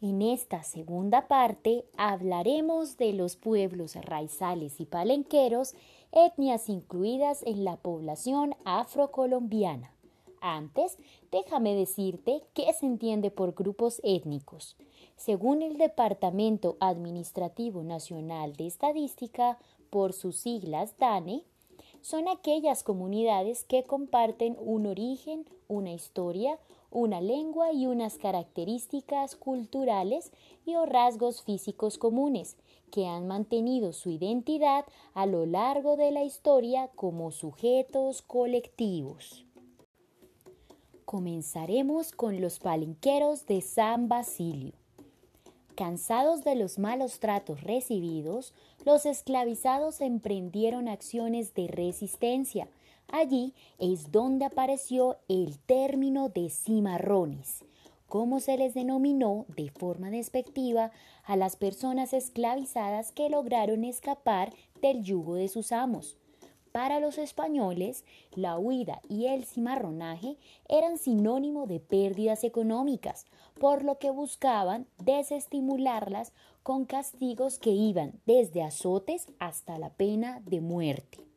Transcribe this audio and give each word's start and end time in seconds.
En 0.00 0.22
esta 0.22 0.62
segunda 0.62 1.26
parte 1.26 1.84
hablaremos 1.96 2.98
de 2.98 3.12
los 3.12 3.34
pueblos 3.34 3.96
raizales 3.96 4.80
y 4.80 4.86
palenqueros, 4.86 5.74
etnias 6.12 6.68
incluidas 6.68 7.42
en 7.42 7.64
la 7.64 7.76
población 7.76 8.54
afrocolombiana. 8.64 9.92
Antes, 10.40 10.98
déjame 11.32 11.74
decirte 11.74 12.44
qué 12.54 12.72
se 12.74 12.86
entiende 12.86 13.32
por 13.32 13.54
grupos 13.54 14.00
étnicos. 14.04 14.76
Según 15.16 15.62
el 15.62 15.78
Departamento 15.78 16.76
Administrativo 16.78 17.82
Nacional 17.82 18.54
de 18.54 18.68
Estadística, 18.68 19.58
por 19.90 20.12
sus 20.12 20.36
siglas 20.36 20.96
DANE, 20.98 21.42
son 22.02 22.28
aquellas 22.28 22.84
comunidades 22.84 23.64
que 23.64 23.82
comparten 23.82 24.56
un 24.60 24.86
origen, 24.86 25.44
una 25.66 25.92
historia, 25.92 26.56
una 26.90 27.20
lengua 27.20 27.72
y 27.72 27.86
unas 27.86 28.18
características 28.18 29.36
culturales 29.36 30.32
y 30.64 30.76
o 30.76 30.86
rasgos 30.86 31.42
físicos 31.42 31.98
comunes 31.98 32.56
que 32.90 33.06
han 33.06 33.26
mantenido 33.26 33.92
su 33.92 34.10
identidad 34.10 34.84
a 35.14 35.26
lo 35.26 35.46
largo 35.46 35.96
de 35.96 36.10
la 36.10 36.24
historia 36.24 36.88
como 36.94 37.30
sujetos 37.30 38.22
colectivos. 38.22 39.44
Comenzaremos 41.04 42.12
con 42.12 42.40
los 42.40 42.58
palenqueros 42.58 43.46
de 43.46 43.62
San 43.62 44.08
Basilio. 44.08 44.72
Cansados 45.74 46.42
de 46.42 46.54
los 46.54 46.78
malos 46.78 47.20
tratos 47.20 47.62
recibidos, 47.62 48.52
los 48.84 49.06
esclavizados 49.06 50.00
emprendieron 50.00 50.88
acciones 50.88 51.54
de 51.54 51.68
resistencia. 51.68 52.68
Allí 53.10 53.54
es 53.78 54.12
donde 54.12 54.44
apareció 54.44 55.16
el 55.28 55.58
término 55.60 56.28
de 56.28 56.50
cimarrones, 56.50 57.64
como 58.06 58.38
se 58.38 58.58
les 58.58 58.74
denominó 58.74 59.46
de 59.56 59.70
forma 59.70 60.10
despectiva 60.10 60.90
a 61.24 61.36
las 61.36 61.56
personas 61.56 62.12
esclavizadas 62.12 63.10
que 63.12 63.30
lograron 63.30 63.84
escapar 63.84 64.52
del 64.82 65.02
yugo 65.02 65.36
de 65.36 65.48
sus 65.48 65.72
amos. 65.72 66.18
Para 66.70 67.00
los 67.00 67.16
españoles, 67.16 68.04
la 68.34 68.58
huida 68.58 69.00
y 69.08 69.26
el 69.26 69.46
cimarronaje 69.46 70.36
eran 70.68 70.98
sinónimo 70.98 71.66
de 71.66 71.80
pérdidas 71.80 72.44
económicas, 72.44 73.24
por 73.58 73.84
lo 73.84 73.98
que 73.98 74.10
buscaban 74.10 74.86
desestimularlas 74.98 76.34
con 76.62 76.84
castigos 76.84 77.58
que 77.58 77.70
iban 77.70 78.20
desde 78.26 78.62
azotes 78.62 79.28
hasta 79.38 79.78
la 79.78 79.88
pena 79.88 80.40
de 80.44 80.60
muerte. 80.60 81.27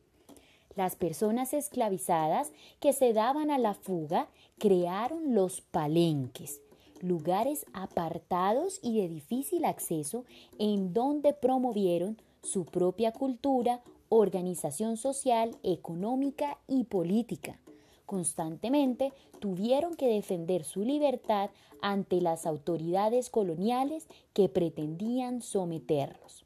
Las 0.75 0.95
personas 0.95 1.53
esclavizadas 1.53 2.51
que 2.79 2.93
se 2.93 3.13
daban 3.13 3.51
a 3.51 3.57
la 3.57 3.73
fuga 3.73 4.29
crearon 4.57 5.35
los 5.35 5.61
palenques, 5.61 6.61
lugares 7.01 7.65
apartados 7.73 8.79
y 8.81 9.01
de 9.01 9.09
difícil 9.09 9.65
acceso 9.65 10.23
en 10.59 10.93
donde 10.93 11.33
promovieron 11.33 12.17
su 12.41 12.65
propia 12.65 13.11
cultura, 13.11 13.81
organización 14.09 14.97
social, 14.97 15.55
económica 15.63 16.57
y 16.67 16.85
política. 16.85 17.59
Constantemente 18.05 19.13
tuvieron 19.39 19.95
que 19.95 20.07
defender 20.07 20.63
su 20.63 20.83
libertad 20.83 21.49
ante 21.81 22.21
las 22.21 22.45
autoridades 22.45 23.29
coloniales 23.29 24.07
que 24.33 24.49
pretendían 24.49 25.41
someterlos. 25.41 26.40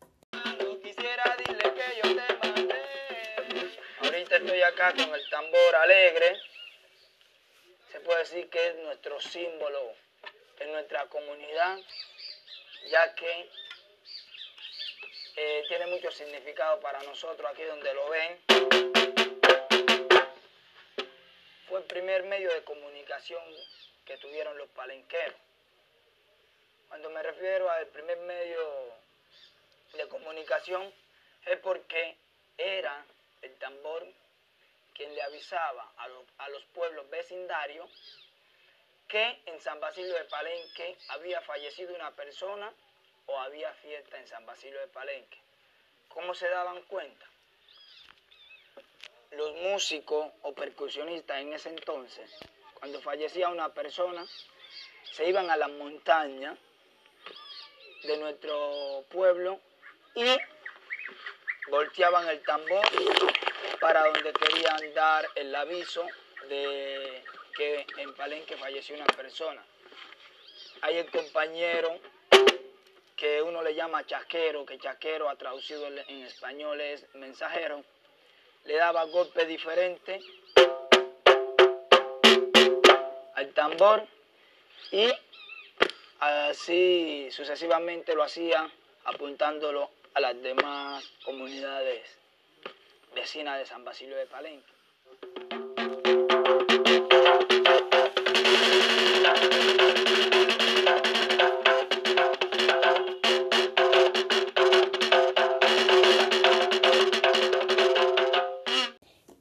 Acá 4.66 4.94
con 4.94 5.14
el 5.14 5.30
tambor 5.30 5.76
alegre. 5.76 6.40
Se 7.92 8.00
puede 8.00 8.20
decir 8.20 8.50
que 8.50 8.68
es 8.68 8.76
nuestro 8.78 9.20
símbolo 9.22 9.94
en 10.60 10.72
nuestra 10.72 11.06
comunidad, 11.08 11.78
ya 12.90 13.14
que 13.16 13.50
eh, 15.36 15.64
tiene 15.68 15.88
mucho 15.88 16.12
significado 16.12 16.80
para 16.80 17.02
nosotros 17.04 17.50
aquí 17.52 17.64
donde 17.64 17.94
lo 17.94 18.10
ven. 18.10 18.40
Fue 21.68 21.80
el 21.80 21.86
primer 21.86 22.24
medio 22.24 22.54
de 22.54 22.64
comunicación 22.64 23.44
que 24.06 24.18
tuvieron 24.18 24.58
los 24.58 24.70
palenqueros. 24.70 25.36
Cuando 26.88 27.10
me 27.10 27.22
refiero 27.22 27.70
al 27.70 27.88
primer 27.88 28.18
medio 28.20 28.94
de 29.94 30.08
comunicación 30.08 30.94
es 31.46 31.58
porque 31.60 32.16
era 32.58 33.06
el 33.42 33.54
tambor 33.56 34.06
quien 34.96 35.14
le 35.14 35.22
avisaba 35.22 35.92
a 35.98 36.08
los, 36.08 36.24
a 36.38 36.50
los 36.50 36.64
pueblos 36.66 37.10
vecindarios 37.10 37.90
que 39.08 39.42
en 39.46 39.60
San 39.60 39.80
Basilio 39.80 40.14
de 40.16 40.26
Palenque 40.26 40.98
había 41.10 41.42
fallecido 41.42 41.94
una 41.94 42.12
persona 42.16 42.74
o 43.28 43.40
había 43.40 43.72
fiesta 43.76 44.18
en 44.18 44.28
San 44.28 44.46
Basilio 44.46 44.80
de 44.80 44.88
Palenque. 44.88 45.38
¿Cómo 46.10 46.34
se 46.34 46.50
daban 46.50 46.82
cuenta? 46.84 47.26
Los 49.32 49.54
músicos 49.56 50.32
o 50.44 50.54
percusionistas 50.54 51.42
en 51.42 51.54
ese 51.54 51.70
entonces, 51.70 52.32
cuando 52.76 53.02
fallecía 53.02 53.50
una 53.50 53.74
persona, 53.74 54.26
se 55.04 55.28
iban 55.28 55.50
a 55.50 55.58
la 55.58 55.68
montaña 55.68 56.58
de 58.04 58.18
nuestro 58.18 59.06
pueblo 59.10 59.60
y 60.16 60.38
volteaban 61.70 62.28
el 62.30 62.42
tambor 62.44 62.86
para 63.80 64.06
donde 64.06 64.34
querían 64.34 64.94
dar 64.94 65.28
el 65.36 65.54
aviso 65.56 66.06
de 66.50 67.24
que 67.56 67.86
en 67.98 68.14
Palenque 68.14 68.58
falleció 68.58 68.96
una 68.96 69.06
persona. 69.08 69.64
Hay 70.82 70.98
el 70.98 71.10
compañero 71.10 72.00
que 73.16 73.42
uno 73.42 73.64
le 73.64 73.74
llama 73.74 74.06
chasquero, 74.06 74.66
que 74.66 74.78
chasquero 74.78 75.30
ha 75.30 75.36
traducido 75.36 75.88
en 75.88 76.24
español 76.24 76.82
es 76.82 77.06
mensajero, 77.16 77.84
le 78.66 78.76
daba 78.76 79.06
golpes 79.06 79.48
diferentes 79.48 80.24
al 83.36 83.54
tambor 83.54 84.06
y 84.92 85.12
así 86.20 87.30
sucesivamente 87.32 88.16
lo 88.16 88.24
hacía 88.24 88.70
apuntándolo 89.06 89.90
a 90.14 90.20
las 90.20 90.42
demás 90.42 91.10
comunidades 91.24 92.25
vecinas 93.16 93.58
de 93.58 93.66
San 93.66 93.84
Basilio 93.86 94.18
de 94.18 94.26
Palenque. 94.26 94.66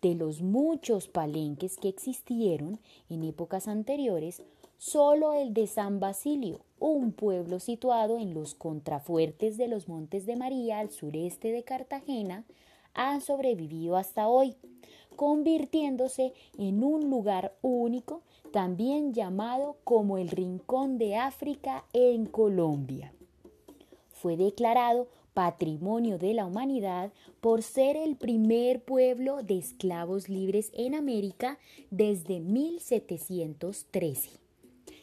De 0.01 0.15
los 0.15 0.41
muchos 0.41 1.09
palenques 1.09 1.77
que 1.77 1.89
existieron 1.89 2.79
en 3.09 3.25
épocas 3.25 3.67
anteriores, 3.67 4.45
solo 4.79 5.33
el 5.33 5.53
de 5.53 5.67
San 5.67 5.99
Basilio, 5.99 6.61
un 6.79 7.13
pueblo 7.13 7.59
situado 7.59 8.19
en 8.19 8.35
los 8.35 8.55
contrafuertes 8.55 9.57
de 9.57 9.67
los 9.67 9.89
Montes 9.89 10.27
de 10.27 10.37
María 10.37 10.79
al 10.79 10.91
sureste 10.91 11.51
de 11.51 11.65
Cartagena, 11.65 12.45
ha 12.95 13.21
sobrevivido 13.21 13.97
hasta 13.97 14.29
hoy, 14.29 14.57
convirtiéndose 15.17 16.33
en 16.59 16.83
un 16.83 17.11
lugar 17.11 17.55
único, 17.63 18.23
también 18.53 19.13
llamado 19.13 19.77
como 19.85 20.19
el 20.19 20.29
Rincón 20.29 20.99
de 20.99 21.17
África 21.17 21.85
en 21.93 22.27
Colombia. 22.27 23.13
Fue 24.11 24.37
declarado 24.37 25.09
Patrimonio 25.35 26.17
de 26.19 26.33
la 26.33 26.47
Humanidad 26.47 27.13
por 27.41 27.63
ser 27.63 27.97
el 27.97 28.17
primer 28.17 28.83
pueblo 28.85 29.43
de 29.43 29.59
esclavos 29.59 30.29
libres 30.29 30.71
en 30.75 30.95
América 30.95 31.59
desde 31.91 32.39
1713. 32.39 34.31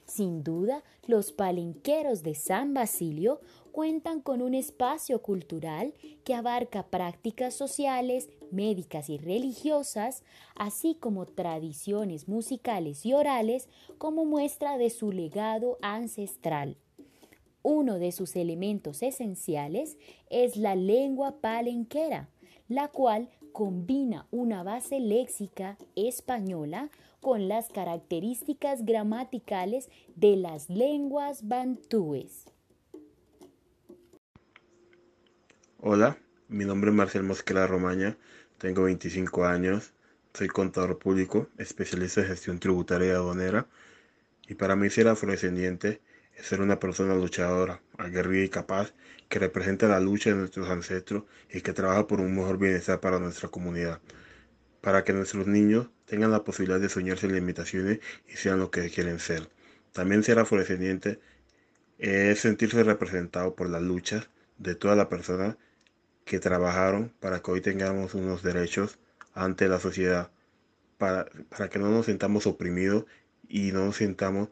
Sin 0.05 0.43
duda, 0.43 0.83
los 1.05 1.31
palenqueros 1.31 2.23
de 2.23 2.35
San 2.35 2.73
Basilio 2.73 3.41
cuentan 3.71 4.21
con 4.21 4.41
un 4.41 4.53
espacio 4.53 5.21
cultural 5.21 5.93
que 6.23 6.33
abarca 6.33 6.87
prácticas 6.87 7.53
sociales, 7.53 8.29
médicas 8.51 9.09
y 9.09 9.17
religiosas, 9.17 10.23
así 10.55 10.95
como 10.95 11.25
tradiciones 11.25 12.27
musicales 12.27 13.05
y 13.05 13.13
orales 13.13 13.69
como 13.97 14.25
muestra 14.25 14.77
de 14.77 14.89
su 14.89 15.11
legado 15.11 15.77
ancestral. 15.81 16.77
Uno 17.63 17.99
de 17.99 18.11
sus 18.11 18.35
elementos 18.35 19.03
esenciales 19.03 19.97
es 20.29 20.57
la 20.57 20.75
lengua 20.75 21.41
palenquera, 21.41 22.29
la 22.67 22.87
cual 22.87 23.29
combina 23.51 24.27
una 24.31 24.63
base 24.63 24.99
léxica 24.99 25.77
española 25.95 26.89
con 27.19 27.47
las 27.47 27.69
características 27.69 28.83
gramaticales 28.83 29.89
de 30.15 30.37
las 30.37 30.69
lenguas 30.69 31.47
bantúes. 31.47 32.45
Hola, 35.83 36.15
mi 36.47 36.63
nombre 36.63 36.91
es 36.91 36.95
Marcel 36.95 37.23
Mosquera 37.23 37.65
Romaña, 37.65 38.15
tengo 38.59 38.83
25 38.83 39.47
años, 39.47 39.93
soy 40.31 40.47
contador 40.47 40.99
público, 40.99 41.49
especialista 41.57 42.21
en 42.21 42.27
gestión 42.27 42.59
tributaria 42.59 43.07
y 43.07 43.09
aduanera, 43.15 43.65
y 44.47 44.53
para 44.53 44.75
mí 44.75 44.91
ser 44.91 45.07
afrodescendiente 45.07 45.99
es 46.35 46.45
ser 46.45 46.61
una 46.61 46.79
persona 46.79 47.15
luchadora, 47.15 47.81
aguerrida 47.97 48.43
y 48.43 48.49
capaz, 48.49 48.93
que 49.27 49.39
representa 49.39 49.87
la 49.87 49.99
lucha 49.99 50.29
de 50.29 50.35
nuestros 50.35 50.69
ancestros 50.69 51.23
y 51.49 51.61
que 51.61 51.73
trabaja 51.73 52.05
por 52.05 52.21
un 52.21 52.35
mejor 52.35 52.59
bienestar 52.59 52.99
para 52.99 53.17
nuestra 53.17 53.49
comunidad, 53.49 54.01
para 54.81 55.03
que 55.03 55.13
nuestros 55.13 55.47
niños 55.47 55.89
tengan 56.05 56.29
la 56.29 56.43
posibilidad 56.43 56.79
de 56.79 56.89
soñar 56.89 57.17
sin 57.17 57.33
limitaciones 57.33 58.01
y 58.27 58.33
sean 58.33 58.59
lo 58.59 58.69
que 58.69 58.87
quieren 58.91 59.17
ser. 59.17 59.49
También 59.93 60.21
ser 60.21 60.37
afrodescendiente 60.37 61.19
es 61.97 62.39
sentirse 62.39 62.83
representado 62.83 63.55
por 63.55 63.67
las 63.67 63.81
luchas 63.81 64.29
de 64.59 64.75
todas 64.75 64.95
las 64.95 65.07
personas 65.07 65.57
que 66.31 66.39
trabajaron 66.39 67.11
para 67.19 67.41
que 67.41 67.51
hoy 67.51 67.59
tengamos 67.59 68.13
unos 68.13 68.41
derechos 68.41 68.97
ante 69.33 69.67
la 69.67 69.81
sociedad, 69.81 70.31
para, 70.97 71.25
para 71.49 71.69
que 71.69 71.77
no 71.77 71.89
nos 71.89 72.05
sintamos 72.05 72.47
oprimidos 72.47 73.03
y 73.49 73.73
no 73.73 73.83
nos 73.83 73.97
sintamos 73.97 74.47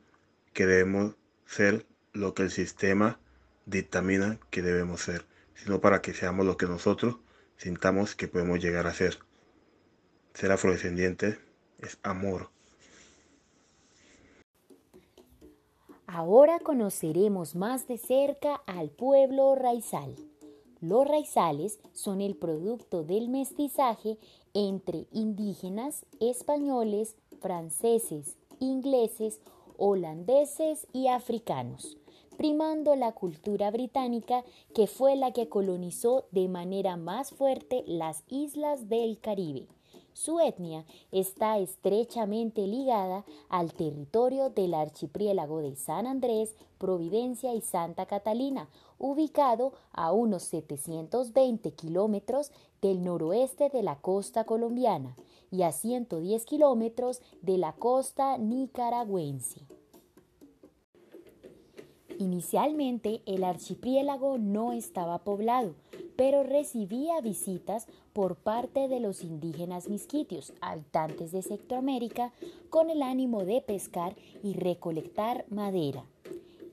que 0.52 0.66
debemos 0.66 1.16
ser 1.46 1.86
lo 2.12 2.34
que 2.34 2.44
el 2.44 2.52
sistema 2.52 3.18
dictamina 3.66 4.42
que 4.50 4.62
debemos 4.62 5.00
ser, 5.00 5.26
sino 5.54 5.80
para 5.80 6.02
que 6.02 6.14
seamos 6.14 6.46
lo 6.46 6.58
que 6.58 6.66
nosotros 6.66 7.16
sintamos 7.56 8.14
que 8.14 8.28
podemos 8.28 8.60
llegar 8.60 8.86
a 8.86 8.94
ser. 8.94 9.18
Ser 10.34 10.52
afrodescendiente 10.52 11.40
es 11.78 11.98
amor. 12.04 12.50
Ahora 16.08 16.60
conoceremos 16.60 17.56
más 17.56 17.88
de 17.88 17.98
cerca 17.98 18.56
al 18.68 18.90
pueblo 18.90 19.56
raizal. 19.56 20.14
Los 20.82 21.06
raizales 21.06 21.80
son 21.92 22.22
el 22.22 22.36
producto 22.36 23.04
del 23.04 23.28
mestizaje 23.28 24.18
entre 24.54 25.08
indígenas, 25.12 26.06
españoles, 26.22 27.18
franceses, 27.42 28.38
ingleses, 28.60 29.42
holandeses 29.78 30.88
y 30.94 31.08
africanos, 31.08 31.98
primando 32.38 32.96
la 32.96 33.12
cultura 33.12 33.72
británica 33.72 34.46
que 34.74 34.88
fue 34.88 35.18
la 35.18 35.32
que 35.34 35.50
colonizó 35.50 36.26
de 36.32 36.48
manera 36.48 36.96
más 36.96 37.32
fuerte 37.32 37.84
las 37.86 38.24
islas 38.30 38.88
del 38.88 39.20
Caribe. 39.20 39.68
Su 40.14 40.40
etnia 40.40 40.86
está 41.12 41.58
estrechamente 41.60 42.68
ligada 42.68 43.26
al 43.48 43.74
territorio 43.74 44.50
del 44.50 44.74
archipiélago 44.74 45.62
de 45.62 45.76
San 45.76 46.08
Andrés, 46.08 46.56
Providencia 46.78 47.54
y 47.54 47.62
Santa 47.62 48.06
Catalina, 48.06 48.70
ubicado 48.98 49.74
a 49.92 50.12
unos 50.12 50.44
720 50.44 51.72
kilómetros 51.72 52.52
del 52.82 53.04
noroeste 53.04 53.70
de 53.70 53.84
la 53.84 53.96
costa 53.96 54.44
colombiana 54.44 55.16
y 55.52 55.64
a 55.64 55.72
110 55.72 56.46
kilómetros 56.46 57.22
de 57.42 57.58
la 57.58 57.74
costa 57.74 58.38
nicaragüense. 58.38 59.79
Inicialmente 62.20 63.22
el 63.26 63.46
archipiélago 63.46 64.38
no 64.38 64.74
estaba 64.74 65.20
poblado, 65.20 65.74
pero 66.18 66.44
recibía 66.44 67.22
visitas 67.22 67.88
por 68.12 68.36
parte 68.36 68.90
de 68.90 69.00
los 69.00 69.24
indígenas 69.24 69.88
misquitios, 69.88 70.52
habitantes 70.60 71.32
de 71.32 71.42
Centroamérica, 71.42 72.34
con 72.70 72.90
el 72.90 73.04
ánimo 73.04 73.46
de 73.46 73.62
pescar 73.62 74.18
y 74.44 74.52
recolectar 74.52 75.46
madera. 75.50 76.04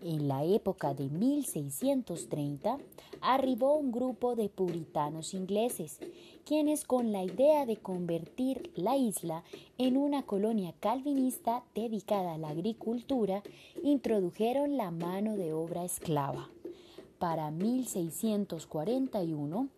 En 0.09 0.29
la 0.29 0.45
época 0.45 0.95
de 0.95 1.09
1630 1.09 2.79
arribó 3.21 3.75
un 3.75 3.91
grupo 3.91 4.37
de 4.37 4.49
puritanos 4.49 5.35
ingleses, 5.35 5.99
quienes 6.45 6.85
con 6.85 7.11
la 7.11 7.25
idea 7.25 7.67
de 7.67 7.79
convertir 7.79 8.71
la 8.77 8.97
isla 8.97 9.43
en 9.79 9.97
una 9.97 10.23
colonia 10.23 10.73
calvinista 10.79 11.65
dedicada 11.75 12.35
a 12.35 12.39
la 12.39 12.51
agricultura, 12.51 13.43
introdujeron 13.83 14.77
la 14.77 14.93
mano 14.93 15.37
de 15.37 15.53
obra 15.53 15.85
esclava. 15.85 16.51
Para 17.19 17.51
1641, 17.51 19.69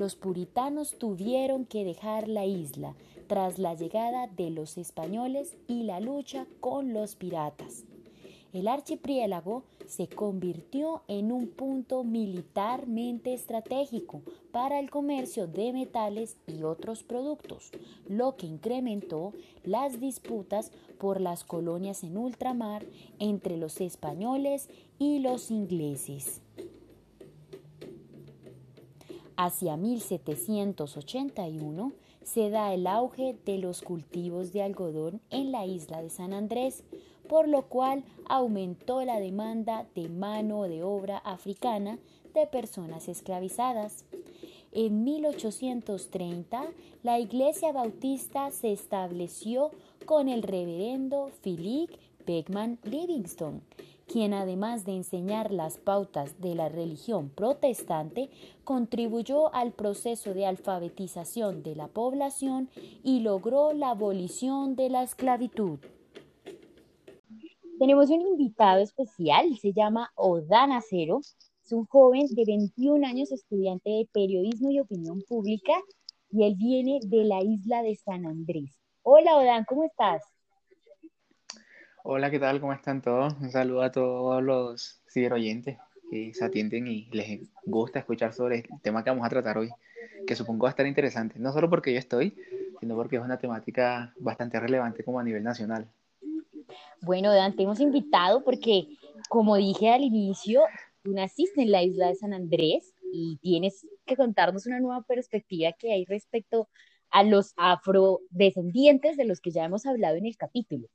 los 0.00 0.16
puritanos 0.16 0.98
tuvieron 0.98 1.64
que 1.64 1.84
dejar 1.84 2.26
la 2.26 2.44
isla 2.44 2.96
tras 3.28 3.60
la 3.60 3.74
llegada 3.74 4.26
de 4.26 4.50
los 4.50 4.78
españoles 4.78 5.56
y 5.68 5.84
la 5.84 6.00
lucha 6.00 6.48
con 6.58 6.92
los 6.92 7.14
piratas 7.14 7.84
el 8.56 8.68
archipiélago 8.68 9.64
se 9.86 10.08
convirtió 10.08 11.02
en 11.08 11.30
un 11.30 11.48
punto 11.48 12.04
militarmente 12.04 13.34
estratégico 13.34 14.22
para 14.50 14.80
el 14.80 14.88
comercio 14.88 15.46
de 15.46 15.74
metales 15.74 16.38
y 16.46 16.62
otros 16.62 17.02
productos, 17.02 17.70
lo 18.08 18.36
que 18.36 18.46
incrementó 18.46 19.34
las 19.62 20.00
disputas 20.00 20.72
por 20.98 21.20
las 21.20 21.44
colonias 21.44 22.02
en 22.02 22.16
ultramar 22.16 22.86
entre 23.18 23.58
los 23.58 23.82
españoles 23.82 24.70
y 24.98 25.18
los 25.18 25.50
ingleses. 25.50 26.40
Hacia 29.36 29.76
1781 29.76 31.92
se 32.22 32.50
da 32.50 32.72
el 32.72 32.86
auge 32.86 33.36
de 33.44 33.58
los 33.58 33.82
cultivos 33.82 34.52
de 34.52 34.62
algodón 34.62 35.20
en 35.30 35.50
la 35.52 35.66
isla 35.66 36.00
de 36.02 36.10
San 36.10 36.32
Andrés, 36.32 36.84
por 37.28 37.48
lo 37.48 37.62
cual 37.62 38.04
aumentó 38.28 39.04
la 39.04 39.20
demanda 39.20 39.86
de 39.94 40.08
mano 40.08 40.64
de 40.64 40.82
obra 40.82 41.18
africana 41.18 41.98
de 42.34 42.46
personas 42.46 43.08
esclavizadas. 43.08 44.04
En 44.72 45.04
1830, 45.04 46.66
la 47.02 47.18
Iglesia 47.18 47.72
Bautista 47.72 48.50
se 48.50 48.72
estableció 48.72 49.70
con 50.04 50.28
el 50.28 50.42
reverendo 50.42 51.30
Philip 51.42 51.90
Beckman 52.26 52.78
Livingston, 52.84 53.62
quien 54.06 54.34
además 54.34 54.84
de 54.84 54.92
enseñar 54.92 55.50
las 55.50 55.78
pautas 55.78 56.40
de 56.40 56.54
la 56.54 56.68
religión 56.68 57.30
protestante, 57.30 58.28
contribuyó 58.64 59.52
al 59.54 59.72
proceso 59.72 60.34
de 60.34 60.46
alfabetización 60.46 61.62
de 61.62 61.74
la 61.74 61.88
población 61.88 62.68
y 63.02 63.20
logró 63.20 63.72
la 63.72 63.90
abolición 63.90 64.76
de 64.76 64.90
la 64.90 65.02
esclavitud. 65.02 65.78
Tenemos 67.78 68.08
un 68.08 68.22
invitado 68.22 68.80
especial, 68.80 69.54
se 69.60 69.74
llama 69.74 70.10
Odana 70.14 70.80
Cero, 70.80 71.20
es 71.62 71.72
un 71.72 71.84
joven 71.84 72.26
de 72.30 72.44
21 72.46 73.06
años, 73.06 73.30
estudiante 73.32 73.90
de 73.90 74.08
periodismo 74.14 74.70
y 74.70 74.80
opinión 74.80 75.20
pública, 75.28 75.74
y 76.30 76.46
él 76.46 76.54
viene 76.56 77.00
de 77.04 77.24
la 77.24 77.42
isla 77.42 77.82
de 77.82 77.94
San 77.96 78.24
Andrés. 78.24 78.80
Hola 79.02 79.36
Odan, 79.36 79.64
¿cómo 79.66 79.84
estás? 79.84 80.22
Hola, 82.02 82.30
¿qué 82.30 82.38
tal? 82.38 82.62
¿Cómo 82.62 82.72
están 82.72 83.02
todos? 83.02 83.34
Un 83.42 83.50
saludo 83.50 83.82
a 83.82 83.92
todos 83.92 84.42
los 84.42 85.02
ciberoyentes 85.12 85.76
que 86.10 86.32
se 86.32 86.46
atienden 86.46 86.86
y 86.86 87.10
les 87.12 87.46
gusta 87.66 87.98
escuchar 87.98 88.32
sobre 88.32 88.60
el 88.60 88.80
tema 88.80 89.04
que 89.04 89.10
vamos 89.10 89.26
a 89.26 89.28
tratar 89.28 89.58
hoy, 89.58 89.68
que 90.26 90.34
supongo 90.34 90.62
va 90.62 90.70
a 90.70 90.70
estar 90.70 90.86
interesante, 90.86 91.38
no 91.38 91.52
solo 91.52 91.68
porque 91.68 91.92
yo 91.92 91.98
estoy, 91.98 92.38
sino 92.80 92.94
porque 92.96 93.16
es 93.16 93.22
una 93.22 93.38
temática 93.38 94.14
bastante 94.18 94.58
relevante 94.58 95.04
como 95.04 95.20
a 95.20 95.24
nivel 95.24 95.44
nacional. 95.44 95.90
Bueno, 97.02 97.32
Dan, 97.32 97.56
te 97.56 97.62
hemos 97.62 97.80
invitado 97.80 98.42
porque, 98.44 98.88
como 99.28 99.56
dije 99.56 99.90
al 99.90 100.02
inicio, 100.02 100.62
tú 101.02 101.12
naciste 101.12 101.62
en 101.62 101.70
la 101.70 101.82
isla 101.82 102.08
de 102.08 102.14
San 102.14 102.32
Andrés 102.32 102.94
y 103.12 103.36
tienes 103.38 103.86
que 104.04 104.16
contarnos 104.16 104.66
una 104.66 104.80
nueva 104.80 105.02
perspectiva 105.02 105.72
que 105.72 105.92
hay 105.92 106.04
respecto 106.04 106.68
a 107.10 107.22
los 107.22 107.52
afrodescendientes 107.56 109.16
de 109.16 109.24
los 109.24 109.40
que 109.40 109.50
ya 109.50 109.64
hemos 109.64 109.86
hablado 109.86 110.16
en 110.16 110.26
el 110.26 110.36
capítulo. 110.36 110.88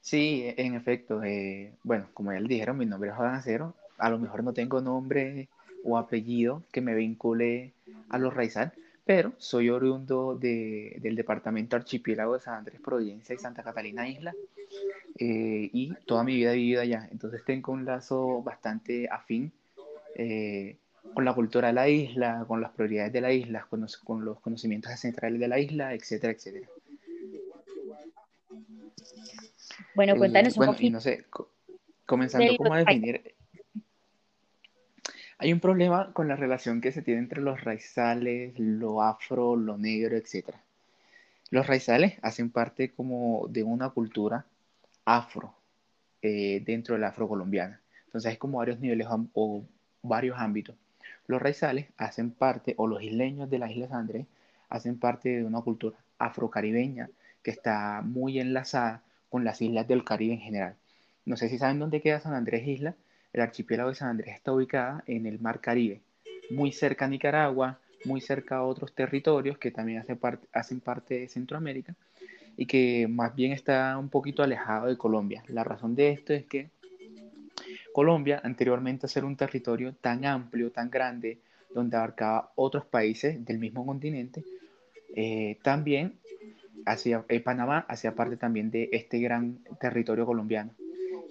Sí, 0.00 0.44
en 0.56 0.74
efecto. 0.74 1.22
Eh, 1.24 1.74
bueno, 1.82 2.08
como 2.14 2.32
ya 2.32 2.38
le 2.38 2.46
dijeron, 2.46 2.78
mi 2.78 2.86
nombre 2.86 3.10
es 3.10 3.16
Juan 3.16 3.34
Acero. 3.34 3.74
A 3.98 4.08
lo 4.10 4.18
mejor 4.18 4.44
no 4.44 4.52
tengo 4.52 4.80
nombre 4.80 5.48
o 5.82 5.98
apellido 5.98 6.62
que 6.72 6.80
me 6.80 6.94
vincule 6.94 7.72
a 8.08 8.18
los 8.18 8.34
raizal, 8.34 8.72
pero 9.06 9.32
soy 9.38 9.70
oriundo 9.70 10.34
del 10.34 11.14
departamento 11.14 11.76
archipiélago 11.76 12.34
de 12.34 12.40
San 12.40 12.54
Andrés, 12.54 12.80
Providencia 12.80 13.36
y 13.36 13.38
Santa 13.38 13.62
Catalina 13.62 14.08
Isla, 14.08 14.34
eh, 15.16 15.70
y 15.72 15.94
toda 16.06 16.24
mi 16.24 16.34
vida 16.34 16.52
he 16.52 16.56
vivido 16.56 16.82
allá. 16.82 17.08
Entonces 17.12 17.44
tengo 17.44 17.72
un 17.72 17.84
lazo 17.84 18.42
bastante 18.42 19.08
afín 19.08 19.52
eh, 20.16 20.78
con 21.14 21.24
la 21.24 21.34
cultura 21.34 21.68
de 21.68 21.74
la 21.74 21.88
isla, 21.88 22.44
con 22.48 22.60
las 22.60 22.72
prioridades 22.72 23.12
de 23.12 23.20
la 23.20 23.32
isla, 23.32 23.64
con 23.70 23.80
los, 23.80 23.96
con 23.96 24.24
los 24.24 24.40
conocimientos 24.40 24.90
centrales 24.98 25.38
de 25.38 25.46
la 25.46 25.60
isla, 25.60 25.94
etcétera, 25.94 26.32
etcétera. 26.32 26.68
Bueno, 29.94 30.16
cuéntanos 30.16 30.56
un 30.56 30.66
bueno, 30.66 30.76
Y 30.80 30.90
no 30.90 31.00
sé, 31.00 31.26
comenzando, 32.04 32.56
¿cómo 32.56 32.74
a 32.74 32.78
definir 32.78 33.35
hay 35.38 35.52
un 35.52 35.60
problema 35.60 36.12
con 36.12 36.28
la 36.28 36.36
relación 36.36 36.80
que 36.80 36.92
se 36.92 37.02
tiene 37.02 37.20
entre 37.20 37.42
los 37.42 37.62
raizales, 37.62 38.58
lo 38.58 39.02
afro, 39.02 39.56
lo 39.56 39.76
negro, 39.76 40.16
etc. 40.16 40.54
Los 41.50 41.66
raizales 41.66 42.14
hacen 42.22 42.50
parte 42.50 42.90
como 42.92 43.46
de 43.48 43.62
una 43.62 43.90
cultura 43.90 44.46
afro 45.04 45.54
eh, 46.22 46.62
dentro 46.64 46.94
de 46.94 47.00
la 47.00 47.08
afrocolombiana. 47.08 47.80
Entonces 48.06 48.30
hay 48.30 48.36
como 48.38 48.58
varios 48.58 48.80
niveles 48.80 49.06
o 49.34 49.64
varios 50.02 50.38
ámbitos. 50.38 50.76
Los 51.26 51.42
raizales 51.42 51.86
hacen 51.96 52.30
parte, 52.30 52.74
o 52.78 52.86
los 52.86 53.02
isleños 53.02 53.50
de 53.50 53.58
la 53.58 53.70
isla 53.70 53.88
San 53.88 54.00
Andrés, 54.00 54.26
hacen 54.68 54.98
parte 54.98 55.28
de 55.28 55.44
una 55.44 55.60
cultura 55.60 55.96
afrocaribeña 56.18 57.10
que 57.42 57.50
está 57.50 58.02
muy 58.02 58.38
enlazada 58.38 59.02
con 59.28 59.44
las 59.44 59.60
islas 59.60 59.86
del 59.86 60.04
Caribe 60.04 60.34
en 60.34 60.40
general. 60.40 60.76
no 61.24 61.36
sé 61.36 61.48
si 61.48 61.58
saben 61.58 61.78
dónde 61.78 62.00
queda 62.00 62.20
San 62.20 62.34
Andrés 62.34 62.66
Isla. 62.66 62.94
El 63.36 63.42
archipiélago 63.42 63.90
de 63.90 63.96
San 63.96 64.08
Andrés 64.08 64.34
está 64.34 64.50
ubicada 64.50 65.04
en 65.06 65.26
el 65.26 65.38
Mar 65.40 65.60
Caribe, 65.60 66.00
muy 66.48 66.72
cerca 66.72 67.04
a 67.04 67.08
Nicaragua, 67.08 67.78
muy 68.06 68.22
cerca 68.22 68.56
a 68.56 68.62
otros 68.64 68.94
territorios 68.94 69.58
que 69.58 69.70
también 69.70 70.02
hacen 70.52 70.80
parte, 70.80 71.18
de 71.18 71.28
Centroamérica 71.28 71.94
y 72.56 72.64
que 72.64 73.06
más 73.06 73.36
bien 73.36 73.52
está 73.52 73.98
un 73.98 74.08
poquito 74.08 74.42
alejado 74.42 74.86
de 74.86 74.96
Colombia. 74.96 75.44
La 75.48 75.64
razón 75.64 75.94
de 75.94 76.12
esto 76.12 76.32
es 76.32 76.46
que 76.46 76.70
Colombia, 77.92 78.40
anteriormente 78.42 79.04
a 79.04 79.10
ser 79.10 79.26
un 79.26 79.36
territorio 79.36 79.92
tan 80.00 80.24
amplio, 80.24 80.72
tan 80.72 80.90
grande, 80.90 81.38
donde 81.74 81.98
abarcaba 81.98 82.52
otros 82.54 82.86
países 82.86 83.44
del 83.44 83.58
mismo 83.58 83.84
continente, 83.84 84.44
eh, 85.14 85.58
también 85.62 86.14
hacia, 86.86 87.22
eh, 87.28 87.40
Panamá 87.40 87.84
hacía 87.86 88.14
parte 88.14 88.38
también 88.38 88.70
de 88.70 88.88
este 88.92 89.20
gran 89.20 89.58
territorio 89.78 90.24
colombiano. 90.24 90.70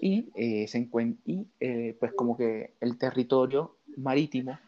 Y, 0.00 0.30
eh, 0.34 0.68
se 0.68 0.88
y 1.24 1.46
pues 1.98 2.12
como 2.12 2.36
que 2.36 2.74
el 2.80 2.98
territorio 2.98 3.76
marítimo 3.96 4.58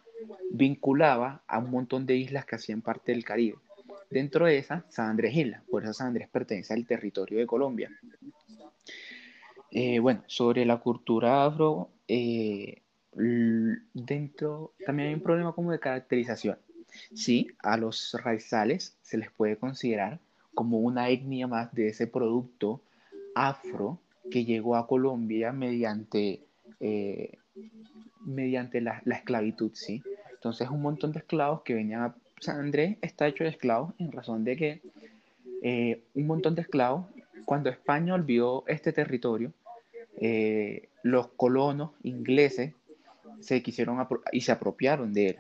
vinculaba 0.51 1.43
a 1.47 1.59
un 1.59 1.71
montón 1.71 2.07
de 2.07 2.17
islas 2.17 2.45
que 2.45 2.57
hacían 2.57 2.83
parte 2.83 3.13
del 3.13 3.25
Caribe. 3.25 3.59
Dentro 4.11 4.47
de 4.47 4.59
esa, 4.59 4.85
San 4.89 5.11
Andrés 5.11 5.37
Isla, 5.37 5.63
por 5.71 5.83
eso 5.83 5.93
San 5.93 6.09
Andrés 6.09 6.29
pertenece 6.29 6.73
al 6.73 6.87
territorio 6.87 7.39
de 7.39 7.47
Colombia. 7.47 7.91
Eh, 9.71 9.99
bueno, 9.99 10.25
sobre 10.27 10.65
la 10.65 10.79
cultura 10.79 11.45
afro, 11.45 11.91
eh, 12.07 12.81
dentro 13.13 14.73
también 14.87 15.09
hay 15.09 15.15
un 15.15 15.21
problema 15.23 15.53
como 15.53 15.73
de 15.73 15.79
caracterización. 15.79 16.59
Sí, 17.15 17.49
a 17.59 17.77
los 17.77 18.17
raizales 18.23 18.97
se 19.03 19.19
les 19.19 19.31
puede 19.31 19.57
considerar 19.57 20.21
como 20.55 20.79
una 20.79 21.11
etnia 21.11 21.47
más 21.47 21.73
de 21.75 21.89
ese 21.89 22.07
producto 22.07 22.81
afro 23.35 24.01
que 24.31 24.45
llegó 24.45 24.77
a 24.77 24.87
Colombia 24.87 25.53
mediante, 25.53 26.41
eh, 26.81 27.39
mediante 28.25 28.81
la, 28.81 29.03
la, 29.05 29.17
esclavitud, 29.17 29.71
¿sí? 29.75 30.03
Entonces 30.33 30.69
un 30.71 30.83
montón 30.83 31.13
de 31.13 31.21
esclavos 31.21 31.63
que 31.63 31.75
venían 31.75 32.03
a 32.03 32.15
San 32.41 32.61
Andrés 32.61 32.97
está 33.01 33.27
hecho 33.27 33.45
de 33.45 33.51
esclavos 33.51 33.95
en 33.99 34.13
razón 34.13 34.45
de 34.45 34.57
que 34.57 34.81
eh, 35.63 36.03
un 36.15 36.27
montón 36.27 36.55
de 36.55 36.63
esclavos, 36.63 37.07
cuando 37.45 37.71
España 37.71 38.15
olvidó 38.15 38.65
este 38.69 38.93
territorio, 38.93 39.53
eh, 40.21 40.89
los 41.03 41.29
colonos 41.29 41.91
ingleses 42.03 42.75
se 43.41 43.63
quisieron 43.63 44.07
y 44.33 44.41
se 44.43 44.53
apropiaron 44.53 45.13
de 45.13 45.27
él, 45.29 45.37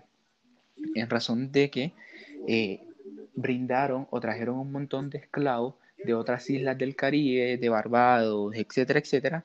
en 0.94 1.10
razón 1.10 1.52
de 1.52 1.70
que 1.70 1.92
brindaron 3.34 4.06
o 4.10 4.20
trajeron 4.20 4.58
un 4.58 4.72
montón 4.72 5.10
de 5.10 5.18
esclavos 5.18 5.74
de 6.04 6.14
otras 6.14 6.48
islas 6.50 6.78
del 6.78 6.94
Caribe, 6.96 7.56
de 7.56 7.68
Barbados, 7.68 8.54
etcétera, 8.54 9.00
etcétera, 9.00 9.44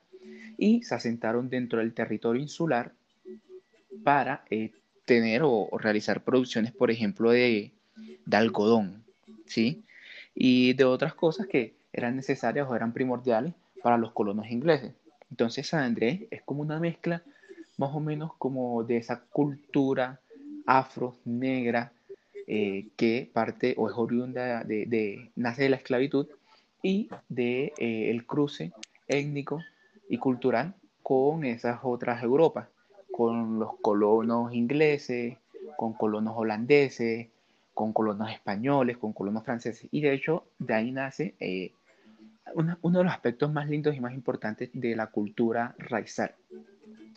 y 0.57 0.83
se 0.83 0.95
asentaron 0.95 1.49
dentro 1.49 1.79
del 1.79 1.93
territorio 1.93 2.41
insular 2.41 2.91
para 4.03 4.43
tener 5.05 5.41
o, 5.43 5.69
realizar 5.77 6.23
producciones, 6.23 6.71
por 6.71 6.91
ejemplo, 6.91 7.31
de, 7.31 7.71
algodón, 8.31 9.03
¿sí? 9.45 9.83
Y 10.35 10.73
de 10.73 10.85
otras 10.85 11.13
cosas 11.13 11.47
que 11.47 11.73
eran 11.91 12.15
necesarias 12.15 12.67
o 12.69 12.75
eran 12.75 12.93
primordiales 12.93 13.53
para 13.81 13.97
los 13.97 14.11
colonos 14.11 14.49
ingleses. 14.49 14.93
Entonces 15.29 15.67
San 15.67 15.83
Andrés 15.83 16.21
es 16.31 16.41
como 16.43 16.61
una 16.61 16.79
mezcla 16.79 17.21
más 17.77 17.93
o 17.93 17.99
menos 17.99 18.31
como 18.37 18.83
de 18.83 18.97
esa 18.97 19.19
cultura 19.19 20.19
afro, 20.65 21.17
negra, 21.25 21.91
eh, 22.45 22.87
que 22.97 23.29
parte 23.31 23.73
o 23.77 23.89
es 23.89 23.95
oriunda 23.95 24.63
de, 24.63 25.31
nace 25.35 25.63
de 25.63 25.69
la 25.69 25.77
esclavitud 25.77 26.27
y 26.83 27.09
de 27.29 27.73
eh, 27.79 28.21
cruce 28.27 28.71
étnico 29.07 29.59
y 30.07 30.17
cultural 30.19 30.75
con 31.01 31.43
esas 31.43 31.79
otras 31.81 32.21
Europas 32.21 32.67
con 33.13 33.59
los 33.59 33.77
colonos 33.79 34.51
ingleses, 34.55 35.37
con 35.77 35.93
colonos 35.93 36.33
holandeses, 36.35 37.27
con 37.75 37.93
colonos 37.93 38.31
españoles, 38.31 38.97
con 38.97 39.13
colonos 39.13 39.43
franceses. 39.43 39.87
Y 39.91 40.01
de 40.01 40.13
hecho, 40.13 40.47
de 40.57 40.73
ahí 40.73 40.91
nace 40.91 41.35
eh, 41.39 41.73
uno 42.55 42.97
de 42.97 43.03
los 43.03 43.13
aspectos 43.13 43.53
más 43.53 43.69
lindos 43.69 43.95
y 43.95 43.99
más 43.99 44.15
importantes 44.15 44.71
de 44.73 44.95
la 44.95 45.07
cultura 45.07 45.75
raizal, 45.77 46.33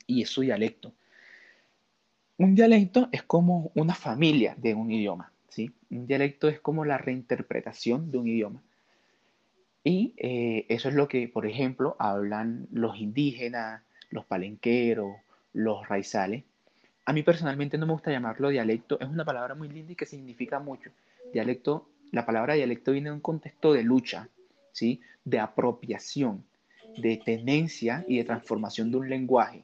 y 0.06 0.20
es 0.20 0.28
su 0.28 0.42
dialecto. 0.42 0.92
Un 2.36 2.54
dialecto 2.54 3.08
es 3.10 3.22
como 3.22 3.70
una 3.74 3.94
familia 3.94 4.54
de 4.58 4.74
un 4.74 4.90
idioma, 4.90 5.32
¿sí? 5.48 5.72
Un 5.90 6.06
dialecto 6.06 6.48
es 6.48 6.60
como 6.60 6.84
la 6.84 6.98
reinterpretación 6.98 8.10
de 8.10 8.18
un 8.18 8.28
idioma. 8.28 8.62
Y 9.88 10.14
eh, 10.16 10.66
eso 10.68 10.88
es 10.88 10.96
lo 10.96 11.06
que, 11.06 11.28
por 11.28 11.46
ejemplo, 11.46 11.94
hablan 12.00 12.66
los 12.72 12.98
indígenas, 12.98 13.84
los 14.10 14.24
palenqueros, 14.24 15.14
los 15.52 15.88
raizales. 15.88 16.42
A 17.04 17.12
mí 17.12 17.22
personalmente 17.22 17.78
no 17.78 17.86
me 17.86 17.92
gusta 17.92 18.10
llamarlo 18.10 18.48
dialecto, 18.48 18.98
es 18.98 19.06
una 19.08 19.24
palabra 19.24 19.54
muy 19.54 19.68
linda 19.68 19.92
y 19.92 19.94
que 19.94 20.04
significa 20.04 20.58
mucho. 20.58 20.90
Dialecto, 21.32 21.88
la 22.10 22.26
palabra 22.26 22.54
dialecto 22.54 22.90
viene 22.90 23.10
de 23.10 23.14
un 23.14 23.20
contexto 23.20 23.72
de 23.72 23.84
lucha, 23.84 24.28
¿sí? 24.72 25.00
de 25.24 25.38
apropiación, 25.38 26.42
de 26.96 27.22
tenencia 27.24 28.04
y 28.08 28.16
de 28.16 28.24
transformación 28.24 28.90
de 28.90 28.96
un 28.96 29.08
lenguaje. 29.08 29.62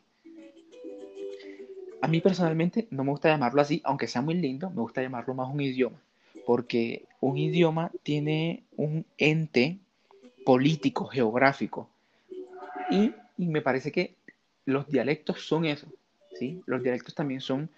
A 2.00 2.06
mí 2.06 2.20
personalmente 2.20 2.86
no 2.92 3.02
me 3.02 3.10
gusta 3.10 3.28
llamarlo 3.28 3.60
así, 3.60 3.80
aunque 3.82 4.06
sea 4.06 4.22
muy 4.22 4.34
lindo, 4.34 4.70
me 4.70 4.82
gusta 4.82 5.02
llamarlo 5.02 5.34
más 5.34 5.52
un 5.52 5.60
idioma, 5.62 6.00
porque 6.46 7.06
un 7.18 7.38
idioma 7.38 7.90
tiene 8.04 8.62
un 8.76 9.04
ente 9.18 9.80
político, 10.44 11.06
geográfico, 11.06 11.88
y, 12.90 13.12
y 13.38 13.46
me 13.46 13.62
parece 13.62 13.92
que 13.92 14.14
los 14.64 14.88
dialectos 14.88 15.46
son 15.46 15.64
eso, 15.64 15.86
¿sí? 16.38 16.62
Los 16.66 16.82
dialectos 16.82 17.14
también 17.14 17.40
son 17.40 17.70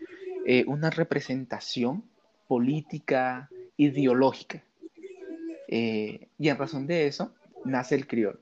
eh, 0.47 0.65
una 0.67 0.91
representación 0.91 2.05
política, 2.47 3.49
ideológica. 3.77 4.63
Eh, 5.69 6.29
y 6.39 6.49
en 6.49 6.59
razón 6.59 6.87
de 6.87 7.07
eso 7.07 7.33
nace 7.65 7.95
el 7.95 8.07
criol. 8.07 8.39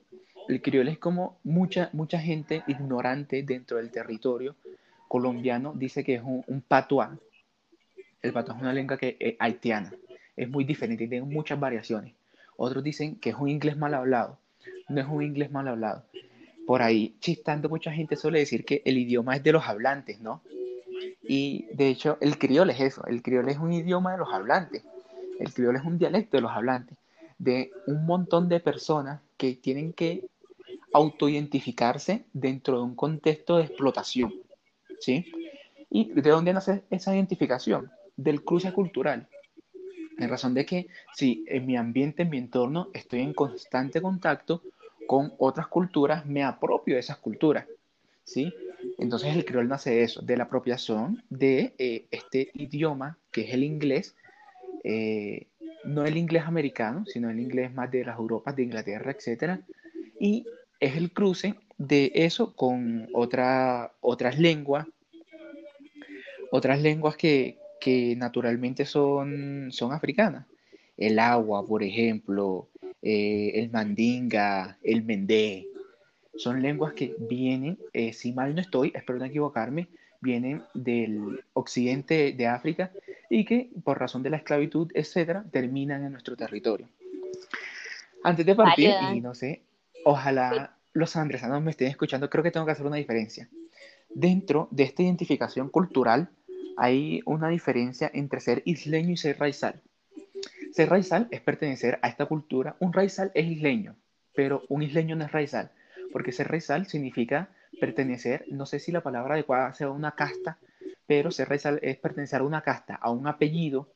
El 0.48 0.60
criol 0.60 0.88
es 0.88 0.98
como 0.98 1.38
mucha, 1.44 1.88
mucha 1.92 2.18
gente 2.18 2.64
ignorante 2.66 3.42
dentro 3.44 3.76
del 3.76 3.90
territorio 3.90 4.56
colombiano 5.06 5.74
dice 5.76 6.02
que 6.02 6.16
es 6.16 6.22
un, 6.22 6.42
un. 6.46 6.64
El 8.22 8.32
patuá 8.32 8.56
es 8.56 8.62
una 8.62 8.72
lengua 8.72 8.96
que, 8.96 9.16
es 9.20 9.36
haitiana, 9.38 9.92
es 10.36 10.48
muy 10.48 10.64
diferente, 10.64 11.06
tiene 11.06 11.26
muchas 11.26 11.60
variaciones. 11.60 12.14
Otros 12.56 12.84
dicen 12.84 13.16
que 13.16 13.30
es 13.30 13.36
un 13.36 13.48
inglés 13.48 13.76
mal 13.76 13.94
hablado. 13.94 14.38
No 14.88 15.00
es 15.00 15.06
un 15.08 15.22
inglés 15.22 15.50
mal 15.50 15.68
hablado 15.68 16.04
por 16.66 16.82
ahí 16.82 17.16
chistando 17.20 17.68
mucha 17.68 17.92
gente 17.92 18.16
suele 18.16 18.38
decir 18.38 18.64
que 18.64 18.82
el 18.84 18.98
idioma 18.98 19.36
es 19.36 19.42
de 19.42 19.52
los 19.52 19.66
hablantes, 19.66 20.20
¿no? 20.20 20.42
Y 21.22 21.66
de 21.72 21.88
hecho 21.88 22.18
el 22.20 22.38
criol 22.38 22.70
es 22.70 22.80
eso, 22.80 23.04
el 23.06 23.22
criol 23.22 23.48
es 23.48 23.58
un 23.58 23.72
idioma 23.72 24.12
de 24.12 24.18
los 24.18 24.32
hablantes, 24.32 24.84
el 25.38 25.52
criol 25.52 25.76
es 25.76 25.84
un 25.84 25.98
dialecto 25.98 26.36
de 26.36 26.42
los 26.42 26.52
hablantes, 26.52 26.96
de 27.38 27.72
un 27.86 28.06
montón 28.06 28.48
de 28.48 28.60
personas 28.60 29.20
que 29.36 29.54
tienen 29.54 29.92
que 29.92 30.26
autoidentificarse 30.92 32.24
dentro 32.32 32.78
de 32.78 32.84
un 32.84 32.94
contexto 32.94 33.56
de 33.56 33.64
explotación, 33.64 34.32
¿sí? 35.00 35.32
¿Y 35.90 36.10
de 36.12 36.30
dónde 36.30 36.52
nace 36.52 36.82
esa 36.90 37.14
identificación? 37.14 37.90
Del 38.16 38.44
cruce 38.44 38.72
cultural. 38.72 39.26
En 40.18 40.28
razón 40.28 40.54
de 40.54 40.66
que 40.66 40.88
si 41.14 41.44
en 41.48 41.66
mi 41.66 41.76
ambiente, 41.76 42.22
en 42.22 42.30
mi 42.30 42.38
entorno, 42.38 42.88
estoy 42.92 43.20
en 43.20 43.32
constante 43.32 44.00
contacto 44.00 44.62
con 45.06 45.32
otras 45.38 45.66
culturas, 45.66 46.26
me 46.26 46.42
apropio 46.42 46.94
de 46.94 47.00
esas 47.00 47.18
culturas, 47.18 47.66
¿sí? 48.24 48.52
Entonces 48.98 49.34
el 49.34 49.44
criol 49.44 49.68
nace 49.68 49.90
de 49.90 50.02
eso, 50.02 50.22
de 50.22 50.36
la 50.36 50.44
apropiación 50.44 51.22
de 51.30 51.74
eh, 51.78 52.06
este 52.10 52.50
idioma 52.54 53.18
que 53.30 53.42
es 53.42 53.54
el 53.54 53.64
inglés, 53.64 54.14
eh, 54.84 55.46
no 55.84 56.04
el 56.04 56.16
inglés 56.16 56.44
americano, 56.46 57.04
sino 57.06 57.30
el 57.30 57.40
inglés 57.40 57.72
más 57.72 57.90
de 57.90 58.04
las 58.04 58.18
Europas, 58.18 58.54
de 58.54 58.62
Inglaterra, 58.62 59.12
etc. 59.12 59.60
Y 60.20 60.46
es 60.80 60.96
el 60.96 61.12
cruce 61.12 61.54
de 61.78 62.12
eso 62.14 62.54
con 62.54 63.08
otra, 63.12 63.92
otras 64.00 64.38
lenguas, 64.38 64.86
otras 66.50 66.80
lenguas 66.80 67.16
que, 67.16 67.58
que 67.82 68.14
naturalmente 68.16 68.84
son, 68.84 69.68
son 69.72 69.92
africanas. 69.92 70.46
El 70.96 71.18
agua, 71.18 71.66
por 71.66 71.82
ejemplo, 71.82 72.68
eh, 73.02 73.50
el 73.54 73.70
mandinga, 73.70 74.78
el 74.84 75.02
mendé. 75.02 75.66
Son 76.36 76.62
lenguas 76.62 76.92
que 76.92 77.16
vienen, 77.18 77.78
eh, 77.92 78.12
si 78.12 78.32
mal 78.32 78.54
no 78.54 78.60
estoy, 78.60 78.92
espero 78.94 79.18
no 79.18 79.24
equivocarme, 79.24 79.88
vienen 80.20 80.62
del 80.74 81.42
occidente 81.54 82.32
de 82.32 82.46
África 82.46 82.92
y 83.28 83.44
que 83.44 83.70
por 83.82 83.98
razón 83.98 84.22
de 84.22 84.30
la 84.30 84.36
esclavitud, 84.36 84.88
etcétera, 84.94 85.44
terminan 85.50 86.04
en 86.04 86.12
nuestro 86.12 86.36
territorio. 86.36 86.88
Antes 88.22 88.46
de 88.46 88.54
partir, 88.54 88.90
y 89.12 89.20
no 89.20 89.34
sé, 89.34 89.62
ojalá 90.04 90.76
los 90.92 91.16
andresanos 91.16 91.60
me 91.62 91.72
estén 91.72 91.88
escuchando, 91.88 92.30
creo 92.30 92.44
que 92.44 92.52
tengo 92.52 92.64
que 92.64 92.72
hacer 92.72 92.86
una 92.86 92.96
diferencia. 92.96 93.48
Dentro 94.14 94.68
de 94.70 94.84
esta 94.84 95.02
identificación 95.02 95.68
cultural 95.68 96.30
hay 96.76 97.22
una 97.24 97.48
diferencia 97.48 98.10
entre 98.12 98.40
ser 98.40 98.62
isleño 98.64 99.10
y 99.10 99.16
ser 99.16 99.38
raizal. 99.38 99.80
Ser 100.72 100.88
raizal 100.88 101.28
es 101.30 101.40
pertenecer 101.40 101.98
a 102.02 102.08
esta 102.08 102.26
cultura. 102.26 102.76
Un 102.78 102.92
raizal 102.92 103.30
es 103.34 103.46
isleño, 103.46 103.96
pero 104.34 104.62
un 104.68 104.82
isleño 104.82 105.16
no 105.16 105.24
es 105.24 105.32
raizal, 105.32 105.70
porque 106.12 106.32
ser 106.32 106.48
raizal 106.48 106.86
significa 106.86 107.50
pertenecer, 107.80 108.44
no 108.50 108.66
sé 108.66 108.78
si 108.78 108.92
la 108.92 109.02
palabra 109.02 109.34
adecuada 109.34 109.74
sea 109.74 109.90
una 109.90 110.12
casta, 110.12 110.58
pero 111.06 111.30
ser 111.30 111.48
raizal 111.48 111.78
es 111.82 111.96
pertenecer 111.98 112.40
a 112.40 112.44
una 112.44 112.62
casta, 112.62 112.94
a 112.94 113.10
un 113.10 113.26
apellido 113.26 113.88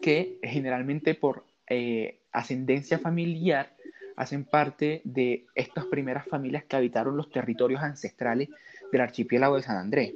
que 0.00 0.38
generalmente 0.42 1.14
por 1.14 1.44
eh, 1.68 2.20
ascendencia 2.32 2.98
familiar 2.98 3.74
hacen 4.16 4.44
parte 4.44 5.00
de 5.04 5.46
estas 5.54 5.86
primeras 5.86 6.26
familias 6.26 6.64
que 6.64 6.76
habitaron 6.76 7.16
los 7.16 7.30
territorios 7.30 7.82
ancestrales 7.82 8.48
del 8.90 9.00
archipiélago 9.00 9.56
de 9.56 9.62
San 9.62 9.76
Andrés. 9.76 10.14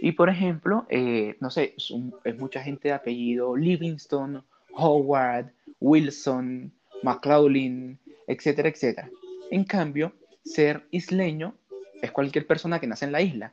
Y 0.00 0.12
por 0.12 0.28
ejemplo, 0.28 0.86
eh, 0.88 1.36
no 1.40 1.50
sé, 1.50 1.74
es, 1.76 2.38
mucha 2.38 2.62
gente 2.62 2.88
de 2.88 2.94
apellido 2.94 3.56
Livingston, 3.56 4.44
Howard, 4.74 5.52
Wilson, 5.80 6.72
McLaughlin, 7.02 7.98
etcétera, 8.26 8.68
etcétera. 8.68 9.10
En 9.50 9.64
cambio, 9.64 10.12
ser 10.44 10.86
isleño 10.90 11.54
es 12.02 12.10
cualquier 12.10 12.46
persona 12.46 12.78
que 12.78 12.86
nace 12.86 13.04
en 13.04 13.12
la 13.12 13.22
isla. 13.22 13.52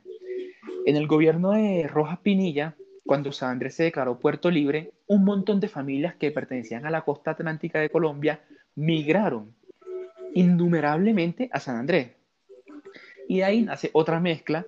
En 0.86 0.96
el 0.96 1.06
gobierno 1.06 1.52
de 1.52 1.86
Rojas 1.88 2.18
Pinilla, 2.20 2.74
cuando 3.06 3.32
San 3.32 3.50
Andrés 3.50 3.74
se 3.74 3.84
declaró 3.84 4.18
puerto 4.18 4.50
libre, 4.50 4.92
un 5.06 5.24
montón 5.24 5.60
de 5.60 5.68
familias 5.68 6.14
que 6.14 6.30
pertenecían 6.30 6.86
a 6.86 6.90
la 6.90 7.02
costa 7.02 7.32
atlántica 7.32 7.80
de 7.80 7.90
Colombia 7.90 8.40
migraron 8.74 9.54
innumerablemente 10.34 11.48
a 11.52 11.60
San 11.60 11.76
Andrés. 11.76 12.10
Y 13.28 13.38
de 13.38 13.44
ahí 13.44 13.62
nace 13.62 13.90
otra 13.92 14.20
mezcla 14.20 14.66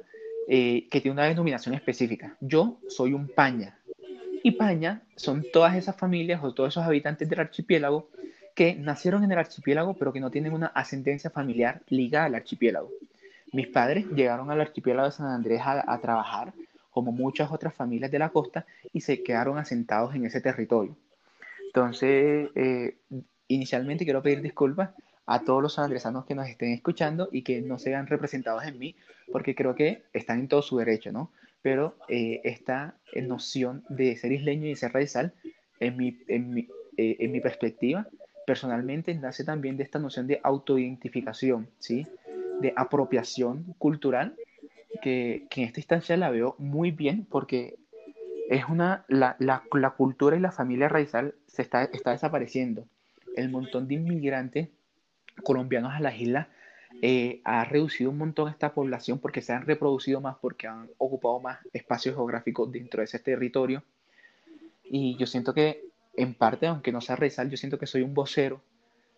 eh, 0.49 0.87
que 0.91 1.01
tiene 1.01 1.15
una 1.15 1.25
denominación 1.25 1.75
específica. 1.75 2.37
Yo 2.41 2.79
soy 2.89 3.13
un 3.13 3.29
paña. 3.29 3.79
Y 4.43 4.53
paña 4.53 5.03
son 5.17 5.45
todas 5.53 5.75
esas 5.75 5.97
familias 5.97 6.41
o 6.45 6.55
todos 6.55 6.75
esos 6.75 6.85
habitantes 6.85 7.29
del 7.29 7.41
archipiélago 7.41 8.09
que 8.55 8.77
nacieron 8.77 9.25
en 9.25 9.33
el 9.33 9.39
archipiélago 9.39 9.95
pero 9.95 10.13
que 10.13 10.21
no 10.21 10.31
tienen 10.31 10.53
una 10.53 10.69
ascendencia 10.69 11.31
familiar 11.31 11.83
ligada 11.89 12.27
al 12.27 12.37
archipiélago. 12.37 12.91
Mis 13.53 13.67
padres 13.67 14.07
llegaron 14.15 14.51
al 14.51 14.61
archipiélago 14.61 15.09
de 15.09 15.13
San 15.13 15.27
Andrés 15.27 15.61
a, 15.65 15.99
trabajar 16.01 16.53
como 16.91 17.11
muchas 17.11 17.51
otras 17.51 17.75
familias 17.75 18.11
de 18.11 18.19
la 18.19 18.29
costa 18.29 18.65
y 18.93 19.01
se 19.01 19.23
quedaron 19.23 19.59
asentados 19.59 20.15
en 20.15 20.27
ese 20.27 20.41
territorio. 20.41 20.97
Entonces, 21.67 22.51
eh, 22.55 22.97
inicialmente 23.49 24.05
quiero 24.05 24.23
pedir 24.23 24.43
disculpas 24.43 24.91
a 25.27 25.43
todos 25.45 25.63
los 25.63 25.75
sanandresanos 25.75 26.25
que 26.25 26.35
nos 26.35 26.49
estén 26.49 26.73
escuchando 26.73 27.29
y 27.33 27.43
que 27.43 27.61
no 27.61 27.79
se 27.79 28.01
representados 28.03 28.65
en 28.65 28.79
mí, 28.79 28.97
porque 29.33 29.55
creo 29.55 29.75
que 29.75 30.05
están 30.13 30.41
en 30.41 30.49
todo 30.49 30.63
su 30.63 30.79
derecho, 30.79 31.11
¿no? 31.13 31.33
Pero 31.63 31.97
eh, 32.09 32.41
esta 32.45 32.97
noción 33.23 33.85
de 33.89 34.17
ser 34.17 34.33
isleño 34.33 34.69
y 34.69 34.77
ser 34.77 34.93
raizal, 34.93 35.35
en 35.81 35.97
mi, 35.97 36.19
en 36.29 36.55
mi, 36.55 36.69
eh, 36.97 37.17
en 37.19 37.33
mi 37.33 37.41
perspectiva, 37.41 38.07
personalmente 38.47 39.15
nace 39.15 39.45
también 39.45 39.77
de 39.77 39.83
esta 39.83 39.99
noción 39.99 40.29
de 40.29 40.41
autoidentificación, 40.45 41.69
¿sí? 41.79 42.07
De 42.61 42.73
apropiación 42.77 43.75
cultural, 43.79 44.37
que, 45.03 45.47
que 45.51 45.63
en 45.63 45.67
esta 45.67 45.81
instancia 45.81 46.17
la 46.17 46.31
veo 46.31 46.55
muy 46.59 46.93
bien 46.93 47.27
porque 47.29 47.77
es 48.49 48.65
una, 48.69 49.05
la, 49.09 49.37
la, 49.41 49.65
la 49.73 49.91
cultura 49.91 50.37
y 50.37 50.41
la 50.41 50.53
familia 50.53 50.89
raizal 50.89 51.35
se 51.47 51.63
está, 51.63 51.85
está 51.85 52.13
desapareciendo. 52.13 52.87
El 53.35 53.51
montón 53.51 53.89
de 53.89 53.95
inmigrantes 53.95 54.69
colombianos 55.43 55.93
a 55.93 56.01
las 56.01 56.19
islas 56.21 56.49
eh, 57.03 57.41
ha 57.45 57.65
reducido 57.65 58.11
un 58.11 58.19
montón 58.19 58.49
esta 58.49 58.73
población 58.73 59.19
porque 59.19 59.43
se 59.43 59.53
han 59.53 59.67
reproducido 59.67 60.21
más, 60.21 60.37
porque 60.41 60.67
han 60.67 60.89
ocupado 60.99 61.41
más 61.41 61.59
espacio 61.73 62.15
geográfico 62.15 62.67
dentro 62.67 63.01
de 63.01 63.05
ese 63.05 63.19
territorio. 63.19 63.83
Y 64.85 65.17
yo 65.17 65.27
siento 65.27 65.53
que, 65.53 65.85
en 66.17 66.35
parte, 66.35 66.67
aunque 66.67 66.93
no 66.93 67.01
sea 67.01 67.17
rezar, 67.17 67.49
yo 67.49 67.57
siento 67.57 67.79
que 67.79 67.87
soy 67.87 68.03
un 68.03 68.15
vocero 68.15 68.63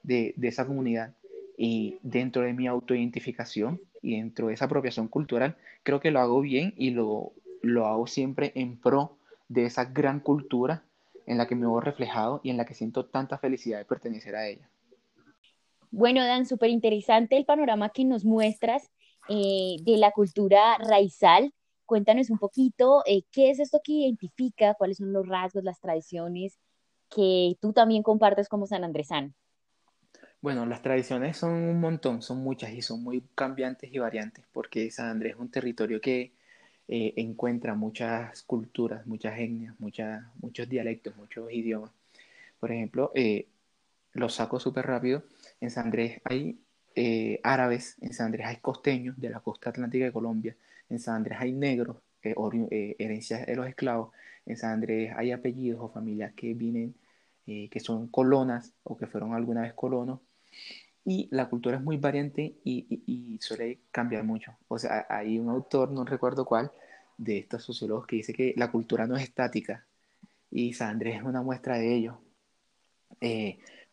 de, 0.02 0.34
de 0.36 0.48
esa 0.48 0.66
comunidad. 0.66 1.14
Y 1.56 1.98
dentro 2.02 2.42
de 2.42 2.52
mi 2.52 2.66
autoidentificación 2.66 3.80
y 4.02 4.16
dentro 4.16 4.48
de 4.48 4.54
esa 4.54 4.64
apropiación 4.64 5.08
cultural, 5.08 5.56
creo 5.82 6.00
que 6.00 6.10
lo 6.10 6.20
hago 6.20 6.40
bien 6.40 6.74
y 6.76 6.90
lo, 6.90 7.32
lo 7.62 7.86
hago 7.86 8.06
siempre 8.06 8.52
en 8.54 8.78
pro 8.78 9.18
de 9.48 9.64
esa 9.64 9.84
gran 9.84 10.20
cultura 10.20 10.82
en 11.26 11.38
la 11.38 11.46
que 11.46 11.54
me 11.54 11.66
veo 11.66 11.80
reflejado 11.80 12.40
y 12.42 12.50
en 12.50 12.56
la 12.56 12.64
que 12.64 12.74
siento 12.74 13.06
tanta 13.06 13.38
felicidad 13.38 13.78
de 13.78 13.84
pertenecer 13.84 14.34
a 14.34 14.46
ella. 14.48 14.68
Bueno, 15.90 16.24
Dan, 16.24 16.44
súper 16.46 16.70
interesante 16.70 17.36
el 17.36 17.46
panorama 17.46 17.88
que 17.88 18.04
nos 18.04 18.24
muestras 18.24 18.90
eh, 19.28 19.76
de 19.82 19.96
la 19.96 20.12
cultura 20.12 20.76
raizal. 20.78 21.52
Cuéntanos 21.86 22.28
un 22.28 22.38
poquito 22.38 23.02
eh, 23.06 23.22
qué 23.32 23.50
es 23.50 23.58
esto 23.58 23.80
que 23.82 23.92
identifica, 23.92 24.74
cuáles 24.74 24.98
son 24.98 25.12
los 25.12 25.26
rasgos, 25.26 25.64
las 25.64 25.80
tradiciones 25.80 26.58
que 27.08 27.56
tú 27.60 27.72
también 27.72 28.02
compartes 28.02 28.48
como 28.48 28.66
San 28.66 28.84
Andresano. 28.84 29.32
Bueno, 30.42 30.66
las 30.66 30.82
tradiciones 30.82 31.38
son 31.38 31.52
un 31.52 31.80
montón, 31.80 32.20
son 32.20 32.38
muchas 32.38 32.72
y 32.72 32.82
son 32.82 33.02
muy 33.02 33.22
cambiantes 33.34 33.92
y 33.92 33.98
variantes, 33.98 34.44
porque 34.52 34.90
San 34.90 35.08
Andrés 35.08 35.34
es 35.34 35.40
un 35.40 35.50
territorio 35.50 36.00
que 36.02 36.32
eh, 36.86 37.14
encuentra 37.16 37.74
muchas 37.74 38.42
culturas, 38.42 39.06
muchas 39.06 39.38
etnias, 39.38 39.74
muchos 39.80 40.68
dialectos, 40.68 41.16
muchos 41.16 41.50
idiomas. 41.50 41.90
Por 42.60 42.72
ejemplo, 42.72 43.10
lo 44.12 44.28
saco 44.28 44.60
súper 44.60 44.86
rápido 44.86 45.22
en 45.60 45.70
San 45.70 45.86
Andrés 45.86 46.20
hay 46.24 46.58
eh, 46.94 47.40
árabes, 47.42 47.96
en 48.00 48.12
San 48.12 48.26
Andrés 48.26 48.46
hay 48.46 48.56
costeños 48.56 49.18
de 49.20 49.30
la 49.30 49.40
costa 49.40 49.70
atlántica 49.70 50.04
de 50.04 50.12
Colombia, 50.12 50.56
en 50.88 50.98
San 50.98 51.16
Andrés 51.16 51.38
hay 51.40 51.52
negros, 51.52 51.98
eh, 52.22 52.34
eh, 52.70 52.96
herencias 52.98 53.46
de 53.46 53.56
los 53.56 53.68
esclavos, 53.68 54.12
en 54.46 54.56
San 54.56 54.72
Andrés 54.72 55.12
hay 55.16 55.30
apellidos 55.32 55.80
o 55.80 55.88
familias 55.88 56.32
que 56.34 56.54
vienen, 56.54 56.94
que 57.46 57.80
son 57.80 58.08
colonas 58.08 58.74
o 58.82 58.94
que 58.98 59.06
fueron 59.06 59.32
alguna 59.32 59.62
vez 59.62 59.72
colonos, 59.72 60.20
y 61.06 61.28
la 61.30 61.48
cultura 61.48 61.78
es 61.78 61.82
muy 61.82 61.96
variante 61.96 62.56
y, 62.62 63.38
suele 63.40 63.78
cambiar 63.90 64.24
mucho. 64.24 64.58
O 64.68 64.78
sea, 64.78 65.06
hay 65.08 65.38
un 65.38 65.48
autor, 65.48 65.90
no 65.90 66.04
recuerdo 66.04 66.44
cuál, 66.44 66.70
de 67.16 67.38
estos 67.38 67.62
sociólogos 67.64 68.06
que 68.06 68.16
dice 68.16 68.34
que 68.34 68.52
la 68.56 68.70
cultura 68.70 69.06
no 69.06 69.16
es 69.16 69.22
estática 69.22 69.86
y 70.50 70.74
San 70.74 70.90
Andrés 70.90 71.16
es 71.16 71.22
una 71.22 71.40
muestra 71.40 71.78
de 71.78 71.94
ello 71.94 72.20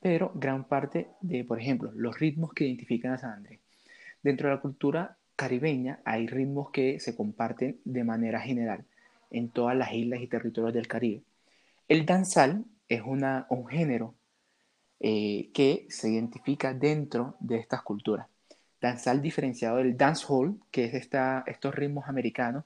pero 0.06 0.32
gran 0.36 0.66
parte 0.66 1.08
de, 1.22 1.44
por 1.44 1.60
ejemplo, 1.60 1.92
los 1.96 2.20
ritmos 2.20 2.54
que 2.54 2.66
identifican 2.66 3.14
a 3.14 3.18
San 3.18 3.32
Andrés. 3.32 3.60
Dentro 4.22 4.48
de 4.48 4.54
la 4.54 4.62
cultura 4.62 5.18
caribeña 5.36 6.00
hay 6.06 6.28
ritmos 6.28 6.70
que 6.70 7.00
se 7.00 7.16
comparten 7.16 7.80
de 7.86 8.04
manera 8.04 8.40
general 8.40 8.86
en 9.32 9.50
todas 9.50 9.76
las 9.76 9.92
islas 9.94 10.22
y 10.22 10.28
territorios 10.28 10.76
del 10.76 10.88
Caribe. 10.88 11.24
El 11.88 12.06
danzal 12.06 12.66
es 12.88 13.02
una, 13.04 13.48
un 13.50 13.66
género 13.66 14.14
eh, 15.00 15.50
que 15.56 15.88
se 15.90 16.12
identifica 16.12 16.76
dentro 16.76 17.36
de 17.40 17.58
estas 17.58 17.82
culturas. 17.82 18.28
Danzal 18.80 19.24
diferenciado 19.24 19.78
del 19.78 19.98
dancehall, 19.98 20.60
que 20.70 20.86
es 20.86 20.94
esta, 20.94 21.44
estos 21.48 21.74
ritmos 21.74 22.08
americanos 22.08 22.64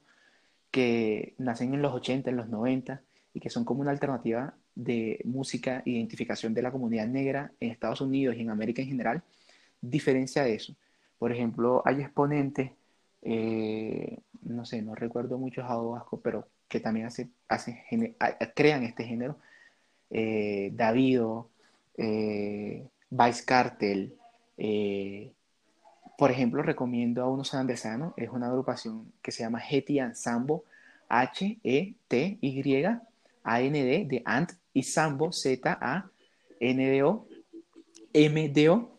que 0.72 1.36
nacen 1.38 1.74
en 1.74 1.82
los 1.82 1.94
80, 1.94 2.32
en 2.32 2.36
los 2.36 2.50
90 2.50 3.02
y 3.34 3.40
que 3.40 3.50
son 3.50 3.64
como 3.64 3.80
una 3.80 3.92
alternativa 3.92 4.56
de 4.76 5.20
música, 5.26 5.82
identificación 5.86 6.54
de 6.54 6.62
la 6.62 6.72
comunidad 6.72 7.08
negra 7.08 7.52
en 7.60 7.72
Estados 7.72 8.02
Unidos 8.02 8.36
y 8.36 8.42
en 8.42 8.50
América 8.50 8.82
en 8.82 8.88
general, 8.88 9.24
diferencia 9.82 10.44
de 10.44 10.56
eso. 10.56 10.76
Por 11.18 11.32
ejemplo, 11.32 11.82
hay 11.86 12.02
exponentes, 12.02 12.72
eh, 13.22 14.18
no 14.44 14.66
sé, 14.66 14.82
no 14.82 14.96
recuerdo 14.96 15.38
muchos 15.38 15.68
vasco, 15.68 16.20
pero 16.22 16.48
que 16.68 16.80
también 16.80 17.08
hace, 17.08 17.30
crean 18.56 18.84
este 18.84 19.04
género. 19.04 19.38
Eh, 20.12 20.72
Davido, 20.74 21.50
eh, 21.98 22.88
Vice 23.10 23.46
Cartel, 23.46 24.14
eh, 24.58 25.32
por 26.18 26.32
ejemplo, 26.32 26.62
recomiendo 26.62 27.24
a 27.24 27.30
unos 27.30 27.50
sanandresanos, 27.50 28.14
es 28.18 28.30
una 28.30 28.48
agrupación 28.48 29.12
que 29.22 29.32
se 29.32 29.44
llama 29.44 29.62
Heti 29.68 30.00
Ensambo, 30.00 30.66
H-E-T-Y, 31.08 32.86
A-N-D, 33.50 34.06
de 34.08 34.22
Ant 34.26 34.52
y 34.74 34.84
Sambo, 34.84 35.32
Z-A-N-D-O, 35.32 37.28
M-D-O, 38.14 38.98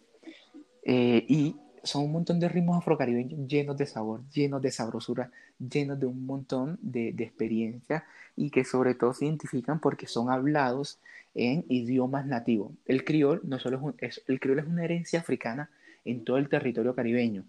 eh, 0.83 1.25
y 1.29 1.57
son 1.85 2.05
un 2.05 2.13
montón 2.13 2.41
de 2.41 2.49
ritmos 2.49 2.77
afrocaribeños 2.77 3.47
llenos 3.47 3.77
de 3.77 3.87
sabor, 3.87 4.23
llenos 4.31 4.61
de 4.61 4.73
sabrosura, 4.73 5.31
llenos 5.59 6.01
de 6.01 6.07
un 6.07 6.27
montón 6.27 6.79
de, 6.83 7.13
de 7.13 7.25
experiencia 7.25 8.05
y 8.37 8.51
que 8.51 8.65
sobre 8.65 8.95
todo 8.95 9.15
se 9.15 9.27
identifican 9.27 9.79
porque 9.79 10.07
son 10.07 10.31
hablados 10.31 10.99
en 11.35 11.65
idiomas 11.69 12.27
nativos. 12.27 12.73
El 12.87 13.05
criol 13.05 13.41
no 13.45 13.59
solo 13.61 13.95
es, 13.99 14.23
el 14.27 14.41
criol 14.41 14.59
es 14.59 14.67
una 14.67 14.85
herencia 14.85 15.21
africana 15.21 15.71
en 16.05 16.25
todo 16.25 16.39
el 16.39 16.49
territorio 16.49 16.95
caribeño. 16.95 17.45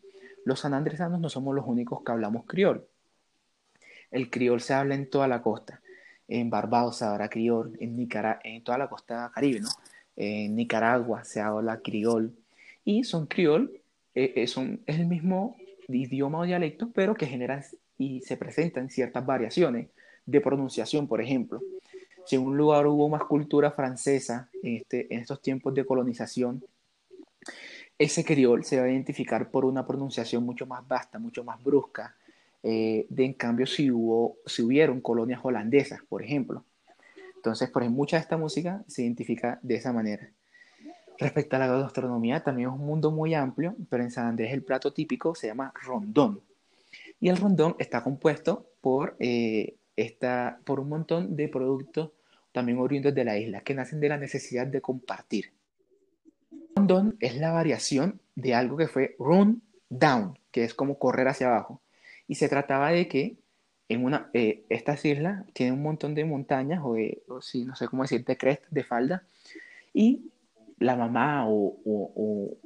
Los 0.45 0.59
sanandresanos 0.61 1.19
no 1.19 1.29
somos 1.29 1.55
los 1.55 1.65
únicos 1.65 2.03
que 2.03 2.11
hablamos 2.11 2.45
criol. 2.45 2.85
El 4.11 4.29
criol 4.29 4.61
se 4.61 4.73
habla 4.73 4.95
en 4.95 5.09
toda 5.09 5.27
la 5.27 5.41
costa 5.41 5.81
en 6.39 6.49
Barbados 6.49 6.97
se 6.97 7.05
habla 7.05 7.29
criol, 7.29 7.77
en, 7.79 7.95
Nicaragua, 7.97 8.41
en 8.43 8.63
toda 8.63 8.77
la 8.77 8.89
costa 8.89 9.31
caribe, 9.33 9.59
¿no? 9.59 9.69
En 10.15 10.55
Nicaragua 10.55 11.23
se 11.23 11.41
habla 11.41 11.81
criol, 11.81 12.33
y 12.83 13.03
son 13.03 13.27
criol, 13.27 13.71
eh, 14.15 14.33
eh, 14.35 14.47
son, 14.47 14.81
es 14.85 14.99
el 14.99 15.07
mismo 15.07 15.57
idioma 15.87 16.39
o 16.39 16.43
dialecto, 16.43 16.89
pero 16.93 17.13
que 17.15 17.25
genera 17.25 17.63
y 17.97 18.21
se 18.21 18.37
presentan 18.37 18.89
ciertas 18.89 19.25
variaciones 19.25 19.87
de 20.25 20.41
pronunciación, 20.41 21.07
por 21.07 21.21
ejemplo. 21.21 21.61
Si 22.25 22.35
en 22.35 22.43
un 22.43 22.57
lugar 22.57 22.87
hubo 22.87 23.09
más 23.09 23.23
cultura 23.23 23.71
francesa 23.71 24.49
en, 24.63 24.77
este, 24.77 25.13
en 25.13 25.21
estos 25.21 25.41
tiempos 25.41 25.73
de 25.73 25.85
colonización, 25.85 26.63
ese 27.97 28.23
criol 28.23 28.63
se 28.63 28.79
va 28.79 28.85
a 28.85 28.89
identificar 28.89 29.51
por 29.51 29.65
una 29.65 29.85
pronunciación 29.85 30.43
mucho 30.43 30.65
más 30.65 30.87
vasta, 30.87 31.19
mucho 31.19 31.43
más 31.43 31.61
brusca, 31.63 32.15
eh, 32.63 33.07
de 33.09 33.25
en 33.25 33.33
cambio 33.33 33.65
si, 33.65 33.89
hubo, 33.91 34.37
si 34.45 34.61
hubieron 34.61 35.01
colonias 35.01 35.39
holandesas, 35.43 36.01
por 36.07 36.23
ejemplo. 36.23 36.63
Entonces, 37.35 37.69
por 37.69 37.81
ejemplo, 37.81 37.97
mucha 37.97 38.17
de 38.17 38.21
esta 38.21 38.37
música 38.37 38.83
se 38.87 39.03
identifica 39.03 39.59
de 39.63 39.75
esa 39.75 39.91
manera. 39.91 40.29
Respecto 41.17 41.55
a 41.55 41.59
la 41.59 41.67
gastronomía, 41.67 42.43
también 42.43 42.69
es 42.69 42.75
un 42.75 42.85
mundo 42.85 43.11
muy 43.11 43.33
amplio, 43.33 43.75
pero 43.89 44.03
en 44.03 44.11
San 44.11 44.27
Andrés 44.27 44.53
el 44.53 44.63
plato 44.63 44.93
típico 44.93 45.35
se 45.35 45.47
llama 45.47 45.73
rondón. 45.83 46.41
Y 47.19 47.29
el 47.29 47.37
rondón 47.37 47.75
está 47.79 48.03
compuesto 48.03 48.67
por, 48.81 49.15
eh, 49.19 49.75
esta, 49.95 50.59
por 50.63 50.79
un 50.79 50.89
montón 50.89 51.35
de 51.35 51.47
productos 51.47 52.11
también 52.51 52.79
oriundos 52.79 53.13
de 53.13 53.23
la 53.23 53.37
isla, 53.37 53.61
que 53.61 53.73
nacen 53.73 53.99
de 53.99 54.09
la 54.09 54.17
necesidad 54.17 54.67
de 54.67 54.81
compartir. 54.81 55.51
Rondón 56.75 57.17
es 57.19 57.37
la 57.37 57.51
variación 57.51 58.19
de 58.35 58.53
algo 58.53 58.77
que 58.77 58.87
fue 58.87 59.15
run 59.19 59.61
down, 59.89 60.37
que 60.51 60.63
es 60.63 60.73
como 60.73 60.97
correr 60.97 61.27
hacia 61.27 61.47
abajo. 61.47 61.80
Y 62.31 62.35
se 62.35 62.47
trataba 62.47 62.91
de 62.91 63.09
que 63.09 63.35
en 63.89 64.05
una, 64.05 64.29
eh, 64.33 64.63
estas 64.69 65.03
islas 65.03 65.45
tienen 65.51 65.73
un 65.73 65.83
montón 65.83 66.15
de 66.15 66.23
montañas, 66.23 66.79
o, 66.81 66.93
de, 66.93 67.23
o 67.27 67.41
no 67.65 67.75
sé 67.75 67.87
cómo 67.89 68.03
decir, 68.03 68.23
de 68.23 68.37
crest, 68.37 68.63
de 68.69 68.85
falda, 68.85 69.25
y 69.93 70.31
la 70.79 70.95
mamá 70.95 71.45
o, 71.49 71.77
o, 71.83 72.57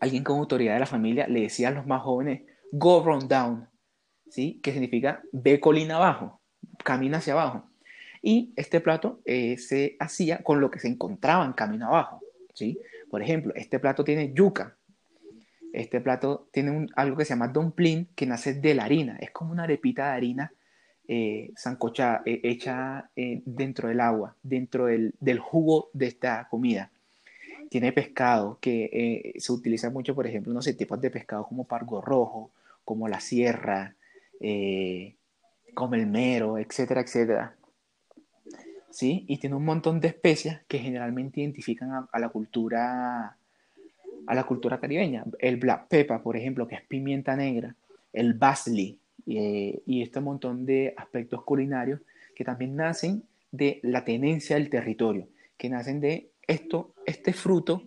alguien 0.00 0.24
con 0.24 0.38
autoridad 0.38 0.72
de 0.72 0.80
la 0.80 0.86
familia 0.86 1.28
le 1.28 1.42
decía 1.42 1.68
a 1.68 1.72
los 1.72 1.86
más 1.86 2.00
jóvenes, 2.00 2.44
go 2.72 3.04
run 3.04 3.28
down, 3.28 3.68
¿sí? 4.30 4.58
Que 4.62 4.72
significa 4.72 5.22
ve 5.32 5.60
colina 5.60 5.96
abajo, 5.96 6.40
camina 6.82 7.18
hacia 7.18 7.34
abajo. 7.34 7.68
Y 8.22 8.54
este 8.56 8.80
plato 8.80 9.20
eh, 9.26 9.58
se 9.58 9.96
hacía 10.00 10.38
con 10.38 10.62
lo 10.62 10.70
que 10.70 10.78
se 10.78 10.88
encontraba 10.88 11.44
en 11.44 11.52
camino 11.52 11.88
abajo, 11.88 12.22
¿sí? 12.54 12.78
Por 13.10 13.20
ejemplo, 13.20 13.52
este 13.54 13.78
plato 13.78 14.02
tiene 14.02 14.32
yuca. 14.32 14.78
Este 15.72 16.00
plato 16.00 16.48
tiene 16.52 16.70
un, 16.70 16.90
algo 16.96 17.16
que 17.16 17.24
se 17.24 17.30
llama 17.30 17.48
dumpling, 17.48 18.06
que 18.14 18.26
nace 18.26 18.54
de 18.54 18.74
la 18.74 18.84
harina. 18.84 19.16
Es 19.20 19.30
como 19.30 19.52
una 19.52 19.64
arepita 19.64 20.06
de 20.06 20.16
harina 20.16 20.52
eh, 21.08 21.52
eh, 21.54 22.40
hecha 22.42 23.10
dentro 23.14 23.88
del 23.88 24.00
agua, 24.00 24.36
dentro 24.42 24.86
del, 24.86 25.14
del, 25.20 25.38
jugo 25.38 25.90
de 25.92 26.06
esta 26.06 26.46
comida. 26.50 26.90
Tiene 27.70 27.92
pescado, 27.92 28.58
que 28.60 29.32
se 29.38 29.52
utiliza 29.52 29.88
mucho, 29.88 30.14
por 30.14 30.26
ejemplo, 30.26 30.52
no 30.52 30.60
sé, 30.60 30.74
tipos 30.74 31.00
de 31.00 31.10
pescado 31.10 31.46
como 31.46 31.64
pargo 31.64 32.02
rojo, 32.02 32.50
como 32.84 33.08
la 33.08 33.18
sierra, 33.18 33.94
como 35.72 35.94
el 35.94 36.06
mero, 36.06 36.58
etcétera, 36.58 37.00
etcétera. 37.00 37.56
¿sí? 38.92 39.24
Y 39.26 39.38
tiene 39.38 39.56
un 39.56 39.64
montón 39.64 40.00
de 40.00 40.08
especias 40.08 40.60
que 40.68 40.78
generalmente 40.78 41.40
identifican 41.40 42.06
a, 42.10 42.18
la 42.18 42.28
cultura 42.28 43.36
a 44.26 44.34
la 44.34 44.44
cultura 44.44 44.78
caribeña. 44.80 45.24
El 45.38 45.56
black 45.56 45.88
pepper, 45.88 46.20
por 46.20 46.36
ejemplo, 46.36 46.66
que 46.66 46.76
es 46.76 46.82
pimienta 46.82 47.36
negra, 47.36 47.74
el 48.12 48.34
basli 48.34 48.98
eh, 49.26 49.80
y 49.86 50.02
este 50.02 50.20
montón 50.20 50.66
de 50.66 50.94
aspectos 50.96 51.42
culinarios 51.44 52.00
que 52.34 52.44
también 52.44 52.76
nacen 52.76 53.24
de 53.50 53.80
la 53.82 54.04
tenencia 54.04 54.56
del 54.56 54.70
territorio, 54.70 55.28
que 55.56 55.68
nacen 55.68 56.00
de 56.00 56.30
esto, 56.46 56.94
este 57.06 57.32
fruto, 57.32 57.82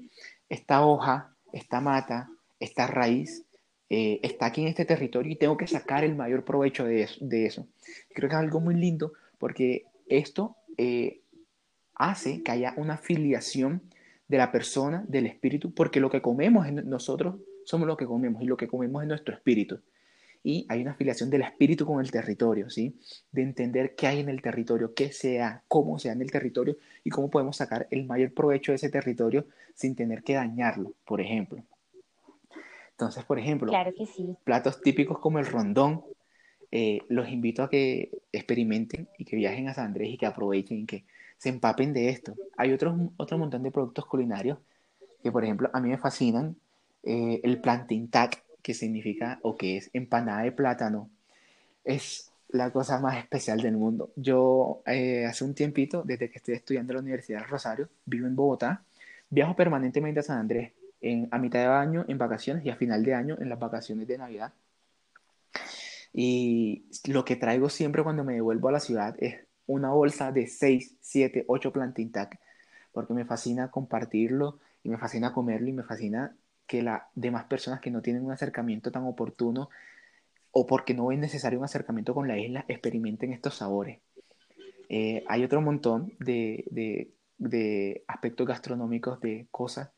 esta 0.48 0.86
hoja, 0.86 1.36
esta 1.52 1.82
mata, 1.82 2.30
esta 2.60 2.88
raíz, 2.88 3.46
eh, 3.90 4.20
está 4.24 4.48
aquí 4.48 4.62
en 4.62 4.68
este 4.68 4.86
territorio 4.86 5.32
y 5.32 5.36
tengo 5.36 5.58
que 5.58 5.68
sacar 5.68 6.04
el 6.04 6.16
mayor 6.16 6.44
provecho 6.44 6.86
de 6.86 7.04
eso, 7.04 7.18
de 7.24 7.46
eso. 7.46 7.68
Creo 8.14 8.30
que 8.30 8.36
es 8.36 8.40
algo 8.40 8.60
muy 8.60 8.76
lindo 8.76 9.14
porque 9.38 9.86
esto 10.08 10.56
eh, 10.78 11.22
hace 11.94 12.44
que 12.44 12.52
haya 12.52 12.74
una 12.78 12.98
filiación 12.98 13.82
de 14.28 14.38
la 14.38 14.52
persona, 14.52 15.06
del 15.08 15.28
espíritu, 15.28 15.74
porque 15.74 16.00
lo 16.00 16.10
que 16.10 16.22
comemos 16.22 16.68
en 16.68 16.90
nosotros 16.90 17.36
somos 17.64 17.88
lo 17.88 17.98
que 17.98 18.06
comemos 18.06 18.42
y 18.42 18.46
lo 18.46 18.58
que 18.58 18.68
comemos 18.68 19.02
es 19.04 19.08
nuestro 19.08 19.36
espíritu. 19.36 19.80
Y 20.44 20.66
hay 20.70 20.82
una 20.82 20.94
filiación 20.94 21.32
del 21.32 21.42
espíritu 21.42 21.88
con 21.88 22.00
el 22.00 22.12
territorio, 22.12 22.70
¿sí? 22.70 22.96
De 23.32 23.42
entender 23.42 23.96
qué 23.96 24.06
hay 24.06 24.20
en 24.20 24.30
el 24.30 24.44
territorio, 24.44 24.94
qué 24.94 25.12
sea, 25.12 25.64
cómo 25.68 25.98
sea 25.98 26.14
en 26.14 26.22
el 26.22 26.30
territorio 26.30 26.78
y 27.04 27.10
cómo 27.10 27.32
podemos 27.32 27.58
sacar 27.58 27.88
el 27.90 28.06
mayor 28.06 28.32
provecho 28.32 28.72
de 28.72 28.76
ese 28.76 28.90
territorio 28.90 29.46
sin 29.74 29.96
tener 29.96 30.22
que 30.22 30.36
dañarlo, 30.36 30.94
por 31.04 31.20
ejemplo. 31.20 31.64
Entonces, 32.92 33.24
por 33.26 33.40
ejemplo, 33.40 33.74
platos 34.44 34.82
típicos 34.82 35.18
como 35.20 35.40
el 35.40 35.48
rondón, 35.48 36.04
eh, 36.72 37.00
los 37.10 37.28
invito 37.30 37.64
a 37.64 37.70
que 37.70 38.12
experimenten 38.32 39.08
y 39.18 39.26
que 39.26 39.36
viajen 39.36 39.68
a 39.68 39.74
San 39.74 39.86
Andrés 39.86 40.10
y 40.10 40.18
que 40.18 40.26
aprovechen 40.26 40.80
y 40.80 40.86
que 40.86 41.06
se 41.46 41.50
empapen 41.50 41.94
de 41.94 42.10
esto. 42.10 42.34
Hay 42.58 42.74
otros, 42.74 42.96
otro 43.18 43.38
montón 43.38 43.62
de 43.62 43.70
productos 43.70 44.08
culinarios 44.08 44.58
que, 45.22 45.32
por 45.32 45.44
ejemplo, 45.44 45.70
a 45.74 45.80
mí 45.80 45.90
me 45.90 46.00
fascinan. 46.00 46.56
Eh, 47.04 47.40
el 47.44 47.62
plantain 47.62 48.10
tac, 48.10 48.44
que 48.64 48.74
significa 48.74 49.38
o 49.44 49.56
que 49.56 49.78
es 49.78 49.92
empanada 49.94 50.42
de 50.42 50.52
plátano, 50.52 51.08
es 51.84 52.32
la 52.50 52.72
cosa 52.72 53.00
más 53.00 53.18
especial 53.20 53.62
del 53.62 53.78
mundo. 53.78 54.10
Yo 54.16 54.82
eh, 54.88 55.28
hace 55.28 55.44
un 55.44 55.54
tiempito, 55.54 56.02
desde 56.04 56.32
que 56.32 56.40
estoy 56.40 56.56
estudiando 56.56 56.94
en 56.94 56.96
la 56.96 57.02
Universidad 57.04 57.42
de 57.42 57.46
Rosario, 57.46 57.90
vivo 58.06 58.26
en 58.26 58.36
Bogotá, 58.36 58.82
viajo 59.30 59.56
permanentemente 59.56 60.22
a 60.22 60.24
San 60.24 60.40
Andrés, 60.40 60.72
en, 61.00 61.28
a 61.30 61.38
mitad 61.38 61.60
de 61.60 61.68
año 61.68 62.06
en 62.08 62.18
vacaciones 62.18 62.66
y 62.66 62.72
a 62.72 62.76
final 62.76 63.04
de 63.04 63.14
año 63.14 63.38
en 63.40 63.50
las 63.50 63.60
vacaciones 63.60 64.08
de 64.08 64.18
Navidad. 64.18 64.52
Y 66.12 66.86
lo 67.08 67.24
que 67.24 67.36
traigo 67.36 67.70
siempre 67.70 68.02
cuando 68.02 68.24
me 68.24 68.34
devuelvo 68.34 68.70
a 68.70 68.72
la 68.72 68.80
ciudad 68.80 69.16
es 69.20 69.45
una 69.68 69.90
bolsa 69.92 70.32
de 70.32 70.48
6, 70.48 70.96
7, 71.00 71.46
8 71.48 71.72
plantintac, 71.72 72.40
porque 72.92 73.14
me 73.14 73.26
fascina 73.26 73.72
compartirlo 73.72 74.60
y 74.84 74.90
me 74.90 74.98
fascina 74.98 75.34
comerlo 75.34 75.70
y 75.70 75.74
me 75.74 75.84
fascina 75.84 76.36
que 76.68 76.82
las 76.82 77.04
demás 77.16 77.46
personas 77.46 77.80
que 77.80 77.92
no 77.92 78.02
tienen 78.02 78.26
un 78.26 78.32
acercamiento 78.32 78.92
tan 78.92 79.04
oportuno 79.04 79.70
o 80.52 80.66
porque 80.66 80.94
no 80.94 81.12
es 81.12 81.20
necesario 81.20 81.60
un 81.60 81.66
acercamiento 81.66 82.14
con 82.14 82.28
la 82.28 82.38
isla 82.38 82.66
experimenten 82.68 83.34
estos 83.34 83.56
sabores. 83.56 84.00
Eh, 84.88 85.24
hay 85.28 85.44
otro 85.44 85.62
montón 85.62 86.14
de, 86.20 86.64
de, 87.38 88.04
aspectos 88.08 88.48
gastronómicos 88.48 89.20
de 89.20 89.48
cosas, 89.52 89.90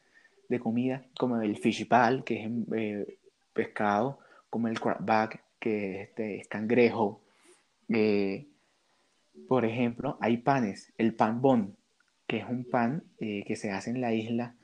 de 0.49 0.59
comida, 0.59 1.05
como 1.19 1.39
el 1.41 1.57
fish 1.57 1.87
ball, 1.87 2.23
que 2.23 2.45
es 2.45 2.51
eh, 2.75 3.19
pescado, 3.53 4.19
como 4.49 4.67
el 4.67 4.79
crabback, 4.79 5.43
que 5.59 6.03
este, 6.03 6.37
es 6.39 6.47
cangrejo. 6.47 7.21
Eh, 7.89 8.47
por 9.47 9.65
ejemplo, 9.65 10.17
hay 10.21 10.37
panes, 10.37 10.93
el 10.97 11.15
pan 11.15 11.41
bon, 11.41 11.75
que 12.27 12.37
es 12.37 12.45
un 12.49 12.65
pan 12.65 13.03
eh, 13.19 13.43
que 13.45 13.55
se 13.55 13.71
hace 13.71 13.89
en 13.89 14.01
la 14.01 14.13
isla. 14.13 14.55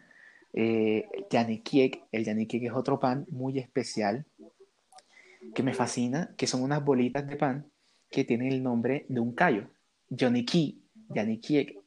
Eh, 0.53 1.07
yanikiek, 1.29 2.03
el 2.11 2.25
yanikiek 2.25 2.63
es 2.63 2.73
otro 2.73 2.99
pan 2.99 3.25
muy 3.29 3.59
especial 3.59 4.25
que 5.55 5.63
me 5.63 5.73
fascina, 5.73 6.33
que 6.37 6.47
son 6.47 6.61
unas 6.63 6.83
bolitas 6.83 7.27
de 7.27 7.35
pan 7.35 7.65
que 8.09 8.23
tienen 8.23 8.51
el 8.51 8.61
nombre 8.61 9.05
de 9.09 9.19
un 9.19 9.33
callo. 9.33 9.67
Yoniki, 10.09 10.83
yanikiek. 11.09 11.77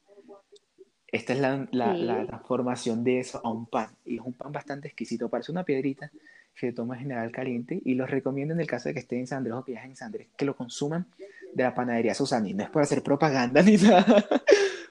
Esta 1.07 1.33
es 1.33 1.41
la, 1.41 1.69
la, 1.71 1.95
la, 1.95 2.27
transformación 2.27 3.05
de 3.05 3.21
eso 3.21 3.41
a 3.45 3.51
un 3.51 3.67
pan. 3.67 3.91
Y 4.05 4.17
es 4.17 4.23
un 4.23 4.33
pan 4.33 4.53
bastante 4.53 4.89
exquisito. 4.89 5.29
Parece 5.29 5.53
una 5.53 5.65
piedrita 5.65 6.11
que 6.59 6.73
toma 6.73 6.97
general 6.97 7.31
caliente 7.31 7.83
y 7.85 7.95
los 7.95 8.11
recomiendo 8.11 8.55
en 8.55 8.61
el 8.61 8.67
caso 8.67 8.89
de 8.89 8.95
que 8.95 9.01
estén 9.01 9.19
en 9.21 9.27
San 9.27 9.39
Andrés 9.39 9.55
o 9.55 9.65
que 9.65 9.73
viajen 9.73 9.91
en 9.91 9.97
San 9.97 10.07
Andrés, 10.07 10.29
que 10.37 10.47
lo 10.47 10.57
consuman 10.57 11.07
de 11.53 11.63
la 11.63 11.75
panadería 11.75 12.15
Susani. 12.15 12.55
No 12.55 12.65
es 12.65 12.71
por 12.71 12.83
hacer 12.83 13.03
propaganda 13.03 13.63
ni 13.63 13.77
nada, 13.77 14.25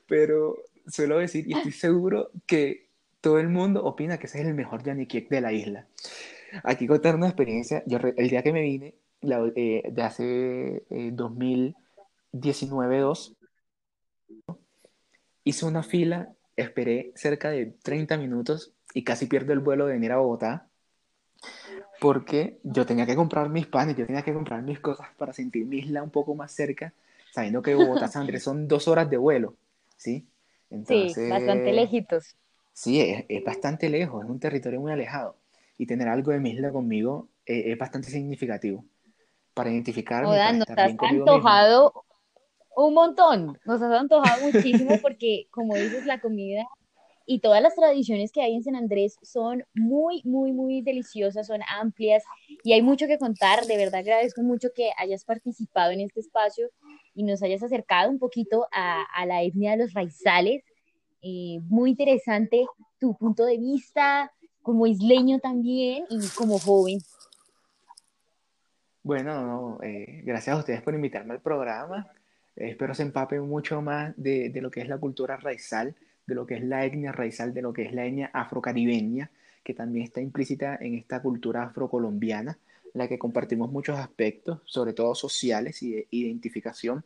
pero 0.08 0.58
suelo 0.88 1.18
decir 1.18 1.46
y 1.48 1.54
estoy 1.54 1.72
seguro 1.72 2.30
que 2.46 2.86
todo 3.20 3.40
el 3.40 3.50
mundo 3.50 3.84
opina 3.84 4.20
que 4.20 4.28
ese 4.28 4.42
es 4.42 4.46
el 4.46 4.54
mejor 4.54 4.84
yanikiek 4.84 5.28
de 5.30 5.42
la 5.42 5.52
isla. 5.52 5.88
Aquí 6.64 6.88
contar 6.88 7.16
una 7.16 7.28
experiencia. 7.28 7.84
Yo 7.88 7.98
el 7.98 8.30
día 8.30 8.44
que 8.44 8.54
me 8.54 8.62
vine, 8.62 8.94
eh, 9.22 9.84
de 9.92 10.02
hace 10.04 10.84
2019-2, 10.90 13.36
eh, 14.30 14.34
hice 15.44 15.66
una 15.66 15.82
fila, 15.82 16.32
esperé 16.56 17.12
cerca 17.16 17.50
de 17.50 17.74
30 17.82 18.18
minutos 18.18 18.76
y 18.94 19.04
casi 19.04 19.26
pierdo 19.26 19.54
el 19.54 19.60
vuelo 19.60 19.88
de 19.88 19.94
venir 19.94 20.12
a 20.12 20.18
Bogotá 20.18 20.70
porque 22.06 22.60
yo 22.62 22.86
tenía 22.86 23.08
que 23.08 23.16
comprar 23.16 23.50
mis 23.50 23.66
panes, 23.66 23.98
yo 23.98 24.06
tenía 24.06 24.22
que 24.22 24.32
comprar 24.32 24.62
mis 24.62 24.80
cosas 24.80 25.08
para 25.18 25.34
sentir 25.34 25.66
mi 25.66 25.80
isla 25.80 26.04
un 26.04 26.12
poco 26.12 26.36
más 26.36 26.52
cerca, 26.52 26.94
sabiendo 27.34 27.64
que 27.64 27.74
Bogotá 27.74 28.08
San 28.08 28.22
Andrés 28.22 28.44
son 28.44 28.68
dos 28.68 28.88
horas 28.88 29.10
de 29.10 29.18
vuelo, 29.18 29.56
¿sí? 29.98 30.24
sí, 30.70 31.12
bastante 31.28 31.74
lejitos. 31.74 32.36
Sí, 32.74 33.02
es, 33.28 33.44
bastante 33.44 33.90
lejos, 33.90 34.24
es 34.24 34.30
un 34.30 34.40
territorio 34.40 34.80
muy 34.80 34.92
alejado. 34.92 35.36
Y 35.80 35.88
tener 35.88 36.08
algo 36.08 36.32
de 36.32 36.40
mi 36.40 36.52
isla 36.52 36.72
conmigo 36.72 37.28
eh, 37.44 37.72
es 37.72 37.78
bastante 37.80 38.12
significativo 38.12 38.86
para 39.56 39.72
identificarme. 39.72 40.30
Oda, 40.30 40.54
nos 40.54 40.70
has 40.70 40.96
antojado 41.00 42.06
un 42.76 42.94
montón, 42.94 43.58
nos 43.66 43.82
has 43.82 44.00
antojado 44.00 44.44
muchísimo 44.44 45.00
porque, 45.02 45.48
como 45.50 45.74
dices, 45.74 46.06
la 46.06 46.20
comida 46.20 46.68
y 47.26 47.40
todas 47.40 47.62
las 47.62 47.76
tradiciones 47.76 48.32
que 48.32 48.42
hay 48.42 48.56
en 48.56 48.64
San 48.64 48.76
Andrés 48.76 49.18
son 49.24 49.64
muy, 49.74 50.22
muy, 50.24 50.52
muy 50.52 50.82
deliciosas, 50.82 51.48
son 51.48 51.62
amplias 51.80 52.24
y 52.64 52.74
hay 52.74 52.82
mucho 52.82 53.08
que 53.08 53.18
contar. 53.18 53.66
De 53.66 53.78
verdad 53.78 54.02
agradezco 54.02 54.44
mucho 54.44 54.70
que 54.76 54.92
hayas 54.98 55.26
participado 55.26 55.92
en 55.92 56.02
este 56.02 56.20
espacio 56.20 56.70
y 57.16 57.24
nos 57.24 57.42
hayas 57.42 57.64
acercado 57.64 58.12
un 58.12 58.20
poquito 58.20 58.68
a, 58.72 59.26
la 59.26 59.42
etnia 59.42 59.72
de 59.72 59.78
los 59.78 59.94
raizales. 59.94 60.64
Eh, 61.22 61.60
muy 61.68 61.92
interesante 61.92 62.66
tu 63.00 63.16
punto 63.16 63.46
de 63.46 63.58
vista, 63.58 64.32
como 64.62 64.86
isleño 64.86 65.40
también 65.40 66.06
y 66.10 66.20
como 66.36 66.60
joven. 66.60 67.00
Bueno, 69.02 69.80
eh, 69.82 70.22
gracias 70.24 70.56
a 70.56 70.60
ustedes 70.60 70.82
por 70.82 70.94
invitarme 70.94 71.34
al 71.34 71.42
programa. 71.42 72.12
espero 72.56 72.94
se 72.94 73.04
empapen 73.04 73.42
mucho 73.48 73.82
más 73.82 74.14
de, 74.16 74.50
de, 74.50 74.62
lo 74.62 74.72
que 74.72 74.82
es 74.82 74.88
la 74.88 74.98
cultura 74.98 75.38
raizal, 75.38 75.96
de 76.28 76.36
lo 76.36 76.46
que 76.46 76.56
es 76.56 76.64
la 76.64 76.86
etnia 76.86 77.12
raizal, 77.12 77.54
de 77.54 77.62
lo 77.62 77.74
que 77.74 77.84
es 77.84 77.94
la 77.94 78.06
etnia 78.06 78.30
afrocaribeña, 78.34 79.32
que 79.64 79.74
también 79.74 80.06
está 80.06 80.22
implícita 80.22 80.78
en 80.80 80.96
esta 80.96 81.22
cultura 81.22 81.64
afrocolombiana, 81.64 82.58
en 82.86 83.00
la 83.00 83.08
que 83.08 83.20
compartimos 83.20 83.72
muchos 83.72 83.98
aspectos, 83.98 84.62
sobre 84.66 84.94
todo 84.94 85.16
sociales 85.16 85.82
y 85.84 85.92
de 85.92 86.08
identificación. 86.12 87.04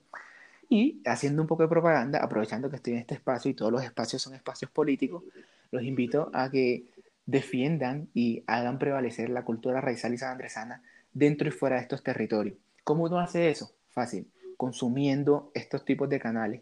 Y 0.69 1.01
haciendo 1.05 1.41
un 1.41 1.47
poco 1.47 1.63
de 1.63 1.69
propaganda, 1.69 2.19
aprovechando 2.19 2.69
que 2.69 2.75
estoy 2.75 2.93
en 2.93 2.99
este 2.99 3.15
espacio 3.15 3.49
y 3.49 3.55
todos 3.55 3.71
los 3.71 3.83
espacios 3.83 4.21
son 4.21 4.35
espacios 4.35 4.69
políticos, 4.69 5.23
los 5.71 5.83
invito 5.83 6.29
a 6.33 6.49
que 6.49 6.85
defiendan 7.25 8.09
y 8.13 8.43
hagan 8.47 8.79
prevalecer 8.79 9.29
la 9.29 9.43
cultura 9.43 9.81
raizal 9.81 10.13
y 10.13 10.17
sanandresana 10.17 10.83
dentro 11.13 11.47
y 11.47 11.51
fuera 11.51 11.77
de 11.77 11.83
estos 11.83 12.03
territorios. 12.03 12.57
¿Cómo 12.83 13.03
uno 13.03 13.19
hace 13.19 13.49
eso? 13.49 13.71
Fácil, 13.89 14.31
consumiendo 14.57 15.51
estos 15.53 15.85
tipos 15.85 16.09
de 16.09 16.19
canales 16.19 16.61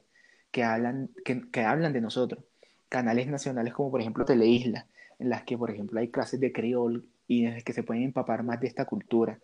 que 0.52 0.64
hablan, 0.64 1.10
que, 1.24 1.62
hablan 1.62 1.94
de 1.94 2.02
nosotros. 2.02 2.44
Canales 2.90 3.28
nacionales 3.28 3.74
como 3.74 3.92
por 3.92 4.02
ejemplo 4.02 4.26
Teleisla, 4.26 4.86
en 5.20 5.30
las 5.30 5.44
que 5.44 5.58
por 5.58 5.72
ejemplo 5.72 6.00
hay 6.00 6.10
clases 6.10 6.40
de 6.40 6.52
criol 6.52 7.06
y 7.28 7.46
en 7.46 7.56
las 7.56 7.64
que 7.64 7.74
se 7.74 7.84
pueden 7.84 8.04
empapar 8.04 8.44
más 8.44 8.60
de 8.62 8.68
esta 8.68 8.86
cultura, 8.86 9.40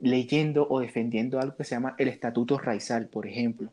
leyendo 0.00 0.66
o 0.68 0.80
defendiendo 0.80 1.40
algo 1.40 1.56
que 1.56 1.64
se 1.64 1.74
llama 1.74 1.94
el 1.98 2.08
Estatuto 2.08 2.58
Raizal, 2.58 3.06
por 3.06 3.26
ejemplo. 3.26 3.70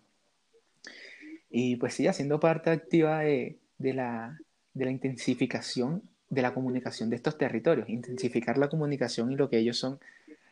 Y 1.49 1.77
pues 1.77 1.95
sí, 1.95 2.07
haciendo 2.07 2.39
parte 2.39 2.69
activa 2.69 3.21
de, 3.21 3.57
la, 3.79 4.39
de 4.73 4.85
la 4.85 4.91
intensificación 4.91 6.03
de 6.29 6.43
la 6.43 6.53
comunicación 6.53 7.09
de 7.09 7.15
estos 7.15 7.37
territorios, 7.37 7.89
intensificar 7.89 8.57
la 8.59 8.69
comunicación 8.69 9.31
y 9.31 9.35
lo 9.35 9.49
que 9.49 9.57
ellos 9.57 9.77
son 9.77 9.99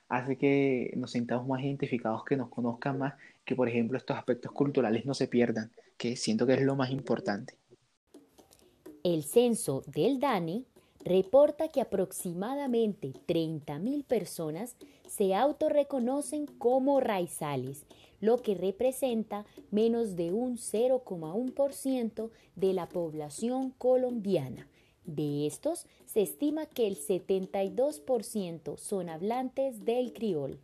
hace 0.10 0.38
que 0.38 0.92
nos 0.96 1.12
sintamos 1.12 1.48
más 1.48 1.62
identificados, 1.62 2.24
que 2.26 2.38
nos 2.38 2.50
conozcan 2.50 2.98
más, 2.98 3.14
que 3.46 3.56
por 3.56 3.70
ejemplo 3.70 3.98
estos 3.98 4.18
aspectos 4.18 4.52
culturales 4.52 5.06
no 5.06 5.14
se 5.14 5.28
pierdan, 5.28 5.70
que 5.98 6.16
siento 6.16 6.48
que 6.48 6.54
es 6.54 6.62
lo 6.62 6.76
más 6.76 6.90
importante. 6.90 7.54
El 9.08 9.24
censo 9.24 9.84
del 9.88 10.20
DANE 10.20 10.66
reporta 11.00 11.70
que 11.70 11.80
aproximadamente 11.80 13.14
30.000 13.26 14.04
personas 14.04 14.76
se 15.08 15.34
autorreconocen 15.34 16.46
como 16.46 17.00
raizales, 17.00 17.86
lo 18.20 18.42
que 18.42 18.54
representa 18.54 19.46
menos 19.72 20.18
de 20.18 20.34
un 20.34 20.58
0,1% 20.58 22.32
de 22.58 22.74
la 22.74 22.90
población 22.90 23.70
colombiana. 23.78 24.68
De 25.06 25.48
estos, 25.48 25.86
se 26.06 26.24
estima 26.24 26.66
que 26.66 26.86
el 26.86 26.98
72% 26.98 28.78
son 28.78 29.08
hablantes 29.08 29.86
del 29.86 30.12
criol. 30.12 30.60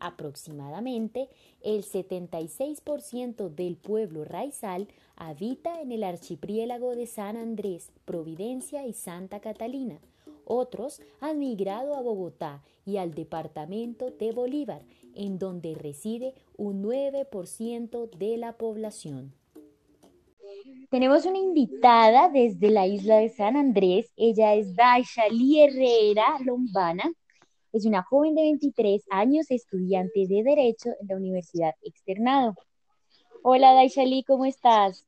Aproximadamente 0.00 1.28
el 1.62 1.84
76% 1.84 3.48
del 3.48 3.76
pueblo 3.76 4.24
raizal 4.24 4.88
habita 5.16 5.80
en 5.80 5.92
el 5.92 6.04
archipiélago 6.04 6.94
de 6.94 7.06
San 7.06 7.36
Andrés, 7.36 7.90
Providencia 8.04 8.86
y 8.86 8.92
Santa 8.92 9.40
Catalina. 9.40 9.98
Otros 10.44 11.00
han 11.20 11.38
migrado 11.38 11.96
a 11.96 12.02
Bogotá 12.02 12.62
y 12.84 12.98
al 12.98 13.14
departamento 13.14 14.10
de 14.10 14.32
Bolívar, 14.32 14.82
en 15.14 15.38
donde 15.38 15.74
reside 15.74 16.34
un 16.56 16.84
9% 16.84 18.10
de 18.10 18.36
la 18.36 18.52
población. 18.56 19.32
Tenemos 20.90 21.26
una 21.26 21.38
invitada 21.38 22.28
desde 22.28 22.70
la 22.70 22.86
isla 22.86 23.16
de 23.16 23.28
San 23.28 23.56
Andrés. 23.56 24.12
Ella 24.16 24.54
es 24.54 24.76
Daishali 24.76 25.62
Herrera 25.62 26.38
Lombana. 26.44 27.10
Es 27.72 27.84
una 27.84 28.02
joven 28.04 28.34
de 28.36 28.42
23 28.42 29.02
años, 29.10 29.50
estudiante 29.50 30.26
de 30.28 30.42
Derecho 30.44 30.90
en 31.00 31.08
la 31.08 31.16
Universidad 31.16 31.74
Externado. 31.82 32.54
Hola 33.48 33.74
Daishali, 33.74 34.24
¿cómo 34.24 34.44
estás? 34.44 35.06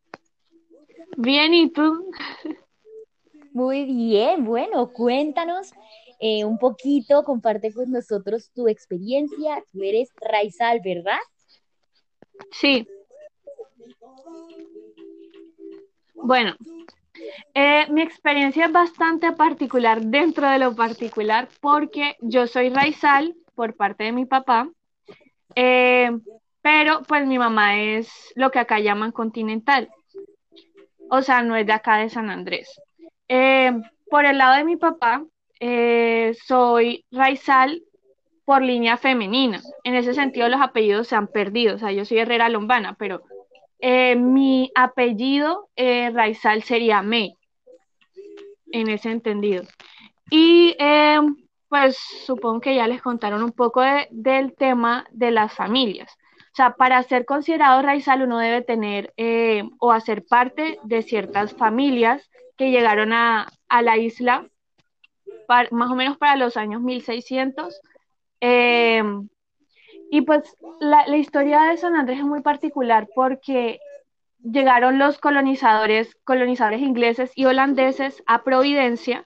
Bien, 1.16 1.52
¿y 1.52 1.72
tú? 1.72 2.08
Muy 3.52 3.84
bien, 3.84 4.44
bueno, 4.44 4.92
cuéntanos 4.92 5.72
eh, 6.20 6.44
un 6.44 6.56
poquito, 6.56 7.24
comparte 7.24 7.72
con 7.72 7.90
nosotros 7.90 8.52
tu 8.54 8.68
experiencia. 8.68 9.60
Tú 9.72 9.82
eres 9.82 10.12
Raizal, 10.20 10.80
¿verdad? 10.84 11.18
Sí. 12.52 12.86
Bueno, 16.14 16.54
eh, 17.54 17.86
mi 17.90 18.02
experiencia 18.02 18.66
es 18.66 18.72
bastante 18.72 19.32
particular 19.32 20.00
dentro 20.00 20.48
de 20.48 20.60
lo 20.60 20.76
particular 20.76 21.48
porque 21.60 22.14
yo 22.20 22.46
soy 22.46 22.68
raizal 22.68 23.34
por 23.56 23.74
parte 23.74 24.04
de 24.04 24.12
mi 24.12 24.26
papá, 24.26 24.70
eh, 25.56 26.12
pero 26.68 27.02
pues 27.04 27.26
mi 27.26 27.38
mamá 27.38 27.80
es 27.80 28.12
lo 28.34 28.50
que 28.50 28.58
acá 28.58 28.78
llaman 28.78 29.10
continental, 29.10 29.88
o 31.08 31.22
sea, 31.22 31.40
no 31.40 31.56
es 31.56 31.64
de 31.64 31.72
acá 31.72 31.96
de 31.96 32.10
San 32.10 32.28
Andrés. 32.28 32.78
Eh, 33.26 33.72
por 34.10 34.26
el 34.26 34.36
lado 34.36 34.56
de 34.56 34.64
mi 34.64 34.76
papá, 34.76 35.24
soy 36.46 37.06
raizal 37.10 37.82
por 38.44 38.60
línea 38.60 38.98
femenina. 38.98 39.62
En 39.82 39.94
ese 39.94 40.12
sentido, 40.12 40.46
los 40.50 40.60
apellidos 40.60 41.08
se 41.08 41.16
han 41.16 41.28
perdido. 41.28 41.76
O 41.76 41.78
sea, 41.78 41.90
yo 41.90 42.04
soy 42.04 42.18
Herrera 42.18 42.50
Lombana, 42.50 42.96
pero 42.98 43.22
eh, 43.78 44.14
mi 44.14 44.70
apellido 44.74 45.70
eh, 45.74 46.10
raizal 46.10 46.62
sería 46.64 47.00
May, 47.00 47.32
en 48.72 48.90
ese 48.90 49.10
entendido. 49.10 49.64
Y 50.30 50.76
eh, 50.78 51.18
pues 51.70 51.96
supongo 52.26 52.60
que 52.60 52.74
ya 52.74 52.86
les 52.86 53.00
contaron 53.00 53.42
un 53.42 53.52
poco 53.52 53.80
del 54.10 54.54
tema 54.54 55.06
de 55.12 55.30
las 55.30 55.54
familias. 55.54 56.14
Sea, 56.58 56.74
para 56.74 57.00
ser 57.04 57.24
considerado 57.24 57.82
raizal 57.82 58.22
uno 58.22 58.40
debe 58.40 58.62
tener 58.62 59.14
o 59.78 59.92
hacer 59.92 60.24
parte 60.26 60.80
de 60.82 61.02
ciertas 61.02 61.54
familias 61.54 62.28
que 62.56 62.72
llegaron 62.72 63.12
a, 63.12 63.46
la 63.80 63.96
isla 63.96 64.44
más 65.70 65.88
o 65.88 65.94
menos 65.94 66.18
para 66.18 66.34
los 66.34 66.56
años 66.56 66.82
1600. 66.82 67.80
Y 70.10 70.20
pues 70.22 70.56
la, 70.80 71.16
historia 71.16 71.62
de 71.62 71.76
San 71.76 71.94
Andrés 71.94 72.18
es 72.18 72.24
muy 72.24 72.42
particular 72.42 73.06
porque 73.14 73.78
llegaron 74.42 74.98
los 74.98 75.18
colonizadores, 75.18 76.16
colonizadores 76.24 76.80
ingleses 76.80 77.30
y 77.36 77.44
holandeses 77.44 78.20
a 78.26 78.42
Providencia 78.42 79.24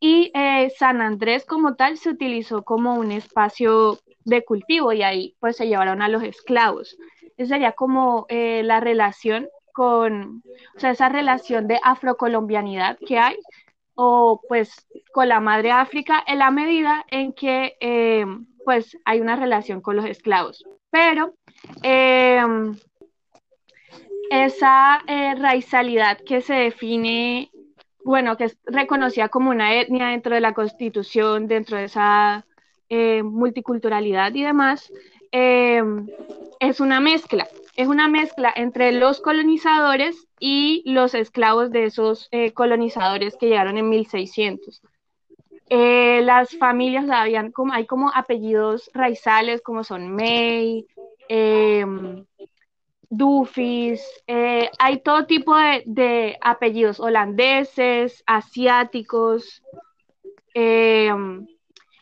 y 0.00 0.32
eh, 0.34 0.72
San 0.78 1.02
Andrés 1.02 1.44
como 1.44 1.74
tal 1.74 1.98
se 1.98 2.08
utilizó 2.08 2.62
como 2.62 2.94
un 2.94 3.12
espacio 3.12 3.98
de 4.24 4.44
cultivo 4.44 4.92
y 4.92 5.02
ahí 5.02 5.36
pues 5.40 5.56
se 5.56 5.66
llevaron 5.66 6.02
a 6.02 6.08
los 6.08 6.22
esclavos. 6.22 6.96
Esa 7.36 7.54
sería 7.54 7.72
como 7.72 8.26
eh, 8.28 8.62
la 8.64 8.80
relación 8.80 9.48
con, 9.72 10.42
o 10.76 10.80
sea, 10.80 10.90
esa 10.90 11.08
relación 11.08 11.66
de 11.66 11.80
afrocolombianidad 11.82 12.98
que 13.06 13.18
hay 13.18 13.36
o 13.94 14.40
pues 14.48 14.86
con 15.12 15.28
la 15.28 15.40
madre 15.40 15.70
África 15.70 16.22
en 16.26 16.38
la 16.38 16.50
medida 16.50 17.04
en 17.10 17.32
que 17.32 17.76
eh, 17.80 18.24
pues 18.64 18.96
hay 19.04 19.20
una 19.20 19.36
relación 19.36 19.80
con 19.80 19.96
los 19.96 20.06
esclavos. 20.06 20.64
Pero 20.90 21.34
em, 21.82 22.76
esa 24.30 25.02
eh, 25.06 25.34
raizalidad 25.34 26.18
que 26.24 26.40
se 26.40 26.54
define, 26.54 27.50
bueno, 28.04 28.36
que 28.36 28.44
es 28.44 28.58
reconocida 28.64 29.28
como 29.28 29.50
una 29.50 29.74
etnia 29.74 30.06
dentro 30.08 30.34
de 30.34 30.40
la 30.40 30.54
constitución, 30.54 31.46
dentro 31.46 31.76
de 31.76 31.84
esa 31.84 32.46
eh, 32.90 33.22
multiculturalidad 33.22 34.34
y 34.34 34.42
demás, 34.42 34.92
em, 35.32 36.06
es 36.58 36.80
una 36.80 37.00
mezcla, 37.00 37.48
es 37.76 37.88
una 37.88 38.08
mezcla 38.08 38.52
entre 38.54 38.92
los 38.92 39.20
colonizadores 39.20 40.28
y 40.38 40.82
los 40.84 41.14
esclavos 41.14 41.70
de 41.70 41.84
esos 41.84 42.28
eh, 42.32 42.52
colonizadores 42.52 43.36
que 43.36 43.46
llegaron 43.46 43.78
en 43.78 43.88
1600. 43.88 44.82
Eh, 45.72 46.20
las 46.24 46.56
familias 46.58 47.08
habían 47.10 47.52
como, 47.52 47.72
hay 47.72 47.86
como 47.86 48.10
apellidos 48.12 48.90
raizales 48.92 49.62
como 49.62 49.84
son 49.84 50.12
May, 50.14 50.84
eh, 51.28 51.86
Dufis, 53.08 54.02
eh, 54.26 54.68
hay 54.80 54.98
todo 55.00 55.26
tipo 55.26 55.54
de, 55.56 56.36
apellidos 56.40 56.98
holandeses, 56.98 58.24
asiáticos, 58.26 59.62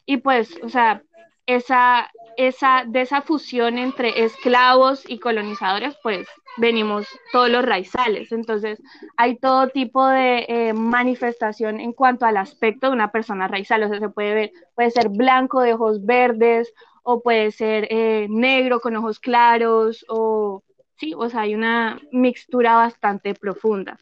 y 0.08 0.16
pues, 0.16 0.58
o 0.62 0.70
sea, 0.70 1.02
esa, 1.44 2.10
esa, 2.38 2.84
de 2.86 3.02
esa 3.02 3.20
fusión 3.20 3.76
entre 3.76 4.24
esclavos 4.24 5.04
y 5.06 5.18
colonizadores, 5.18 5.98
pues 6.02 6.26
venimos 6.56 7.06
todos 7.30 7.50
los 7.50 7.62
raizales. 7.62 8.32
Entonces, 8.32 8.80
hay 9.18 9.36
todo 9.36 9.68
tipo 9.68 10.06
de 10.06 10.46
eh, 10.48 10.72
manifestación 10.72 11.78
en 11.78 11.92
cuanto 11.92 12.24
al 12.24 12.38
aspecto 12.38 12.86
de 12.86 12.94
una 12.94 13.12
persona 13.12 13.48
raizal. 13.48 13.82
O 13.82 13.88
sea, 13.90 14.00
se 14.00 14.08
puede 14.08 14.34
ver, 14.34 14.52
puede 14.74 14.90
ser 14.90 15.10
blanco 15.10 15.60
de 15.60 15.74
ojos 15.74 16.02
verdes, 16.06 16.72
o 17.02 17.20
puede 17.20 17.50
ser 17.50 17.86
eh, 17.90 18.28
negro 18.30 18.80
con 18.80 18.96
ojos 18.96 19.20
claros, 19.20 20.06
o 20.08 20.62
sí, 20.96 21.12
o 21.14 21.28
sea, 21.28 21.42
hay 21.42 21.54
una 21.54 22.00
mixtura 22.12 22.76
bastante 22.76 23.34
profunda. 23.34 23.98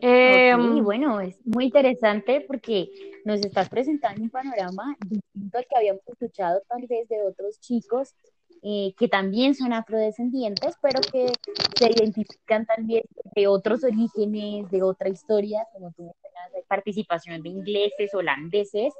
Eh, 0.00 0.54
bueno, 0.82 1.20
es 1.20 1.36
muy 1.46 1.66
interesante 1.66 2.42
porque 2.46 2.90
nos 3.24 3.40
estás 3.40 3.68
presentando 3.68 4.22
un 4.22 4.30
panorama 4.30 4.96
distinto 5.06 5.58
al 5.58 5.66
que 5.66 5.76
habíamos 5.76 6.02
escuchado 6.06 6.62
tal 6.68 6.86
vez 6.86 7.08
de 7.08 7.22
otros 7.22 7.58
chicos 7.60 8.14
eh, 8.66 8.94
que 8.98 9.08
también 9.08 9.54
son 9.54 9.74
afrodescendientes, 9.74 10.76
pero 10.80 11.00
que 11.00 11.30
se 11.76 11.86
identifican 11.90 12.64
también 12.64 13.02
de 13.34 13.46
otros 13.46 13.84
orígenes, 13.84 14.70
de 14.70 14.82
otra 14.82 15.10
historia, 15.10 15.66
como 15.74 15.92
tú 15.92 16.04
mencionas, 16.04 16.52
de 16.54 16.62
participación 16.66 17.42
de 17.42 17.50
ingleses, 17.50 18.14
holandeses. 18.14 18.94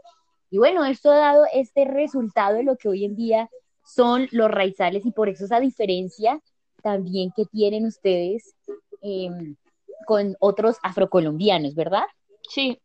Y 0.50 0.58
bueno, 0.58 0.84
esto 0.84 1.10
ha 1.10 1.16
dado 1.16 1.44
este 1.52 1.86
resultado 1.86 2.56
de 2.56 2.64
lo 2.64 2.76
que 2.76 2.90
hoy 2.90 3.06
en 3.06 3.16
día 3.16 3.48
son 3.86 4.28
los 4.32 4.50
raizales 4.50 5.06
y 5.06 5.12
por 5.12 5.30
eso 5.30 5.46
esa 5.46 5.60
diferencia 5.60 6.40
también 6.82 7.30
que 7.34 7.46
tienen 7.46 7.86
ustedes 7.86 8.54
em, 9.00 9.56
con 10.04 10.36
otros 10.40 10.76
afrocolombianos, 10.82 11.74
¿verdad? 11.74 12.04
Sí, 12.48 12.78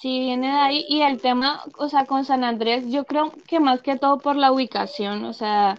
Sí, 0.00 0.20
viene 0.20 0.46
de 0.46 0.58
ahí. 0.58 0.84
Y 0.88 1.02
el 1.02 1.20
tema, 1.20 1.64
o 1.76 1.88
sea, 1.88 2.06
con 2.06 2.24
San 2.24 2.44
Andrés, 2.44 2.84
yo 2.88 3.04
creo 3.04 3.32
que 3.48 3.58
más 3.58 3.82
que 3.82 3.96
todo 3.96 4.18
por 4.18 4.36
la 4.36 4.52
ubicación, 4.52 5.24
o 5.24 5.32
sea, 5.32 5.76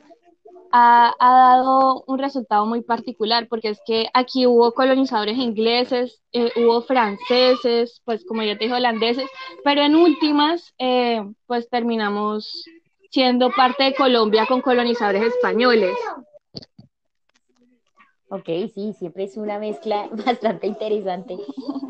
ha, 0.71 1.15
dado 1.19 2.03
un 2.05 2.19
resultado 2.19 2.65
muy 2.65 2.81
particular, 2.81 3.47
porque 3.47 3.69
es 3.69 3.79
que 3.85 4.09
aquí 4.13 4.45
hubo 4.45 4.73
colonizadores 4.73 5.37
ingleses, 5.37 6.21
eh, 6.33 6.51
hubo 6.57 6.81
franceses, 6.81 8.01
pues 8.03 8.25
como 8.25 8.43
ya 8.43 8.57
te 8.57 8.65
dije, 8.65 8.75
holandeses, 8.75 9.29
pero 9.63 9.81
en 9.81 9.95
últimas, 9.95 10.73
eh, 10.79 11.23
pues 11.47 11.69
terminamos 11.69 12.65
siendo 13.11 13.51
parte 13.51 13.85
de 13.85 13.95
Colombia 13.95 14.45
con 14.47 14.61
colonizadores 14.61 15.23
españoles. 15.23 15.95
Ok, 18.31 18.45
sí, 18.75 18.93
siempre 18.97 19.23
es 19.23 19.37
una 19.37 19.57
mezcla 19.57 20.07
bastante 20.25 20.67
interesante. 20.67 21.35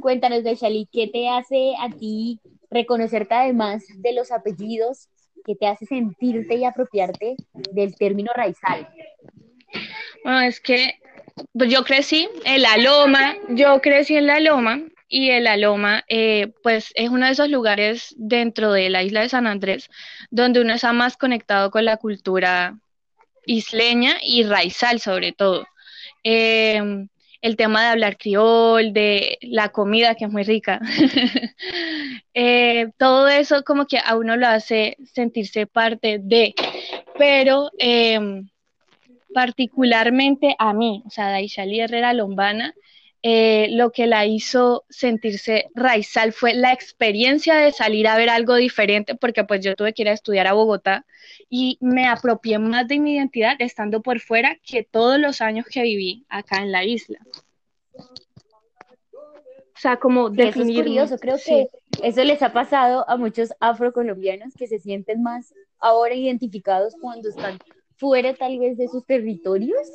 Cuéntanos, 0.01 0.43
Bechali, 0.43 0.87
¿qué 0.91 1.07
te 1.07 1.27
hace 1.27 1.73
a 1.79 1.89
ti 1.89 2.39
reconocerte 2.69 3.33
además 3.33 3.83
de 3.97 4.13
los 4.13 4.31
apellidos? 4.31 5.09
¿Qué 5.45 5.55
te 5.55 5.67
hace 5.67 5.85
sentirte 5.85 6.55
y 6.55 6.63
apropiarte 6.63 7.35
del 7.71 7.95
término 7.95 8.31
raizal? 8.33 8.87
Bueno, 10.23 10.41
es 10.41 10.59
que 10.61 10.95
pues, 11.53 11.69
yo 11.69 11.83
crecí 11.83 12.29
en 12.45 12.61
La 12.61 12.77
Loma, 12.77 13.35
yo 13.49 13.81
crecí 13.81 14.15
en 14.15 14.27
La 14.27 14.39
Loma 14.39 14.81
y 15.09 15.31
el 15.31 15.43
La 15.43 15.57
Loma, 15.57 16.03
eh, 16.07 16.53
pues 16.63 16.91
es 16.95 17.09
uno 17.09 17.25
de 17.25 17.33
esos 17.33 17.49
lugares 17.49 18.15
dentro 18.17 18.71
de 18.71 18.89
la 18.89 19.03
isla 19.03 19.21
de 19.21 19.29
San 19.29 19.47
Andrés 19.47 19.89
donde 20.29 20.61
uno 20.61 20.73
está 20.73 20.93
más 20.93 21.17
conectado 21.17 21.71
con 21.71 21.83
la 21.83 21.97
cultura 21.97 22.77
isleña 23.45 24.17
y 24.21 24.43
raizal 24.43 24.99
sobre 24.99 25.31
todo. 25.31 25.65
Em, 26.23 27.07
el 27.41 27.55
tema 27.55 27.83
de 27.83 27.87
hablar 27.89 28.17
criol, 28.17 28.91
de 28.93 29.37
la 29.41 29.69
comida 29.69 30.15
que 30.15 30.25
es 30.25 30.31
muy 30.31 30.43
rica. 30.43 30.79
Eh, 32.35 32.91
todo 32.97 33.27
eso 33.27 33.63
como 33.63 33.85
que 33.85 33.97
a 33.97 34.15
uno 34.15 34.37
lo 34.37 34.47
hace 34.47 34.95
sentirse 35.13 35.65
parte 35.67 36.19
de, 36.21 36.53
pero 37.17 37.69
em, 37.79 38.47
particularmente 39.33 40.55
a 40.57 40.73
mí, 40.73 41.03
o 41.05 41.09
sea, 41.09 41.31
Daishali 41.31 41.81
Herrera 41.81 42.13
Lombana, 42.13 42.73
eh, 43.21 43.67
lo 43.71 43.91
que 43.91 44.07
la 44.07 44.25
hizo 44.25 44.85
sentirse 44.89 45.67
raizal 45.75 46.31
fue 46.31 46.53
la 46.53 46.71
experiencia 46.71 47.55
de 47.55 47.71
salir 47.71 48.07
a 48.07 48.15
ver 48.15 48.29
algo 48.29 48.55
diferente, 48.55 49.15
porque 49.15 49.43
pues 49.43 49.63
yo 49.63 49.75
tuve 49.75 49.93
que 49.93 50.03
ir 50.03 50.09
a 50.09 50.13
estudiar 50.13 50.47
a 50.47 50.53
Bogotá 50.53 51.05
y 51.49 51.77
me 51.81 52.07
apropié 52.07 52.59
más 52.59 52.87
de 52.87 52.99
mi 52.99 53.15
identidad 53.15 53.55
estando 53.59 54.01
por 54.01 54.19
fuera 54.21 54.57
que 54.63 54.83
todos 54.83 55.19
los 55.19 55.41
años 55.41 55.65
que 55.69 55.81
viví 55.81 56.25
acá 56.29 56.61
en 56.61 56.71
la 56.71 56.85
isla. 56.85 57.19
O 57.93 59.81
sea, 59.81 59.97
como 59.97 60.29
definir. 60.29 60.79
Eso 60.79 60.79
es 60.79 60.87
curioso, 60.87 61.17
creo 61.19 61.37
que 61.45 61.67
eso 62.03 62.23
les 62.23 62.41
ha 62.41 62.53
pasado 62.53 63.09
a 63.09 63.17
muchos 63.17 63.53
afrocolombianos 63.59 64.53
que 64.55 64.67
se 64.67 64.79
sienten 64.79 65.23
más 65.23 65.53
ahora 65.79 66.15
identificados 66.15 66.95
cuando 67.01 67.29
están 67.29 67.57
fuera 67.97 68.33
tal 68.33 68.59
vez 68.59 68.77
de 68.77 68.87
sus 68.87 69.05
territorios 69.05 69.87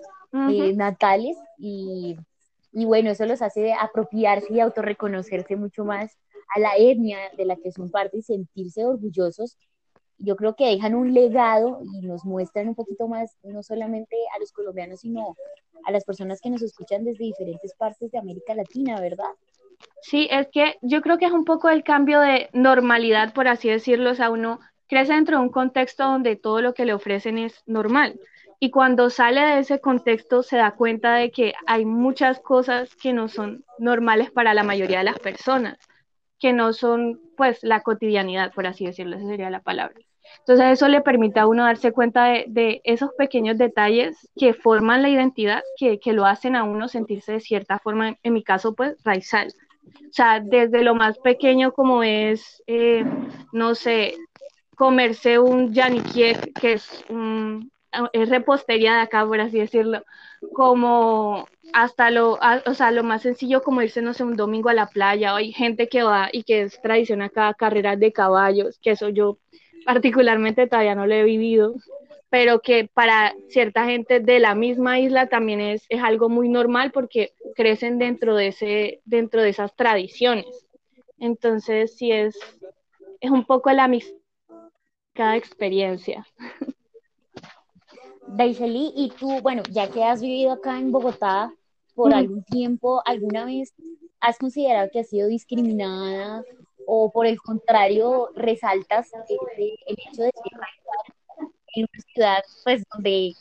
eh, 0.51 0.75
natales 0.75 1.37
y 1.59 2.17
y 2.75 2.85
bueno, 2.85 3.11
eso 3.11 3.25
los 3.25 3.41
hace 3.41 3.73
apropiarse 3.73 4.53
y 4.53 4.59
autorreconocerse 4.59 5.55
mucho 5.55 5.85
más 5.85 6.19
a 6.55 6.59
la 6.59 6.77
etnia 6.77 7.19
de 7.37 7.45
la 7.45 7.57
que 7.57 7.71
son 7.71 7.89
parte 7.91 8.19
y 8.19 8.23
sentirse 8.23 8.85
orgullosos. 8.85 9.57
Yo 10.19 10.35
creo 10.35 10.57
que 10.57 10.67
dejan 10.67 10.97
un 10.97 11.15
legado 11.15 11.81
y 11.83 12.05
nos 12.05 12.25
muestran 12.25 12.69
un 12.69 12.75
poquito 12.75 13.07
más, 13.07 13.37
no 13.45 13.63
solamente 13.63 14.17
a 14.35 14.41
los 14.41 14.53
colombianos, 14.53 15.01
sino 15.01 15.37
a 15.85 15.93
las 15.93 16.05
personas 16.05 16.41
que 16.41 16.51
nos 16.51 16.63
escuchan 16.63 17.05
desde 17.05 17.25
diferentes 17.25 17.75
partes 17.75 18.11
de 18.11 18.19
América 18.19 18.55
Latina, 18.55 19.01
¿verdad? 19.01 19.31
Sí, 20.03 20.29
es 20.31 20.49
que 20.49 20.77
yo 20.83 21.01
creo 21.01 21.19
que 21.19 21.27
es 21.27 21.33
un 21.33 21.45
poco 21.45 21.69
el 21.69 21.85
cambio 21.85 22.21
de 22.21 22.49
normalidad, 22.53 23.33
por 23.35 23.47
así 23.47 23.69
decirlo, 23.69 24.11
o 24.11 24.15
sea, 24.15 24.31
uno 24.31 24.59
crece 24.89 25.13
dentro 25.13 25.39
de 25.39 25.45
un 25.45 25.51
contexto 25.51 26.05
donde 26.05 26.35
todo 26.35 26.61
lo 26.61 26.75
que 26.75 26.87
le 26.87 26.95
ofrecen 26.95 27.39
es 27.39 27.63
normal 27.67 28.19
y 28.61 28.71
cuando 28.71 29.11
sale 29.11 29.41
de 29.41 29.59
ese 29.61 29.81
contexto 29.81 30.43
se 30.43 30.57
da 30.57 30.73
cuenta 30.73 31.15
de 31.15 31.31
que 31.31 31.55
hay 31.67 31.85
muchas 31.85 32.41
cosas 32.41 32.95
que 32.97 33.13
no 33.13 33.29
son 33.29 33.65
normales 33.79 34.31
para 34.31 34.55
la 34.55 34.63
mayoría 34.63 34.99
de 34.99 35.05
las 35.05 35.19
personas, 35.19 35.79
que 36.39 36.53
no 36.53 36.73
son 36.73 37.21
pues 37.37 37.63
la 37.63 37.81
cotidianidad, 37.83 38.53
por 38.53 38.67
así 38.67 38.87
decirlo, 38.87 39.17
esa 39.17 39.27
sería 39.27 39.51
la 39.51 39.61
palabra. 39.63 39.97
Entonces 40.41 40.73
eso 40.73 40.89
le 40.89 41.01
permite 41.01 41.41
a 41.41 41.47
uno 41.47 41.65
darse 41.65 41.93
cuenta 41.93 42.27
de, 42.47 42.81
esos 42.85 43.11
pequeños 43.17 43.59
detalles 43.59 44.29
que 44.37 44.55
forman 44.55 45.03
la 45.03 45.09
identidad, 45.09 45.63
que, 45.77 45.99
lo 46.13 46.27
hacen 46.27 46.57
a 46.57 46.65
uno 46.65 46.89
sentirse 46.89 47.33
de 47.33 47.41
cierta 47.41 47.79
forma, 47.79 48.17
en, 48.23 48.33
mi 48.33 48.43
caso 48.43 48.75
pues 48.75 48.97
raizal. 49.05 49.53
O 49.87 50.13
sea, 50.13 50.41
desde 50.41 50.83
lo 50.83 50.95
más 50.95 51.19
pequeño 51.19 51.73
como 51.73 52.03
es, 52.03 52.63
eh, 52.67 53.05
no 53.53 53.75
sé, 53.75 54.15
comerse 54.77 55.39
un 55.39 55.73
yaniquiek, 55.73 56.59
que 56.59 56.75
es 56.75 57.05
un, 57.09 57.71
repostería 58.13 58.95
de 58.95 59.01
acá, 59.01 59.27
por 59.27 59.41
así 59.41 59.59
decirlo, 59.59 60.03
como 60.53 61.47
hasta 61.73 62.11
lo, 62.11 62.39
o 62.67 62.75
sea, 62.75 62.91
lo 62.91 63.03
más 63.05 63.23
sencillo 63.23 63.63
como 63.63 63.83
irse, 63.83 64.03
no 64.03 64.15
sé, 64.15 64.25
un 64.25 64.37
domingo 64.37 64.69
a 64.69 64.75
la 64.75 64.87
playa, 64.87 65.35
hay 65.35 65.53
gente 65.53 65.89
que 65.89 66.03
va 66.03 66.29
y 66.33 66.45
que 66.45 66.63
es 66.63 66.81
tradición 66.81 67.23
acá, 67.23 67.55
carreras 67.55 67.99
de 67.99 68.13
caballos, 68.13 68.79
que 68.81 68.93
eso 68.93 69.09
yo 69.09 69.39
particularmente 69.85 70.67
todavía 70.67 70.95
no 70.95 71.07
lo 71.07 71.15
he 71.15 71.25
vivido, 71.25 71.75
pero 72.31 72.61
que 72.61 72.89
para 72.93 73.35
cierta 73.49 73.85
gente 73.85 74.21
de 74.21 74.41
la 74.41 74.55
misma 74.55 74.99
isla 74.99 75.29
también 75.29 75.61
es, 75.61 75.87
es 75.89 76.03
algo 76.03 76.29
muy 76.29 76.49
normal 76.49 76.91
porque 76.91 77.33
crecen 77.55 77.99
dentro 77.99 78.35
de, 78.35 78.49
ese, 78.49 79.01
dentro 79.05 79.43
de 79.43 79.51
esas 79.51 79.75
tradiciones. 79.77 80.67
Entonces, 81.19 81.97
sí 81.97 82.11
es, 82.11 82.37
es 83.21 83.31
un 83.31 83.45
poco 83.45 83.71
la 83.71 83.89
misma 83.89 84.19
cada 85.15 85.37
experiencia. 85.37 86.27
Daiseli, 88.27 88.93
y 88.97 89.11
tú, 89.11 89.41
bueno, 89.41 89.63
ya 89.71 89.91
que 89.91 90.05
has 90.05 90.21
vivido 90.21 90.53
acá 90.53 90.79
en 90.79 90.93
Bogotá 90.93 91.53
por 91.95 92.13
algún 92.13 92.43
tiempo, 92.45 93.03
¿alguna 93.05 93.45
vez 93.45 93.73
has 94.21 94.39
considerado 94.39 94.89
que 94.93 95.01
has 95.01 95.09
sido 95.09 95.29
discriminada 95.29 96.43
o 96.87 97.11
por 97.11 97.27
el 97.27 97.41
contrario 97.41 98.31
resaltas 98.35 99.11
el, 99.29 99.75
hecho 99.87 100.23
de 100.23 100.31
ser 100.33 100.53
en 101.77 101.87
una 101.93 102.03
ciudad 102.13 102.43
pues 102.65 102.85
donde 102.93 103.33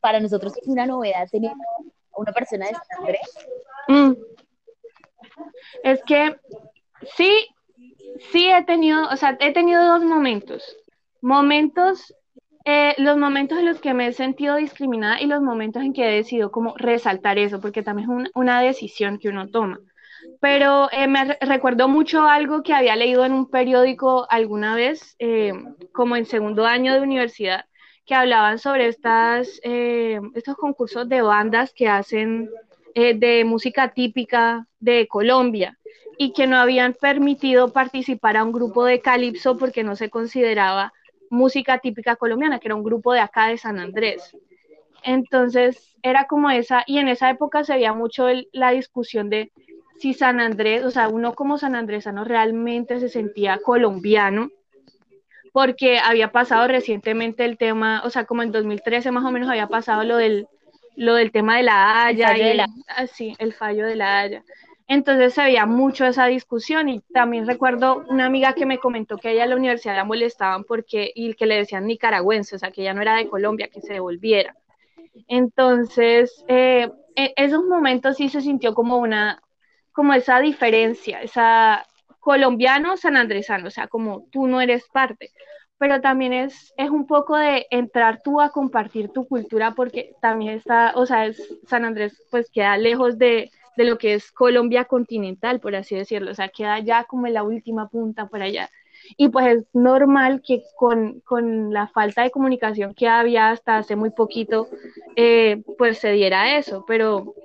para 0.00 0.20
nosotros 0.20 0.56
es 0.56 0.68
una 0.68 0.86
novedad 0.86 1.28
tener 1.30 1.50
a 1.50 2.20
una 2.20 2.32
persona 2.32 2.66
de 2.66 2.72
San 2.72 2.98
Andrés? 2.98 3.48
Mm. 3.88 4.12
Es 5.82 6.02
que 6.04 6.36
sí, 7.16 7.46
sí 8.32 8.50
he 8.50 8.64
tenido, 8.64 9.08
o 9.08 9.16
sea, 9.16 9.36
he 9.40 9.52
tenido 9.52 9.84
dos 9.86 10.04
momentos. 10.04 10.76
Momentos 11.20 12.14
eh, 12.64 12.94
los 12.98 13.16
momentos 13.16 13.58
en 13.58 13.66
los 13.66 13.80
que 13.80 13.94
me 13.94 14.08
he 14.08 14.12
sentido 14.12 14.56
discriminada 14.56 15.20
y 15.20 15.26
los 15.26 15.40
momentos 15.40 15.82
en 15.82 15.92
que 15.92 16.08
he 16.08 16.16
decidido 16.16 16.50
como 16.50 16.74
resaltar 16.76 17.38
eso, 17.38 17.60
porque 17.60 17.82
también 17.82 18.26
es 18.26 18.30
una 18.34 18.60
decisión 18.60 19.18
que 19.18 19.28
uno 19.28 19.48
toma. 19.48 19.80
Pero 20.40 20.88
eh, 20.92 21.06
me 21.06 21.36
recuerdo 21.40 21.88
mucho 21.88 22.24
algo 22.24 22.62
que 22.62 22.74
había 22.74 22.96
leído 22.96 23.24
en 23.24 23.32
un 23.32 23.48
periódico 23.48 24.26
alguna 24.28 24.74
vez, 24.74 25.16
eh, 25.18 25.52
como 25.92 26.16
en 26.16 26.26
segundo 26.26 26.66
año 26.66 26.92
de 26.92 27.00
universidad, 27.00 27.64
que 28.04 28.14
hablaban 28.14 28.58
sobre 28.58 28.88
estas, 28.88 29.60
estos 29.62 30.56
concursos 30.56 31.08
de 31.10 31.20
bandas 31.20 31.74
que 31.74 31.88
hacen 31.88 32.48
de 32.94 33.44
música 33.44 33.92
típica 33.92 34.66
de 34.80 35.06
Colombia 35.06 35.78
y 36.16 36.32
que 36.32 36.46
no 36.46 36.56
habían 36.56 36.94
permitido 36.94 37.72
participar 37.72 38.36
a 38.36 38.44
un 38.44 38.52
grupo 38.52 38.84
de 38.84 39.00
calipso 39.00 39.56
porque 39.58 39.84
no 39.84 39.94
se 39.94 40.08
consideraba 40.10 40.92
música 41.30 41.78
típica 41.78 42.16
colombiana, 42.16 42.58
que 42.58 42.68
era 42.68 42.74
un 42.74 42.84
grupo 42.84 43.12
de 43.12 43.20
acá 43.20 43.48
de 43.48 43.58
San 43.58 43.78
Andrés. 43.78 44.36
Entonces 45.02 45.96
era 46.02 46.26
como 46.26 46.50
esa, 46.50 46.84
y 46.86 46.98
en 46.98 47.08
esa 47.08 47.30
época 47.30 47.64
se 47.64 47.74
veía 47.74 47.92
mucho 47.92 48.26
la 48.52 48.70
discusión 48.70 49.30
de 49.30 49.52
si 49.98 50.14
San 50.14 50.40
Andrés, 50.40 50.84
o 50.84 50.90
sea, 50.90 51.08
uno 51.08 51.34
como 51.34 51.58
San 51.58 51.74
Andresano 51.74 52.24
realmente 52.24 53.00
se 53.00 53.08
sentía 53.08 53.58
colombiano, 53.58 54.50
porque 55.52 55.98
había 55.98 56.30
pasado 56.30 56.68
recientemente 56.68 57.44
el 57.44 57.58
tema, 57.58 58.02
o 58.04 58.10
sea, 58.10 58.24
como 58.24 58.42
en 58.42 58.52
2013 58.52 59.10
más 59.10 59.24
o 59.24 59.32
menos 59.32 59.48
había 59.48 59.66
pasado 59.66 60.04
lo 60.04 60.16
del, 60.16 60.46
lo 60.94 61.14
del 61.14 61.32
tema 61.32 61.56
de 61.56 61.64
la 61.64 62.04
Haya, 62.04 62.36
y 62.36 62.42
el, 62.42 62.60
ah, 62.60 63.06
el 63.38 63.52
fallo 63.52 63.86
de 63.86 63.96
la 63.96 64.20
Haya. 64.20 64.44
Entonces 64.88 65.34
se 65.34 65.42
veía 65.42 65.66
mucho 65.66 66.06
esa 66.06 66.26
discusión 66.26 66.88
y 66.88 67.00
también 67.12 67.46
recuerdo 67.46 68.04
una 68.08 68.24
amiga 68.24 68.54
que 68.54 68.64
me 68.64 68.78
comentó 68.78 69.18
que 69.18 69.28
a 69.28 69.30
ella 69.32 69.44
en 69.44 69.50
la 69.50 69.56
universidad 69.56 69.94
la 69.94 70.04
molestaban 70.04 70.64
porque 70.64 71.12
y 71.14 71.34
que 71.34 71.44
le 71.44 71.56
decían 71.56 71.86
nicaragüense, 71.86 72.56
o 72.56 72.58
sea, 72.58 72.70
que 72.70 72.80
ella 72.80 72.94
no 72.94 73.02
era 73.02 73.16
de 73.16 73.28
Colombia, 73.28 73.68
que 73.68 73.82
se 73.82 73.92
devolviera. 73.92 74.56
Entonces, 75.28 76.42
eh, 76.48 76.90
en 77.14 77.32
esos 77.36 77.64
momentos 77.64 78.16
sí 78.16 78.30
se 78.30 78.40
sintió 78.40 78.74
como 78.74 78.96
una, 78.96 79.42
como 79.92 80.14
esa 80.14 80.40
diferencia, 80.40 81.20
esa 81.20 81.86
colombiano 82.18 82.96
sanandresano, 82.96 83.68
o 83.68 83.70
sea, 83.70 83.88
como 83.88 84.26
tú 84.30 84.46
no 84.46 84.60
eres 84.60 84.84
parte, 84.88 85.30
pero 85.76 86.00
también 86.00 86.32
es, 86.32 86.72
es 86.78 86.90
un 86.90 87.06
poco 87.06 87.36
de 87.36 87.66
entrar 87.70 88.20
tú 88.22 88.40
a 88.40 88.50
compartir 88.50 89.10
tu 89.10 89.26
cultura 89.28 89.72
porque 89.74 90.14
también 90.20 90.54
está, 90.54 90.92
o 90.96 91.04
sea, 91.06 91.30
San 91.66 91.84
Andrés 91.84 92.22
pues 92.30 92.50
queda 92.50 92.76
lejos 92.78 93.18
de, 93.18 93.50
de 93.78 93.84
lo 93.84 93.96
que 93.96 94.14
es 94.14 94.32
Colombia 94.32 94.86
continental, 94.86 95.60
por 95.60 95.76
así 95.76 95.94
decirlo, 95.94 96.32
o 96.32 96.34
sea, 96.34 96.48
queda 96.48 96.80
ya 96.80 97.04
como 97.04 97.28
en 97.28 97.34
la 97.34 97.44
última 97.44 97.88
punta 97.88 98.26
por 98.26 98.42
allá. 98.42 98.68
Y 99.16 99.28
pues 99.28 99.46
es 99.46 99.66
normal 99.72 100.42
que 100.44 100.64
con, 100.76 101.20
con 101.20 101.72
la 101.72 101.86
falta 101.86 102.24
de 102.24 102.32
comunicación 102.32 102.92
que 102.92 103.06
había 103.06 103.50
hasta 103.50 103.78
hace 103.78 103.94
muy 103.94 104.10
poquito, 104.10 104.66
eh, 105.14 105.62
pues 105.78 105.98
se 105.98 106.10
diera 106.10 106.58
eso, 106.58 106.84
pero 106.88 107.36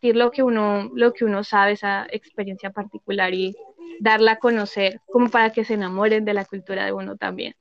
lo 0.00 0.30
que 0.30 0.44
uno, 0.44 0.88
lo 0.94 1.12
que 1.12 1.24
uno 1.24 1.42
sabe, 1.42 1.72
esa 1.72 2.06
experiencia 2.08 2.70
particular 2.70 3.34
y 3.34 3.56
darla 3.98 4.32
a 4.32 4.38
conocer, 4.38 5.00
como 5.06 5.30
para 5.30 5.50
que 5.50 5.64
se 5.64 5.74
enamoren 5.74 6.24
de 6.24 6.34
la 6.34 6.44
cultura 6.44 6.84
de 6.84 6.92
uno 6.92 7.16
también. 7.16 7.56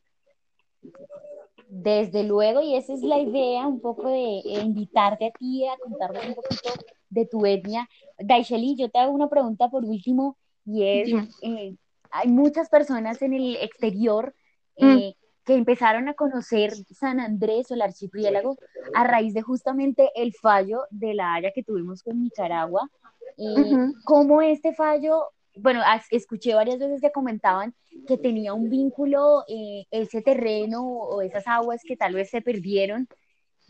Desde 1.67 2.23
luego, 2.23 2.61
y 2.61 2.75
esa 2.75 2.93
es 2.93 3.01
la 3.01 3.17
idea, 3.17 3.65
un 3.65 3.81
poco 3.81 4.09
de 4.09 4.41
invitarte 4.61 5.25
a 5.25 5.31
ti 5.31 5.65
a 5.65 5.75
contarnos 5.77 6.27
un 6.27 6.35
poquito 6.35 6.69
de 7.11 7.27
tu 7.27 7.45
etnia. 7.45 7.87
Daisheli, 8.17 8.75
yo 8.75 8.89
te 8.89 8.97
hago 8.97 9.11
una 9.11 9.29
pregunta 9.29 9.69
por 9.69 9.85
último, 9.85 10.37
y 10.65 10.83
es, 10.83 11.09
eh, 11.43 11.75
hay 12.09 12.27
muchas 12.27 12.69
personas 12.69 13.21
en 13.21 13.33
el 13.33 13.55
exterior 13.57 14.33
mm. 14.79 14.97
eh, 14.97 15.15
que 15.45 15.53
empezaron 15.53 16.07
a 16.07 16.13
conocer 16.13 16.73
San 16.91 17.19
Andrés 17.19 17.69
o 17.69 17.73
el 17.75 17.81
archipiélago 17.81 18.57
a 18.93 19.03
raíz 19.03 19.33
de 19.33 19.41
justamente 19.41 20.09
el 20.15 20.33
fallo 20.33 20.85
de 20.89 21.13
la 21.13 21.33
Haya 21.33 21.51
que 21.53 21.63
tuvimos 21.63 22.03
con 22.03 22.21
Nicaragua. 22.21 22.89
Y 23.37 23.75
cómo 24.03 24.41
este 24.41 24.73
fallo, 24.73 25.29
bueno, 25.55 25.81
escuché 26.11 26.53
varias 26.53 26.77
veces 26.79 27.01
que 27.01 27.11
comentaban 27.11 27.73
que 28.07 28.17
tenía 28.17 28.53
un 28.53 28.69
vínculo, 28.69 29.43
eh, 29.47 29.85
ese 29.89 30.21
terreno 30.21 30.83
o 30.83 31.21
esas 31.21 31.47
aguas 31.47 31.81
que 31.83 31.97
tal 31.97 32.13
vez 32.13 32.29
se 32.29 32.41
perdieron, 32.41 33.07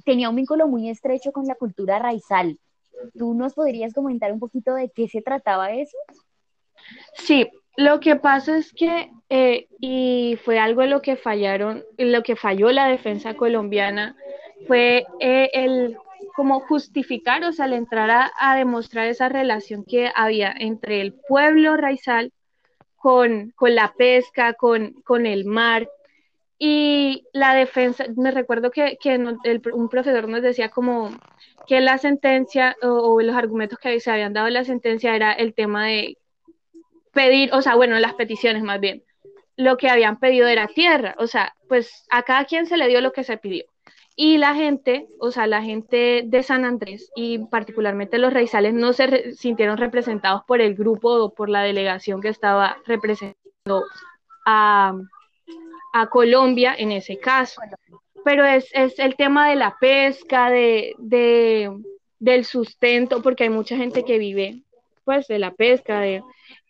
tenía 0.04 0.30
un 0.30 0.36
vínculo 0.36 0.68
muy 0.68 0.90
estrecho 0.90 1.32
con 1.32 1.46
la 1.46 1.56
cultura 1.56 2.00
raizal. 2.00 2.60
¿Tú 3.18 3.34
nos 3.34 3.54
podrías 3.54 3.94
comentar 3.94 4.32
un 4.32 4.40
poquito 4.40 4.74
de 4.76 4.90
qué 4.90 5.08
se 5.08 5.22
trataba 5.22 5.72
eso? 5.72 5.98
Sí, 7.14 7.50
lo 7.78 8.00
que 8.00 8.16
pasa 8.16 8.58
es 8.58 8.74
que, 8.74 9.12
eh, 9.30 9.68
y 9.80 10.38
fue 10.44 10.60
algo 10.60 10.82
en 10.84 10.90
lo 10.90 11.02
que 11.02 11.16
fallaron, 11.16 11.84
lo 11.98 12.24
que 12.24 12.36
falló 12.36 12.72
la 12.72 12.88
defensa 12.88 13.36
colombiana, 13.36 14.16
fue 14.68 15.06
eh, 15.20 15.50
el 15.54 15.98
como 16.36 16.62
justificar, 16.62 17.44
o 17.44 17.52
sea, 17.52 17.66
al 17.66 17.74
entrar 17.74 18.32
a, 18.40 18.56
demostrar 18.56 19.08
esa 19.08 19.30
relación 19.30 19.84
que 19.84 20.12
había 20.16 20.54
entre 20.58 21.02
el 21.02 21.14
pueblo 21.14 21.76
raizal 21.76 22.32
con, 22.96 23.52
con 23.56 23.76
la 23.76 23.94
pesca, 23.94 24.54
con, 24.54 24.94
con, 25.04 25.26
el 25.26 25.46
mar. 25.46 25.90
Y 26.58 27.28
la 27.34 27.54
defensa, 27.54 28.06
me 28.16 28.32
recuerdo 28.32 28.72
que, 28.72 28.98
que 29.02 29.18
un 29.74 29.90
profesor 29.90 30.30
nos 30.30 30.42
decía 30.42 30.70
como 30.70 31.12
que 31.68 31.82
la 31.82 31.98
sentencia 31.98 32.76
o, 32.82 33.22
los 33.22 33.36
argumentos 33.36 33.80
que 33.80 34.00
se 34.00 34.12
habían 34.12 34.34
dado 34.34 34.48
en 34.48 34.54
la 34.54 34.64
sentencia 34.64 35.16
era 35.16 35.34
el 35.34 35.54
tema 35.54 35.88
de 35.88 36.18
pedir, 37.14 37.54
o 37.54 37.62
sea, 37.62 37.76
bueno, 37.76 38.00
las 38.00 38.14
peticiones 38.14 38.64
más 38.64 38.80
bien, 38.80 39.04
lo 39.58 39.78
que 39.78 39.90
habían 39.90 40.20
pedido 40.20 40.48
era 40.48 40.68
tierra, 40.68 41.16
o 41.18 41.28
sea, 41.28 41.54
pues 41.68 42.06
a 42.10 42.24
cada 42.24 42.46
quien 42.46 42.66
se 42.66 42.78
le 42.78 42.88
dio 42.88 43.02
lo 43.02 43.12
que 43.12 43.24
se 43.24 43.38
pidió. 43.38 43.66
Y 44.16 44.38
la 44.38 44.54
gente, 44.56 45.08
o 45.20 45.32
sea, 45.32 45.48
la 45.48 45.64
gente 45.64 46.24
de 46.26 46.44
San 46.44 46.66
Andrés 46.66 47.10
y 47.16 47.40
particularmente 47.40 48.18
los 48.18 48.34
raizales 48.34 48.74
no 48.74 48.94
se 48.94 49.34
sintieron 49.34 49.78
representados 49.78 50.44
por 50.46 50.62
el 50.62 50.76
grupo 50.76 51.12
o 51.12 51.34
por 51.34 51.50
la 51.50 51.64
delegación 51.64 52.22
que 52.22 52.30
estaba 52.30 52.78
representando 52.86 53.86
a 54.46 54.94
Colombia 56.10 56.76
en 56.78 56.92
ese 56.92 57.20
caso. 57.20 57.62
Pero 58.24 58.46
es, 58.46 58.70
es 58.74 59.00
el 59.00 59.16
tema 59.16 59.50
de 59.50 59.56
la 59.56 59.76
pesca, 59.80 60.50
de, 60.50 60.94
de, 60.98 61.72
del 62.20 62.46
sustento, 62.46 63.22
porque 63.22 63.44
hay 63.44 63.50
mucha 63.50 63.76
gente 63.76 64.04
que 64.04 64.18
vive 64.18 64.64
pues 65.04 65.28
de 65.28 65.40
la 65.40 65.52
pesca, 65.52 66.00
de, 66.02 66.24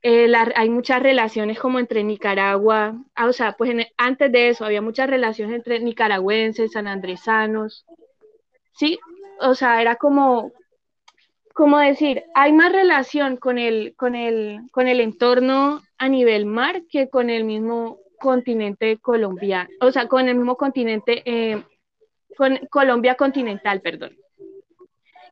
eh, 0.04 0.34
hay 0.56 0.70
muchas 0.70 1.02
relaciones 1.02 1.60
como 1.60 1.80
entre 1.80 2.04
Nicaragua, 2.04 2.96
ah, 3.16 3.28
o 3.28 3.34
sea, 3.34 3.54
pues 3.54 3.72
antes 3.98 4.32
de 4.32 4.50
eso 4.50 4.66
había 4.66 4.82
muchas 4.82 5.10
relaciones 5.10 5.56
entre 5.56 5.80
nicaragüenses, 5.80 6.72
sanandresanos, 6.72 7.86
¿sí? 8.74 9.00
O 9.40 9.54
sea, 9.56 9.82
era 9.82 9.96
como, 9.98 10.52
como 11.54 11.78
decir, 11.80 12.24
hay 12.34 12.54
más 12.54 12.72
relación 12.72 13.38
con 13.38 13.58
el, 13.60 13.94
con 13.96 14.16
el, 14.16 14.62
con 14.72 14.88
el 14.88 15.02
entorno 15.02 15.82
a 15.98 16.10
nivel 16.10 16.46
mar 16.46 16.84
que 16.90 17.10
con 17.10 17.30
el 17.30 17.44
mismo 17.44 18.00
continente 18.22 18.98
colombiano, 19.00 19.70
o 19.82 19.92
sea, 19.92 20.08
con 20.08 20.30
el 20.30 20.36
mismo 20.36 20.56
continente, 20.56 21.22
eh, 21.26 21.64
con 22.38 22.58
Colombia 22.70 23.16
continental, 23.16 23.82
perdón. 23.82 24.16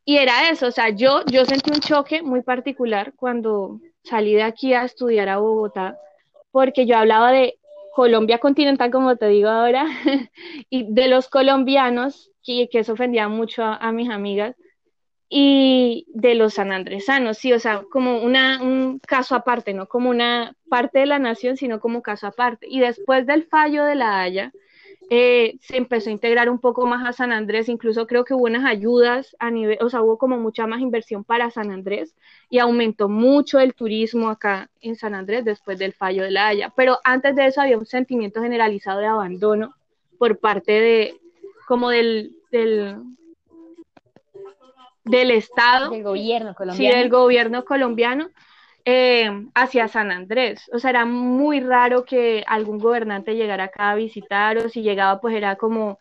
Y 0.05 0.17
era 0.17 0.49
eso, 0.49 0.67
o 0.67 0.71
sea, 0.71 0.89
yo, 0.89 1.23
yo 1.27 1.45
sentí 1.45 1.71
un 1.71 1.79
choque 1.79 2.21
muy 2.23 2.41
particular 2.41 3.13
cuando 3.15 3.79
salí 4.03 4.33
de 4.33 4.43
aquí 4.43 4.73
a 4.73 4.83
estudiar 4.83 5.29
a 5.29 5.37
Bogotá, 5.37 5.97
porque 6.51 6.85
yo 6.85 6.97
hablaba 6.97 7.31
de 7.31 7.59
Colombia 7.93 8.39
continental, 8.39 8.91
como 8.91 9.17
te 9.17 9.27
digo 9.27 9.49
ahora, 9.49 9.85
y 10.69 10.91
de 10.91 11.07
los 11.07 11.27
colombianos, 11.29 12.31
que, 12.43 12.69
que 12.69 12.79
eso 12.79 12.93
ofendía 12.93 13.27
mucho 13.27 13.63
a, 13.63 13.91
mis 13.91 14.09
amigas, 14.09 14.55
y 15.29 16.07
de 16.09 16.33
los 16.33 16.55
sanandresanos, 16.55 17.37
sí, 17.37 17.53
o 17.53 17.59
sea, 17.59 17.83
como 17.91 18.17
una, 18.23 18.61
un 18.63 18.99
caso 18.99 19.35
aparte, 19.35 19.73
no 19.73 19.87
como 19.87 20.09
una 20.09 20.55
parte 20.69 20.99
de 20.99 21.05
la 21.05 21.19
nación, 21.19 21.55
sino 21.55 21.79
como 21.79 22.01
caso 22.01 22.25
aparte. 22.27 22.65
Y 22.67 22.79
después 22.79 23.27
del 23.27 23.43
fallo 23.43 23.85
de 23.85 23.93
la 23.93 24.21
Haya, 24.21 24.51
eh, 25.11 25.57
se 25.61 25.77
empezó 25.77 26.09
a 26.09 26.13
integrar 26.13 26.49
un 26.49 26.59
poco 26.59 26.85
más 26.87 27.07
a 27.07 27.13
San 27.13 27.31
Andrés, 27.31 27.69
incluso 27.69 28.07
creo 28.07 28.25
que 28.25 28.33
hubo 28.33 28.45
unas 28.45 28.65
ayudas 28.65 29.35
a 29.39 29.51
nivel, 29.51 29.77
o 29.81 29.89
sea, 29.89 30.01
hubo 30.01 30.17
como 30.17 30.37
mucha 30.37 30.67
más 30.67 30.81
inversión 30.81 31.23
para 31.23 31.51
San 31.51 31.71
Andrés 31.71 32.15
y 32.49 32.59
aumentó 32.59 33.07
mucho 33.07 33.59
el 33.59 33.73
turismo 33.75 34.29
acá 34.29 34.69
en 34.81 34.95
San 34.95 35.13
Andrés 35.15 35.45
después 35.45 35.77
del 35.79 35.93
fallo 35.93 36.23
de 36.23 36.31
la 36.31 36.47
Haya. 36.47 36.73
Pero 36.75 36.99
antes 37.03 37.35
de 37.35 37.45
eso 37.45 37.61
había 37.61 37.77
un 37.77 37.85
sentimiento 37.85 38.41
generalizado 38.41 38.99
de 38.99 39.07
abandono 39.07 39.75
por 40.17 40.39
parte 40.39 40.71
de, 40.73 41.19
como 41.67 41.89
del, 41.89 42.35
del, 42.51 42.97
del 45.09 45.31
Estado. 45.31 45.89
Del 45.89 46.03
gobierno 46.03 46.53
colombiano. 46.55 46.93
Sí, 46.93 46.99
del 46.99 47.09
gobierno 47.09 47.65
colombiano 47.65 48.29
eh, 48.85 49.29
hacia 49.53 49.87
San 49.87 50.11
Andrés. 50.11 50.69
O 50.73 50.79
sea, 50.79 50.89
era 50.91 51.05
muy 51.05 51.59
raro 51.59 52.05
que 52.05 52.43
algún 52.47 52.79
gobernante 52.79 53.35
llegara 53.35 53.65
acá 53.65 53.91
a 53.91 53.95
visitar 53.95 54.57
o 54.57 54.69
si 54.69 54.81
llegaba 54.81 55.19
pues 55.19 55.35
era 55.35 55.55
como 55.55 55.99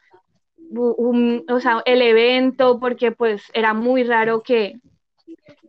un, 0.71 1.45
o 1.49 1.61
sea, 1.61 1.83
el 1.87 2.03
evento 2.03 2.79
porque 2.79 3.13
pues 3.13 3.43
era 3.53 3.75
muy 3.75 4.05
raro 4.05 4.43
que, 4.43 4.81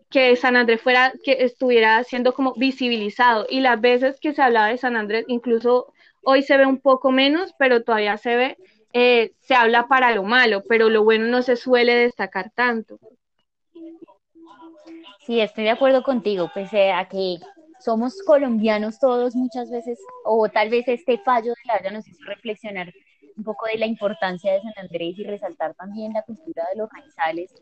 que 0.10 0.36
San 0.36 0.56
Andrés 0.56 0.82
fuera, 0.82 1.14
que 1.24 1.38
estuviera 1.44 2.04
siendo 2.04 2.34
como 2.34 2.54
visibilizado. 2.56 3.46
Y 3.50 3.62
las 3.62 3.80
veces 3.82 4.20
que 4.20 4.34
se 4.34 4.42
hablaba 4.42 4.68
de 4.68 4.78
San 4.78 4.96
Andrés, 4.96 5.26
incluso 5.28 5.94
hoy 6.24 6.44
se 6.44 6.58
ve 6.58 6.66
un 6.66 6.80
poco 6.80 7.12
menos, 7.12 7.54
pero 7.58 7.84
todavía 7.84 8.18
se 8.18 8.36
ve, 8.36 8.58
eh, 8.94 9.32
se 9.40 9.56
habla 9.56 9.88
para 9.88 10.14
lo 10.14 10.24
malo, 10.24 10.64
pero 10.68 10.90
lo 10.90 11.04
bueno 11.04 11.26
no 11.28 11.42
se 11.42 11.56
suele 11.56 11.96
destacar 11.96 12.52
tanto. 12.54 13.00
Sí, 15.30 15.40
estoy 15.42 15.66
de 15.66 15.70
acuerdo 15.70 16.02
contigo, 16.02 16.50
pese 16.56 16.92
a 16.92 17.08
que 17.08 17.38
somos 17.80 18.20
colombianos 18.24 18.98
todos 18.98 19.36
muchas 19.36 19.70
veces, 19.70 20.00
o 20.26 20.50
tal 20.50 20.72
vez 20.72 20.88
este 20.88 21.20
fallo 21.20 21.52
de 21.52 21.62
la 21.66 21.76
Haya 21.76 21.92
nos 21.92 22.08
hizo 22.08 22.24
reflexionar 22.26 22.92
un 23.38 23.44
poco 23.44 23.68
de 23.68 23.78
la 23.78 23.86
importancia 23.86 24.52
de 24.52 24.62
San 24.64 24.74
Andrés 24.78 25.20
y 25.20 25.24
resaltar 25.24 25.76
también 25.76 26.14
la 26.14 26.24
cultura 26.24 26.64
de 26.72 26.80
los 26.80 26.90
raizales. 26.90 27.54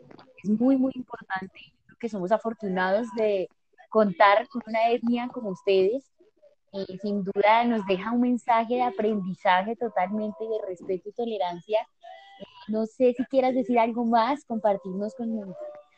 Es 0.41 0.49
muy, 0.49 0.77
muy 0.77 0.93
importante 0.95 1.59
que 1.99 2.07
somos 2.07 2.31
afortunados 2.31 3.05
de 3.17 3.49
contar 3.89 4.47
con 4.47 4.61
una 4.65 4.89
etnia 4.89 5.27
como 5.27 5.49
ustedes. 5.49 6.09
y 6.71 6.97
sin 6.99 7.25
duda 7.25 7.65
nos 7.65 7.85
deja 7.85 8.13
un 8.13 8.21
mensaje 8.21 8.75
de 8.75 8.83
aprendizaje 8.83 9.75
totalmente 9.75 10.41
de 10.41 10.65
respeto 10.69 11.09
y 11.09 11.11
tolerancia. 11.11 11.85
no 12.69 12.85
sé 12.85 13.13
si 13.17 13.25
quieras 13.25 13.53
decir 13.53 13.77
algo 13.77 14.05
más, 14.05 14.45
compartirnos 14.45 15.13
con 15.15 15.53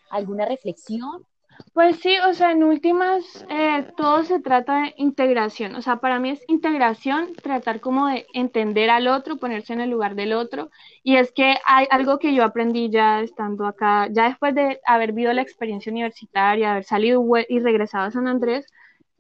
alguna 0.10 0.48
reflexión 0.48 1.28
Pues 1.74 2.00
sí, 2.00 2.18
o 2.28 2.34
sea, 2.34 2.52
en 2.52 2.64
últimas, 2.64 3.46
eh, 3.50 3.86
todo 3.98 4.24
se 4.24 4.40
trata 4.40 4.84
de 4.84 4.94
integración. 4.98 5.76
O 5.76 5.82
sea, 5.82 5.98
para 5.98 6.20
mí 6.20 6.32
es 6.32 6.44
integración, 6.48 7.34
tratar 7.36 7.80
como 7.80 8.08
de 8.08 8.26
entender 8.34 8.90
al 8.90 9.08
otro, 9.08 9.38
ponerse 9.38 9.74
en 9.74 9.82
el 9.82 9.90
lugar 9.90 10.16
del 10.16 10.34
otro. 10.34 10.70
Y 11.04 11.18
es 11.18 11.32
que 11.32 11.56
hay 11.66 11.88
algo 11.92 12.18
que 12.20 12.34
yo 12.34 12.44
aprendí 12.44 12.90
ya 12.90 13.22
estando 13.22 13.66
acá, 13.68 14.08
ya 14.12 14.30
después 14.30 14.56
de 14.56 14.80
haber 14.86 15.12
vivido 15.14 15.34
la 15.34 15.42
experiencia 15.42 15.92
universitaria, 15.92 16.72
haber 16.72 16.84
salido 16.86 17.24
y 17.48 17.60
regresado 17.60 18.06
a 18.06 18.12
San 18.12 18.28
Andrés, 18.28 18.66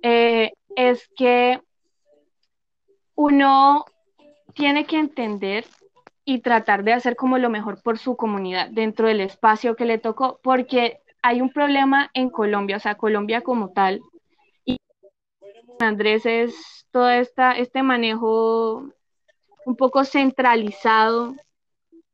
eh, 0.02 0.54
es 0.76 1.08
que 1.16 1.62
uno 3.16 3.86
tiene 4.54 4.86
que 4.86 4.98
entender 4.98 5.66
y 6.26 6.40
tratar 6.40 6.84
de 6.84 6.94
hacer 6.94 7.16
como 7.16 7.38
lo 7.38 7.50
mejor 7.50 7.82
por 7.82 7.98
su 7.98 8.16
comunidad 8.16 8.70
dentro 8.70 9.08
del 9.08 9.22
espacio 9.22 9.76
que 9.76 9.86
le 9.86 9.98
tocó, 9.98 10.40
porque 10.44 11.00
hay 11.22 11.41
un 11.41 11.51
problema 11.51 12.09
en 12.13 12.30
Colombia, 12.30 12.78
o 12.78 12.80
sea, 12.80 12.95
Colombia 12.95 13.41
como 13.41 13.72
tal, 13.72 14.01
y 14.65 14.78
Andrés 15.80 16.26
es 16.26 16.86
todo 16.91 17.09
esta, 17.09 17.53
este 17.53 17.84
manejo 17.84 18.89
un 19.65 19.76
poco 19.76 20.03
centralizado 20.03 21.36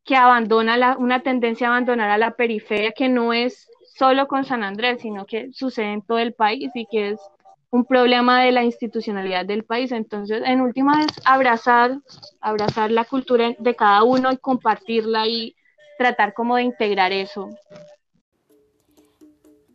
que 0.04 0.16
abandona 0.16 0.76
la, 0.76 0.96
una 0.96 1.20
tendencia 1.20 1.66
a 1.66 1.70
abandonar 1.70 2.10
a 2.10 2.18
la 2.18 2.36
periferia 2.36 2.92
que 2.92 3.08
no 3.08 3.32
es 3.32 3.68
solo 3.96 4.28
con 4.28 4.44
San 4.44 4.62
Andrés, 4.62 5.00
sino 5.00 5.26
que 5.26 5.52
sucede 5.52 5.92
en 5.92 6.02
todo 6.02 6.18
el 6.18 6.34
país 6.34 6.70
y 6.74 6.86
que 6.86 7.10
es 7.10 7.20
un 7.70 7.84
problema 7.84 8.42
de 8.42 8.52
la 8.52 8.62
institucionalidad 8.62 9.44
del 9.44 9.64
país. 9.64 9.90
Entonces, 9.92 10.42
en 10.44 10.60
última 10.60 11.02
es 11.02 11.08
abrazar, 11.24 11.98
abrazar 12.40 12.90
la 12.90 13.04
cultura 13.04 13.54
de 13.58 13.74
cada 13.74 14.04
uno 14.04 14.32
y 14.32 14.36
compartirla 14.36 15.26
y 15.26 15.56
tratar 15.98 16.34
como 16.34 16.56
de 16.56 16.62
integrar 16.62 17.12
eso. 17.12 17.48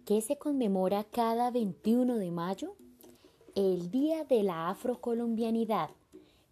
¿Qué 0.06 0.20
se 0.22 0.36
conmemora 0.36 1.04
cada 1.04 1.52
21 1.52 2.16
de 2.16 2.32
mayo? 2.32 2.76
El 3.54 3.92
Día 3.92 4.24
de 4.24 4.42
la 4.42 4.70
Afrocolombianidad 4.70 5.92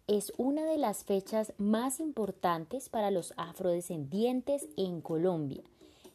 es 0.06 0.32
una 0.36 0.64
de 0.64 0.78
las 0.78 1.02
fechas 1.02 1.52
más 1.58 1.98
importantes 1.98 2.88
para 2.88 3.10
los 3.10 3.34
afrodescendientes 3.36 4.68
en 4.76 5.00
Colombia. 5.00 5.62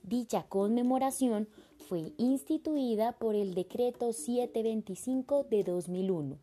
Dicha 0.02 0.44
conmemoración 0.48 1.50
fue 1.90 2.14
instituida 2.18 3.12
por 3.12 3.36
el 3.36 3.54
decreto 3.54 4.14
725 4.14 5.44
de 5.44 5.66
2001, 5.66 6.38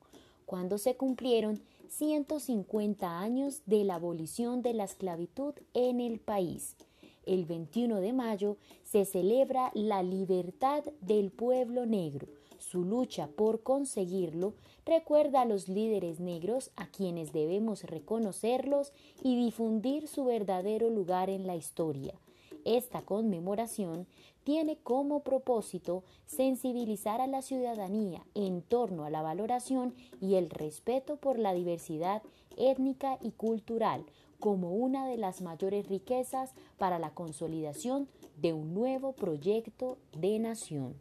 cuando 0.45 0.77
se 0.77 0.95
cumplieron 0.97 1.63
150 1.89 3.19
años 3.19 3.63
de 3.65 3.85
la 3.85 3.95
abolición 3.95 4.61
de 4.61 4.75
la 4.75 4.85
esclavitud 4.85 5.55
en 5.73 6.01
el 6.01 6.21
país. 6.21 6.77
El 7.25 7.45
21 7.45 8.01
de 8.01 8.13
mayo 8.13 8.57
se 8.83 9.05
celebra 9.05 9.71
la 9.75 10.03
libertad 10.03 10.85
del 11.01 11.31
pueblo 11.31 11.87
negro. 11.87 12.27
Su 12.59 12.85
lucha 12.85 13.29
por 13.29 13.63
conseguirlo 13.63 14.55
recuerda 14.85 15.43
a 15.43 15.45
los 15.45 15.69
líderes 15.69 16.21
negros 16.21 16.71
a 16.77 16.87
quienes 16.87 17.33
debemos 17.33 17.85
reconocerlos 17.85 18.93
y 19.23 19.37
difundir 19.37 20.09
su 20.09 20.25
verdadero 20.25 20.91
lugar 20.91 21.31
en 21.31 21.47
la 21.47 21.55
historia. 21.55 22.15
Esta 22.65 23.03
conmemoración 23.03 24.07
tiene 24.45 24.77
como 24.77 25.21
propósito 25.21 26.05
sensibilizar 26.27 27.21
a 27.21 27.27
la 27.27 27.43
ciudadanía 27.43 28.25
en 28.35 28.63
torno 28.63 29.05
a 29.05 29.11
la 29.11 29.23
valoración 29.23 29.95
y 30.21 30.35
el 30.35 30.51
respeto 30.51 31.17
por 31.17 31.39
la 31.39 31.55
diversidad 31.55 32.23
étnica 32.57 33.19
y 33.21 33.33
cultural 33.33 34.05
como 34.39 34.73
una 34.73 35.07
de 35.07 35.17
las 35.17 35.41
mayores 35.41 35.87
riquezas 35.89 36.53
para 36.79 36.99
la 36.99 37.15
consolidación 37.15 38.09
de 38.37 38.53
un 38.53 38.75
nuevo 38.75 39.15
proyecto 39.15 39.99
de 40.13 40.39
nación. 40.39 41.01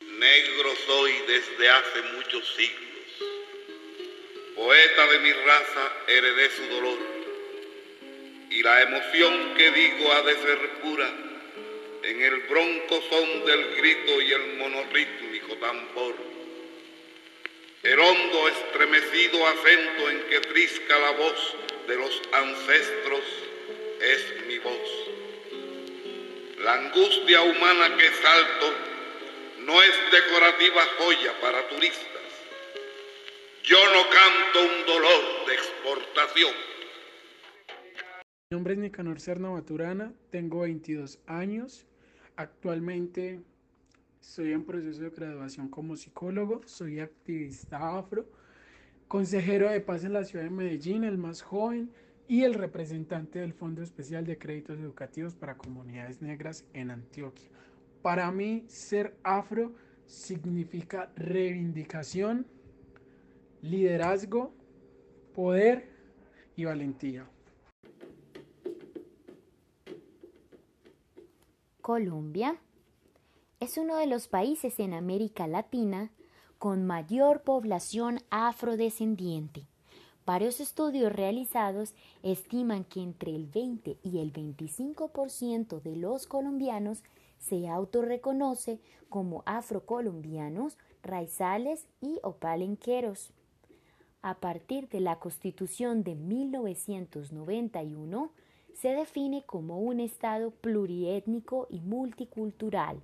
Negro 0.00 0.70
soy 0.86 1.12
desde 1.26 1.70
hace 1.70 2.02
muchos 2.16 2.54
siglos, 2.56 2.92
poeta 4.56 5.06
de 5.12 5.18
mi 5.20 5.32
raza 5.32 5.92
heredé 6.08 6.50
su 6.50 6.74
dolor 6.74 6.98
y 8.50 8.62
la 8.62 8.82
emoción 8.82 9.54
que 9.56 9.70
digo 9.70 10.12
ha 10.12 10.22
de 10.22 10.34
ser 10.34 10.80
pura 10.82 11.32
en 12.04 12.20
el 12.20 12.40
bronco 12.48 13.00
son 13.08 13.46
del 13.46 13.76
grito 13.76 14.20
y 14.20 14.32
el 14.32 14.56
monorrítmico 14.58 15.56
tambor. 15.58 16.41
El 17.82 17.98
hondo 17.98 18.46
estremecido 18.46 19.44
acento 19.44 20.08
en 20.08 20.28
que 20.28 20.38
trisca 20.38 20.98
la 21.00 21.10
voz 21.18 21.56
de 21.88 21.96
los 21.96 22.22
ancestros 22.32 23.24
es 24.00 24.46
mi 24.46 24.58
voz. 24.58 25.10
La 26.60 26.74
angustia 26.74 27.42
humana 27.42 27.96
que 27.96 28.08
salto 28.22 28.72
no 29.66 29.82
es 29.82 29.92
decorativa 30.12 30.80
joya 30.96 31.40
para 31.40 31.68
turistas. 31.70 32.22
Yo 33.64 33.78
no 33.92 34.08
canto 34.10 34.60
un 34.60 34.86
dolor 34.86 35.46
de 35.48 35.54
exportación. 35.54 36.54
Mi 38.48 38.54
nombre 38.54 38.74
es 38.74 38.78
Nicanor 38.78 39.20
Serna 39.20 39.50
Maturana, 39.50 40.14
tengo 40.30 40.60
22 40.60 41.18
años. 41.26 41.84
Actualmente 42.36 43.40
estoy 44.22 44.52
en 44.52 44.64
proceso 44.64 45.02
de 45.02 45.10
graduación 45.10 45.68
como 45.68 45.96
psicólogo, 45.96 46.62
soy 46.64 47.00
activista 47.00 47.98
afro, 47.98 48.24
consejero 49.08 49.68
de 49.68 49.80
paz 49.80 50.04
en 50.04 50.12
la 50.12 50.24
ciudad 50.24 50.44
de 50.44 50.50
Medellín, 50.50 51.02
el 51.04 51.18
más 51.18 51.42
joven, 51.42 51.90
y 52.28 52.44
el 52.44 52.54
representante 52.54 53.40
del 53.40 53.52
Fondo 53.52 53.82
Especial 53.82 54.24
de 54.24 54.38
Créditos 54.38 54.78
Educativos 54.78 55.34
para 55.34 55.58
Comunidades 55.58 56.22
Negras 56.22 56.64
en 56.72 56.92
Antioquia. 56.92 57.48
Para 58.00 58.30
mí, 58.30 58.64
ser 58.68 59.16
afro 59.24 59.74
significa 60.06 61.12
reivindicación, 61.16 62.46
liderazgo, 63.60 64.54
poder 65.34 65.90
y 66.56 66.64
valentía. 66.64 67.26
Colombia 71.80 72.56
es 73.62 73.78
uno 73.78 73.96
de 73.96 74.06
los 74.08 74.26
países 74.26 74.80
en 74.80 74.92
América 74.92 75.46
Latina 75.46 76.10
con 76.58 76.84
mayor 76.84 77.42
población 77.42 78.18
afrodescendiente. 78.28 79.68
Varios 80.26 80.58
estudios 80.58 81.12
realizados 81.12 81.94
estiman 82.24 82.82
que 82.82 83.02
entre 83.02 83.36
el 83.36 83.46
20 83.46 83.98
y 84.02 84.18
el 84.18 84.32
25% 84.32 85.80
de 85.80 85.94
los 85.94 86.26
colombianos 86.26 87.04
se 87.38 87.68
autorreconoce 87.68 88.80
como 89.08 89.44
afrocolombianos, 89.46 90.76
raizales 91.04 91.86
y 92.00 92.18
opalenqueros. 92.24 93.30
A 94.22 94.40
partir 94.40 94.88
de 94.88 94.98
la 94.98 95.20
Constitución 95.20 96.02
de 96.02 96.16
1991, 96.16 98.32
se 98.74 98.88
define 98.88 99.44
como 99.44 99.78
un 99.78 100.00
Estado 100.00 100.50
pluriétnico 100.50 101.68
y 101.70 101.80
multicultural, 101.80 103.00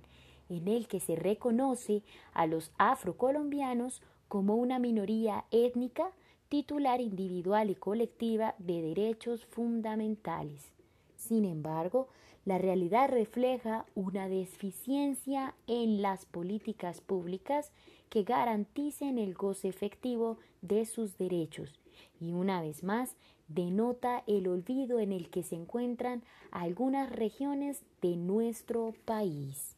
en 0.49 0.67
el 0.67 0.87
que 0.87 0.99
se 0.99 1.15
reconoce 1.15 2.03
a 2.33 2.47
los 2.47 2.71
afrocolombianos 2.77 4.01
como 4.27 4.55
una 4.55 4.79
minoría 4.79 5.45
étnica 5.51 6.11
titular 6.49 6.99
individual 6.99 7.69
y 7.69 7.75
colectiva 7.75 8.55
de 8.57 8.81
derechos 8.81 9.45
fundamentales. 9.45 10.71
Sin 11.15 11.45
embargo, 11.45 12.09
la 12.45 12.57
realidad 12.57 13.09
refleja 13.09 13.85
una 13.93 14.27
deficiencia 14.27 15.53
en 15.67 16.01
las 16.01 16.25
políticas 16.25 17.01
públicas 17.01 17.71
que 18.09 18.23
garanticen 18.23 19.19
el 19.19 19.35
goce 19.35 19.67
efectivo 19.67 20.37
de 20.61 20.85
sus 20.85 21.17
derechos 21.17 21.79
y 22.19 22.31
una 22.31 22.61
vez 22.61 22.83
más 22.83 23.15
denota 23.47 24.23
el 24.27 24.47
olvido 24.47 24.99
en 24.99 25.11
el 25.11 25.29
que 25.29 25.43
se 25.43 25.55
encuentran 25.55 26.23
algunas 26.51 27.11
regiones 27.11 27.83
de 28.01 28.15
nuestro 28.15 28.93
país. 29.05 29.75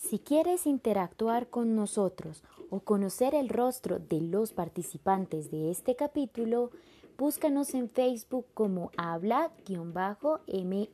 Si 0.00 0.18
quieres 0.18 0.66
interactuar 0.66 1.48
con 1.50 1.76
nosotros 1.76 2.42
o 2.70 2.80
conocer 2.80 3.34
el 3.34 3.50
rostro 3.50 3.98
de 3.98 4.22
los 4.22 4.54
participantes 4.54 5.50
de 5.50 5.70
este 5.70 5.94
capítulo, 5.94 6.70
búscanos 7.18 7.74
en 7.74 7.90
Facebook 7.90 8.46
como 8.54 8.90
habla-me 8.96 10.88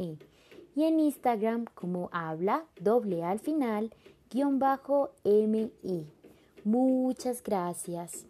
y 0.74 0.84
en 0.84 1.00
Instagram 1.00 1.66
como 1.72 2.10
habla 2.12 2.64
doble 2.80 3.22
al 3.22 3.38
final 3.38 3.94
guion 4.28 4.58
bajo 4.58 5.12
me. 5.24 5.70
Muchas 6.64 7.44
gracias. 7.44 8.26